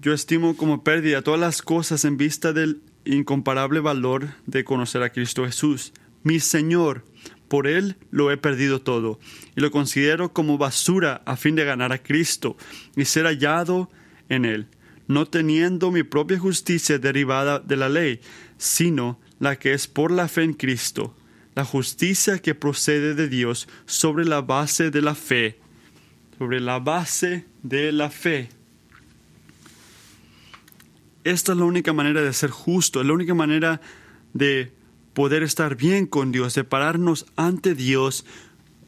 yo 0.00 0.12
estimo 0.12 0.56
como 0.56 0.84
pérdida 0.84 1.22
todas 1.22 1.40
las 1.40 1.60
cosas 1.60 2.04
en 2.04 2.16
vista 2.16 2.52
del 2.52 2.80
incomparable 3.04 3.80
valor 3.80 4.28
de 4.46 4.64
conocer 4.64 5.02
a 5.02 5.10
Cristo 5.10 5.44
Jesús, 5.44 5.92
mi 6.22 6.40
Señor. 6.40 7.04
Por 7.48 7.66
Él 7.66 7.96
lo 8.10 8.30
he 8.32 8.36
perdido 8.36 8.80
todo, 8.80 9.20
y 9.54 9.60
lo 9.60 9.70
considero 9.70 10.32
como 10.32 10.56
basura 10.58 11.22
a 11.26 11.36
fin 11.36 11.54
de 11.54 11.64
ganar 11.64 11.92
a 11.92 12.02
Cristo 12.02 12.56
y 12.96 13.04
ser 13.04 13.26
hallado 13.26 13.90
en 14.28 14.44
Él 14.44 14.66
no 15.06 15.26
teniendo 15.26 15.90
mi 15.90 16.02
propia 16.02 16.38
justicia 16.38 16.98
derivada 16.98 17.58
de 17.58 17.76
la 17.76 17.88
ley, 17.88 18.20
sino 18.58 19.18
la 19.38 19.56
que 19.56 19.74
es 19.74 19.86
por 19.86 20.10
la 20.10 20.28
fe 20.28 20.42
en 20.42 20.54
Cristo, 20.54 21.14
la 21.54 21.64
justicia 21.64 22.38
que 22.38 22.54
procede 22.54 23.14
de 23.14 23.28
Dios 23.28 23.68
sobre 23.86 24.24
la 24.24 24.40
base 24.40 24.90
de 24.90 25.02
la 25.02 25.14
fe, 25.14 25.58
sobre 26.38 26.60
la 26.60 26.78
base 26.78 27.44
de 27.62 27.92
la 27.92 28.10
fe. 28.10 28.48
Esta 31.24 31.52
es 31.52 31.58
la 31.58 31.64
única 31.64 31.92
manera 31.92 32.20
de 32.22 32.32
ser 32.32 32.50
justo, 32.50 33.00
es 33.00 33.06
la 33.06 33.12
única 33.12 33.34
manera 33.34 33.80
de 34.32 34.72
poder 35.14 35.42
estar 35.42 35.76
bien 35.76 36.06
con 36.06 36.32
Dios, 36.32 36.54
de 36.54 36.64
pararnos 36.64 37.26
ante 37.36 37.74
Dios 37.74 38.26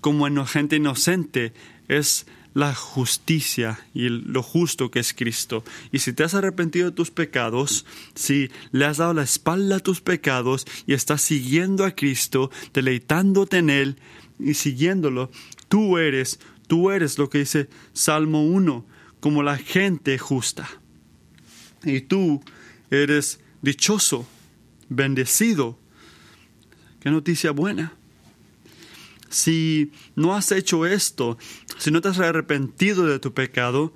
como 0.00 0.26
gente 0.46 0.76
inocente, 0.76 1.52
es 1.88 2.26
la 2.56 2.74
justicia 2.74 3.78
y 3.92 4.08
lo 4.08 4.42
justo 4.42 4.90
que 4.90 4.98
es 4.98 5.12
Cristo. 5.12 5.62
Y 5.92 5.98
si 5.98 6.14
te 6.14 6.24
has 6.24 6.32
arrepentido 6.32 6.88
de 6.88 6.96
tus 6.96 7.10
pecados, 7.10 7.84
si 8.14 8.50
le 8.72 8.86
has 8.86 8.96
dado 8.96 9.12
la 9.12 9.24
espalda 9.24 9.76
a 9.76 9.80
tus 9.80 10.00
pecados 10.00 10.66
y 10.86 10.94
estás 10.94 11.20
siguiendo 11.20 11.84
a 11.84 11.90
Cristo, 11.90 12.50
deleitándote 12.72 13.58
en 13.58 13.68
Él 13.68 13.96
y 14.40 14.54
siguiéndolo, 14.54 15.30
tú 15.68 15.98
eres, 15.98 16.40
tú 16.66 16.90
eres 16.90 17.18
lo 17.18 17.28
que 17.28 17.40
dice 17.40 17.68
Salmo 17.92 18.46
1, 18.46 18.86
como 19.20 19.42
la 19.42 19.58
gente 19.58 20.16
justa. 20.16 20.66
Y 21.84 22.00
tú 22.00 22.42
eres 22.90 23.38
dichoso, 23.60 24.26
bendecido. 24.88 25.78
Qué 27.00 27.10
noticia 27.10 27.50
buena 27.50 27.92
si 29.28 29.92
no 30.14 30.34
has 30.34 30.52
hecho 30.52 30.86
esto, 30.86 31.38
si 31.78 31.90
no 31.90 32.00
te 32.00 32.08
has 32.08 32.18
arrepentido 32.18 33.06
de 33.06 33.18
tu 33.18 33.32
pecado, 33.32 33.92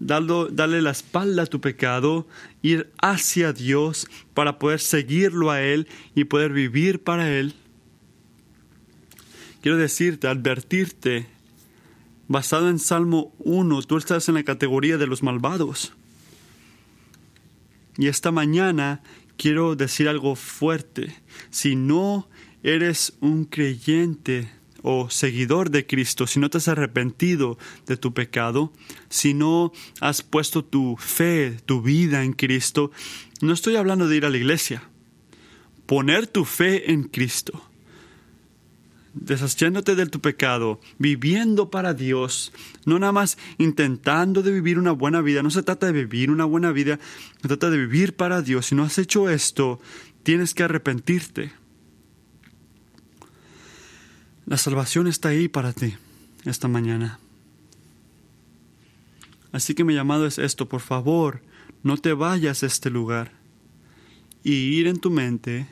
darle 0.00 0.82
la 0.82 0.90
espalda 0.90 1.42
a 1.42 1.46
tu 1.46 1.60
pecado, 1.60 2.26
ir 2.62 2.92
hacia 3.02 3.52
Dios 3.52 4.08
para 4.34 4.58
poder 4.58 4.80
seguirlo 4.80 5.50
a 5.50 5.62
Él 5.62 5.88
y 6.14 6.24
poder 6.24 6.52
vivir 6.52 7.02
para 7.02 7.30
Él. 7.30 7.54
Quiero 9.60 9.76
decirte, 9.76 10.28
advertirte, 10.28 11.26
basado 12.28 12.68
en 12.68 12.78
Salmo 12.78 13.34
1, 13.38 13.82
tú 13.82 13.96
estás 13.96 14.28
en 14.28 14.36
la 14.36 14.44
categoría 14.44 14.98
de 14.98 15.06
los 15.06 15.22
malvados. 15.22 15.92
Y 17.96 18.06
esta 18.06 18.30
mañana 18.30 19.02
quiero 19.36 19.74
decir 19.74 20.08
algo 20.08 20.36
fuerte. 20.36 21.16
Si 21.50 21.74
no 21.74 22.28
eres 22.62 23.16
un 23.20 23.44
creyente 23.44 24.50
o 24.82 25.10
seguidor 25.10 25.70
de 25.70 25.86
Cristo, 25.86 26.26
si 26.26 26.38
no 26.38 26.50
te 26.50 26.58
has 26.58 26.68
arrepentido 26.68 27.58
de 27.86 27.96
tu 27.96 28.14
pecado, 28.14 28.72
si 29.08 29.34
no 29.34 29.72
has 30.00 30.22
puesto 30.22 30.64
tu 30.64 30.96
fe, 30.96 31.56
tu 31.66 31.82
vida 31.82 32.24
en 32.24 32.32
Cristo, 32.32 32.90
no 33.40 33.52
estoy 33.52 33.76
hablando 33.76 34.08
de 34.08 34.16
ir 34.16 34.24
a 34.24 34.30
la 34.30 34.36
iglesia. 34.36 34.82
Poner 35.86 36.26
tu 36.26 36.44
fe 36.44 36.92
en 36.92 37.04
Cristo 37.04 37.68
deshaciéndote 39.20 39.94
de 39.94 40.06
tu 40.06 40.20
pecado, 40.20 40.80
viviendo 40.98 41.70
para 41.70 41.94
Dios, 41.94 42.52
no 42.84 42.98
nada 42.98 43.12
más 43.12 43.38
intentando 43.58 44.42
de 44.42 44.52
vivir 44.52 44.78
una 44.78 44.92
buena 44.92 45.20
vida, 45.20 45.42
no 45.42 45.50
se 45.50 45.62
trata 45.62 45.86
de 45.86 45.92
vivir 45.92 46.30
una 46.30 46.44
buena 46.44 46.72
vida, 46.72 46.98
se 47.40 47.48
trata 47.48 47.70
de 47.70 47.78
vivir 47.78 48.14
para 48.14 48.42
Dios. 48.42 48.66
Si 48.66 48.74
no 48.74 48.84
has 48.84 48.98
hecho 48.98 49.28
esto, 49.28 49.80
tienes 50.22 50.54
que 50.54 50.62
arrepentirte. 50.62 51.52
La 54.48 54.56
salvación 54.56 55.06
está 55.06 55.28
ahí 55.28 55.46
para 55.46 55.72
ti 55.72 55.94
esta 56.44 56.68
mañana. 56.68 57.20
Así 59.52 59.74
que 59.74 59.84
mi 59.84 59.94
llamado 59.94 60.26
es 60.26 60.38
esto, 60.38 60.68
por 60.68 60.80
favor, 60.80 61.42
no 61.82 61.96
te 61.96 62.12
vayas 62.14 62.62
a 62.62 62.66
este 62.66 62.90
lugar 62.90 63.32
y 64.42 64.52
ir 64.52 64.86
en 64.86 64.98
tu 64.98 65.10
mente 65.10 65.66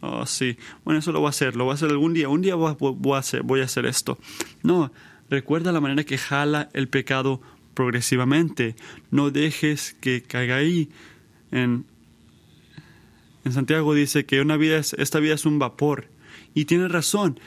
Oh, 0.00 0.26
sí. 0.26 0.56
Bueno, 0.84 1.00
eso 1.00 1.10
lo 1.10 1.20
voy 1.20 1.28
a 1.28 1.30
hacer. 1.30 1.56
Lo 1.56 1.64
voy 1.64 1.72
a 1.72 1.74
hacer 1.74 1.90
algún 1.90 2.14
día. 2.14 2.28
Un 2.28 2.42
día 2.42 2.54
voy, 2.54 2.76
a, 3.14 3.18
hacer, 3.18 3.42
voy 3.42 3.60
a 3.60 3.64
hacer 3.64 3.86
esto. 3.86 4.18
No. 4.62 4.92
Recuerda 5.28 5.72
la 5.72 5.80
manera 5.80 6.04
que 6.04 6.18
jala 6.18 6.68
el 6.74 6.88
pecado 6.88 7.40
progresivamente. 7.74 8.76
No 9.10 9.30
dejes 9.30 9.96
que 10.00 10.22
caiga 10.22 10.56
ahí. 10.56 10.90
En, 11.50 11.86
en 13.44 13.52
Santiago 13.52 13.94
dice 13.94 14.26
que 14.26 14.40
una 14.40 14.56
vida 14.56 14.76
es, 14.76 14.92
esta 14.94 15.18
vida 15.18 15.34
es 15.34 15.44
un 15.44 15.58
vapor. 15.58 16.08
Y 16.54 16.66
tiene 16.66 16.86
razón. 16.88 17.40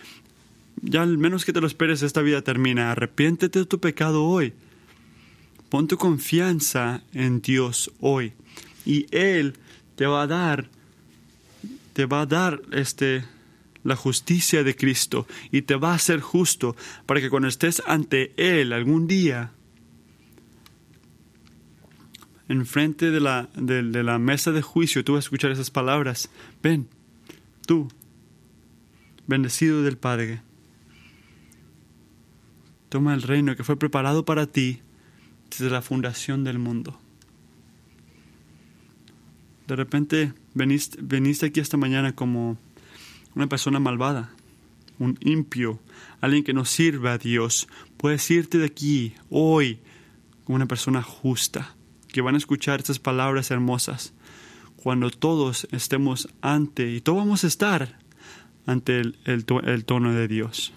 Ya 0.82 1.02
al 1.02 1.18
menos 1.18 1.46
que 1.46 1.54
te 1.54 1.62
lo 1.62 1.68
esperes, 1.68 2.02
esta 2.02 2.22
vida 2.22 2.42
termina. 2.42 2.92
Arrepiéntete 2.92 3.60
de 3.60 3.66
tu 3.66 3.80
pecado 3.80 4.26
hoy. 4.26 4.54
Pon 5.70 5.88
tu 5.88 5.98
confianza 5.98 7.04
en 7.14 7.42
Dios 7.42 7.92
hoy. 8.00 8.34
Y 8.86 9.06
Él 9.12 9.56
te 9.96 10.06
va 10.06 10.24
a 10.24 10.28
dar 10.28 10.70
te 11.94 12.06
va 12.06 12.22
a 12.22 12.26
dar 12.26 12.62
este 12.72 13.26
la 13.84 13.98
justicia 13.98 14.64
de 14.64 14.74
Cristo 14.76 15.28
y 15.52 15.64
te 15.64 15.76
va 15.76 15.92
a 15.92 15.96
hacer 15.96 16.22
justo 16.22 16.76
para 17.06 17.20
que 17.20 17.30
cuando 17.30 17.50
estés 17.50 17.82
ante 17.86 18.32
Él 18.38 18.72
algún 18.72 19.08
día 19.08 19.52
enfrente 22.48 23.12
de 23.12 23.20
la, 23.20 23.50
de, 23.56 23.84
de 23.84 24.04
la 24.04 24.18
mesa 24.18 24.52
de 24.52 24.62
juicio 24.62 25.04
tú 25.04 25.14
vas 25.14 25.26
a 25.26 25.28
escuchar 25.28 25.52
esas 25.52 25.72
palabras 25.72 26.30
ven 26.64 26.88
tú 27.66 27.90
bendecido 29.28 29.84
del 29.84 29.98
Padre 29.98 30.42
toma 32.90 33.14
el 33.14 33.22
reino 33.22 33.56
que 33.56 33.64
fue 33.64 33.78
preparado 33.78 34.26
para 34.26 34.48
ti 34.48 34.82
desde 35.50 35.70
la 35.70 35.82
fundación 35.82 36.44
del 36.44 36.60
mundo 36.60 37.00
de 39.70 39.76
repente 39.76 40.34
veniste, 40.56 40.98
veniste 41.00 41.46
aquí 41.46 41.60
esta 41.60 41.78
mañana 41.78 42.14
como 42.16 42.58
una 43.36 43.48
persona 43.48 43.80
malvada, 43.80 44.32
un 44.98 45.18
impio, 45.22 45.80
alguien 46.22 46.44
que 46.44 46.54
no 46.54 46.66
sirve 46.66 47.10
a 47.10 47.20
Dios. 47.20 47.68
Puedes 47.98 48.30
irte 48.32 48.58
de 48.58 48.66
aquí 48.66 49.14
hoy 49.30 49.80
como 50.44 50.56
una 50.56 50.66
persona 50.66 51.04
justa, 51.04 51.76
que 52.08 52.22
van 52.22 52.34
a 52.34 52.40
escuchar 52.40 52.80
estas 52.80 52.98
palabras 52.98 53.52
hermosas. 53.52 54.14
Cuando 54.76 55.12
todos 55.12 55.68
estemos 55.72 56.28
ante, 56.42 56.92
y 56.92 57.02
todos 57.02 57.20
vamos 57.20 57.44
a 57.44 57.48
estar 57.48 58.00
ante 58.66 59.00
el, 59.00 59.20
el, 59.26 59.46
el 59.66 59.86
tono 59.86 60.14
de 60.14 60.28
Dios. 60.28 60.74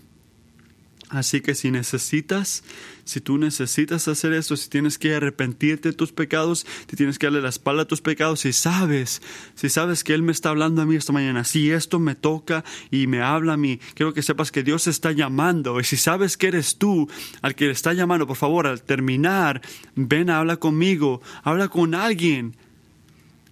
Así 1.12 1.42
que 1.42 1.54
si 1.54 1.70
necesitas, 1.70 2.64
si 3.04 3.20
tú 3.20 3.36
necesitas 3.36 4.08
hacer 4.08 4.32
esto, 4.32 4.56
si 4.56 4.70
tienes 4.70 4.96
que 4.96 5.14
arrepentirte 5.14 5.90
de 5.90 5.94
tus 5.94 6.10
pecados, 6.10 6.66
si 6.88 6.96
tienes 6.96 7.18
que 7.18 7.26
darle 7.26 7.42
la 7.42 7.50
espalda 7.50 7.82
a 7.82 7.86
tus 7.86 8.00
pecados, 8.00 8.40
si 8.40 8.54
sabes, 8.54 9.20
si 9.54 9.68
sabes 9.68 10.04
que 10.04 10.14
Él 10.14 10.22
me 10.22 10.32
está 10.32 10.48
hablando 10.48 10.80
a 10.80 10.86
mí 10.86 10.96
esta 10.96 11.12
mañana, 11.12 11.44
si 11.44 11.70
esto 11.70 11.98
me 11.98 12.14
toca 12.14 12.64
y 12.90 13.08
me 13.08 13.20
habla 13.20 13.52
a 13.52 13.56
mí, 13.58 13.78
quiero 13.92 14.14
que 14.14 14.22
sepas 14.22 14.50
que 14.50 14.62
Dios 14.62 14.86
está 14.86 15.12
llamando. 15.12 15.78
Y 15.80 15.84
si 15.84 15.98
sabes 15.98 16.38
que 16.38 16.46
eres 16.46 16.78
tú 16.78 17.10
al 17.42 17.54
que 17.54 17.66
le 17.66 17.72
está 17.72 17.92
llamando, 17.92 18.26
por 18.26 18.36
favor, 18.38 18.66
al 18.66 18.82
terminar, 18.82 19.60
ven, 19.94 20.30
habla 20.30 20.56
conmigo, 20.56 21.20
habla 21.42 21.68
con 21.68 21.94
alguien. 21.94 22.56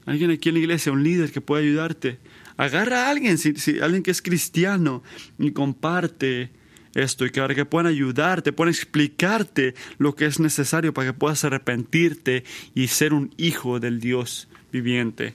Alguien 0.07 0.31
aquí 0.31 0.49
en 0.49 0.55
la 0.55 0.61
iglesia, 0.61 0.93
un 0.93 1.03
líder 1.05 1.31
que 1.31 1.43
pueda 1.43 1.63
ayudarte. 1.63 2.21
Agarra 2.57 3.07
a 3.07 3.11
alguien, 3.11 3.37
si, 3.37 3.55
si- 3.57 3.81
alguien 3.81 4.03
que 4.03 4.13
es 4.13 4.23
cristiano, 4.23 5.03
y 5.39 5.51
comparte 5.51 6.59
esto 6.95 7.25
y 7.25 7.31
que 7.31 7.41
para 7.41 7.55
que 7.55 7.65
puedan 7.65 7.87
ayudarte, 7.87 8.53
puedan 8.53 8.75
explicarte 8.75 9.75
lo 9.99 10.15
que 10.15 10.27
es 10.27 10.41
necesario 10.41 10.93
para 10.93 11.09
que 11.09 11.19
puedas 11.19 11.45
arrepentirte 11.45 12.45
y 12.75 12.89
ser 12.89 13.13
un 13.13 13.33
hijo 13.37 13.81
del 13.81 14.01
Dios 14.01 14.49
viviente. 14.73 15.35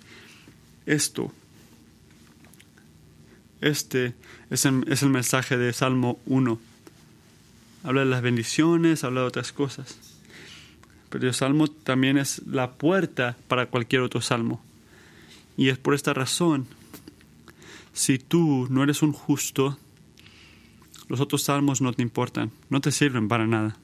Esto, 0.86 1.32
este 3.62 4.14
es 4.50 4.66
el, 4.66 4.86
es 4.88 5.02
el 5.02 5.10
mensaje 5.10 5.58
de 5.58 5.74
Salmo 5.74 6.20
1. 6.26 6.60
Habla 7.84 8.02
de 8.02 8.08
las 8.08 8.22
bendiciones, 8.22 9.04
habla 9.04 9.22
de 9.22 9.28
otras 9.28 9.52
cosas. 9.52 9.98
Pero 11.10 11.28
el 11.28 11.34
salmo 11.34 11.68
también 11.68 12.18
es 12.18 12.42
la 12.46 12.72
puerta 12.74 13.38
para 13.48 13.68
cualquier 13.68 14.02
otro 14.02 14.22
salmo. 14.22 14.64
Y 15.56 15.70
es 15.70 15.78
por 15.78 15.94
esta 15.94 16.14
razón, 16.14 16.68
si 17.94 18.20
tú 18.20 18.68
no 18.70 18.84
eres 18.84 19.02
un 19.02 19.14
justo, 19.14 19.80
los 21.08 21.20
otros 21.20 21.44
salmos 21.44 21.82
no 21.82 21.94
te 21.94 22.02
importan, 22.02 22.52
no 22.70 22.82
te 22.82 22.92
sirven 22.92 23.28
para 23.28 23.48
nada. 23.48 23.78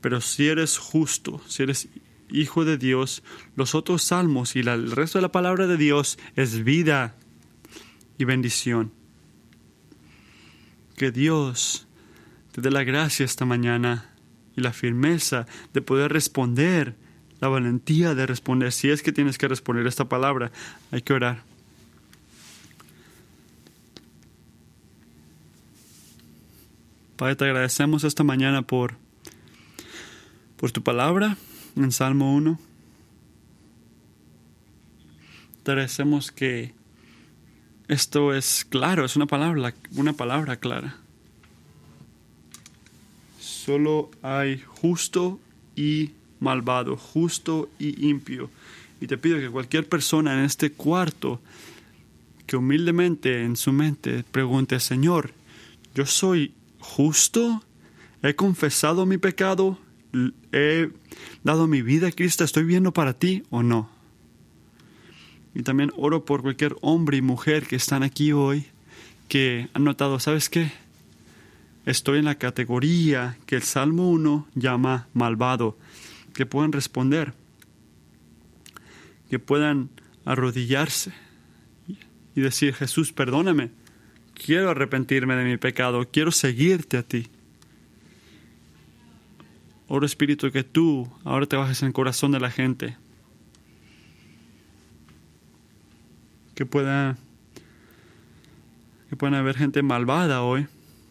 Pero 0.00 0.20
si 0.20 0.46
eres 0.46 0.78
justo, 0.78 1.40
si 1.48 1.64
eres 1.64 1.88
hijo 2.30 2.64
de 2.64 2.76
Dios, 2.78 3.22
los 3.56 3.74
otros 3.74 4.02
salmos 4.02 4.54
y 4.54 4.62
la- 4.62 4.74
el 4.74 4.90
resto 4.92 5.18
de 5.18 5.22
la 5.22 5.32
palabra 5.32 5.66
de 5.66 5.76
Dios 5.76 6.18
es 6.36 6.62
vida 6.62 7.16
y 8.18 8.24
bendición. 8.24 8.92
Que 10.96 11.10
Dios 11.10 11.86
te 12.52 12.60
dé 12.60 12.70
la 12.70 12.84
gracia 12.84 13.24
esta 13.24 13.44
mañana 13.44 14.10
y 14.56 14.60
la 14.60 14.72
firmeza 14.72 15.46
de 15.72 15.82
poder 15.82 16.12
responder, 16.12 16.96
la 17.40 17.48
valentía 17.48 18.14
de 18.14 18.26
responder. 18.26 18.72
Si 18.72 18.90
es 18.90 19.02
que 19.02 19.12
tienes 19.12 19.38
que 19.38 19.48
responder 19.48 19.86
esta 19.86 20.08
palabra, 20.08 20.50
hay 20.90 21.02
que 21.02 21.12
orar. 21.12 21.44
Padre, 27.18 27.34
te 27.34 27.44
agradecemos 27.46 28.04
esta 28.04 28.22
mañana 28.22 28.62
por, 28.62 28.94
por 30.56 30.70
tu 30.70 30.84
palabra 30.84 31.36
en 31.74 31.90
Salmo 31.90 32.32
1. 32.32 32.60
Te 35.64 35.72
agradecemos 35.72 36.30
que 36.30 36.74
esto 37.88 38.32
es 38.32 38.64
claro, 38.64 39.04
es 39.04 39.16
una 39.16 39.26
palabra, 39.26 39.74
una 39.96 40.12
palabra 40.12 40.58
clara. 40.58 40.96
Solo 43.40 44.12
hay 44.22 44.62
justo 44.64 45.40
y 45.74 46.12
malvado, 46.38 46.96
justo 46.96 47.68
y 47.80 48.08
impío. 48.08 48.48
Y 49.00 49.08
te 49.08 49.18
pido 49.18 49.38
que 49.38 49.50
cualquier 49.50 49.88
persona 49.88 50.34
en 50.34 50.44
este 50.44 50.70
cuarto 50.70 51.40
que 52.46 52.56
humildemente 52.56 53.42
en 53.42 53.56
su 53.56 53.72
mente 53.72 54.22
pregunte, 54.22 54.78
Señor, 54.78 55.32
yo 55.96 56.06
soy 56.06 56.54
justo, 56.78 57.62
he 58.22 58.34
confesado 58.34 59.06
mi 59.06 59.18
pecado, 59.18 59.78
he 60.52 60.90
dado 61.44 61.66
mi 61.66 61.82
vida 61.82 62.08
a 62.08 62.12
Cristo, 62.12 62.44
estoy 62.44 62.64
viendo 62.64 62.92
para 62.92 63.14
ti 63.14 63.42
o 63.50 63.62
no. 63.62 63.90
Y 65.54 65.62
también 65.62 65.92
oro 65.96 66.24
por 66.24 66.42
cualquier 66.42 66.76
hombre 66.80 67.16
y 67.16 67.22
mujer 67.22 67.66
que 67.66 67.76
están 67.76 68.02
aquí 68.02 68.32
hoy 68.32 68.66
que 69.28 69.68
han 69.74 69.84
notado, 69.84 70.18
¿sabes 70.18 70.48
qué? 70.48 70.72
Estoy 71.84 72.18
en 72.18 72.24
la 72.24 72.36
categoría 72.36 73.38
que 73.46 73.56
el 73.56 73.62
Salmo 73.62 74.10
1 74.10 74.48
llama 74.54 75.08
malvado, 75.14 75.78
que 76.34 76.46
puedan 76.46 76.72
responder, 76.72 77.34
que 79.30 79.38
puedan 79.38 79.90
arrodillarse 80.24 81.12
y 82.34 82.40
decir, 82.40 82.74
Jesús, 82.74 83.12
perdóname, 83.12 83.70
quiero 84.44 84.70
arrepentirme 84.70 85.34
de 85.34 85.44
mi 85.44 85.56
pecado, 85.56 86.08
quiero 86.10 86.32
seguirte 86.32 86.96
a 86.96 87.02
ti. 87.02 87.28
Oro 89.88 90.04
Espíritu 90.06 90.50
que 90.52 90.64
tú 90.64 91.10
ahora 91.24 91.46
trabajes 91.46 91.82
en 91.82 91.88
el 91.88 91.94
corazón 91.94 92.32
de 92.32 92.40
la 92.40 92.50
gente. 92.50 92.96
Que 96.54 96.66
pueda 96.66 97.16
que 99.08 99.16
puedan 99.16 99.34
haber 99.34 99.56
gente 99.56 99.82
malvada 99.82 100.42
hoy, 100.42 100.66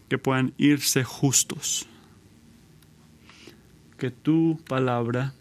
que 0.08 0.20
puedan 0.20 0.54
irse 0.58 1.04
justos. 1.04 1.88
Que 3.98 4.12
tu 4.12 4.62
palabra 4.68 5.34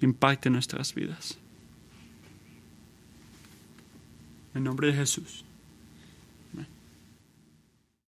impacte 0.00 0.50
nuestras 0.50 0.94
vidas. 0.94 1.38
En 4.54 4.64
nombre 4.64 4.88
de 4.88 4.94
Jesús. 4.94 5.44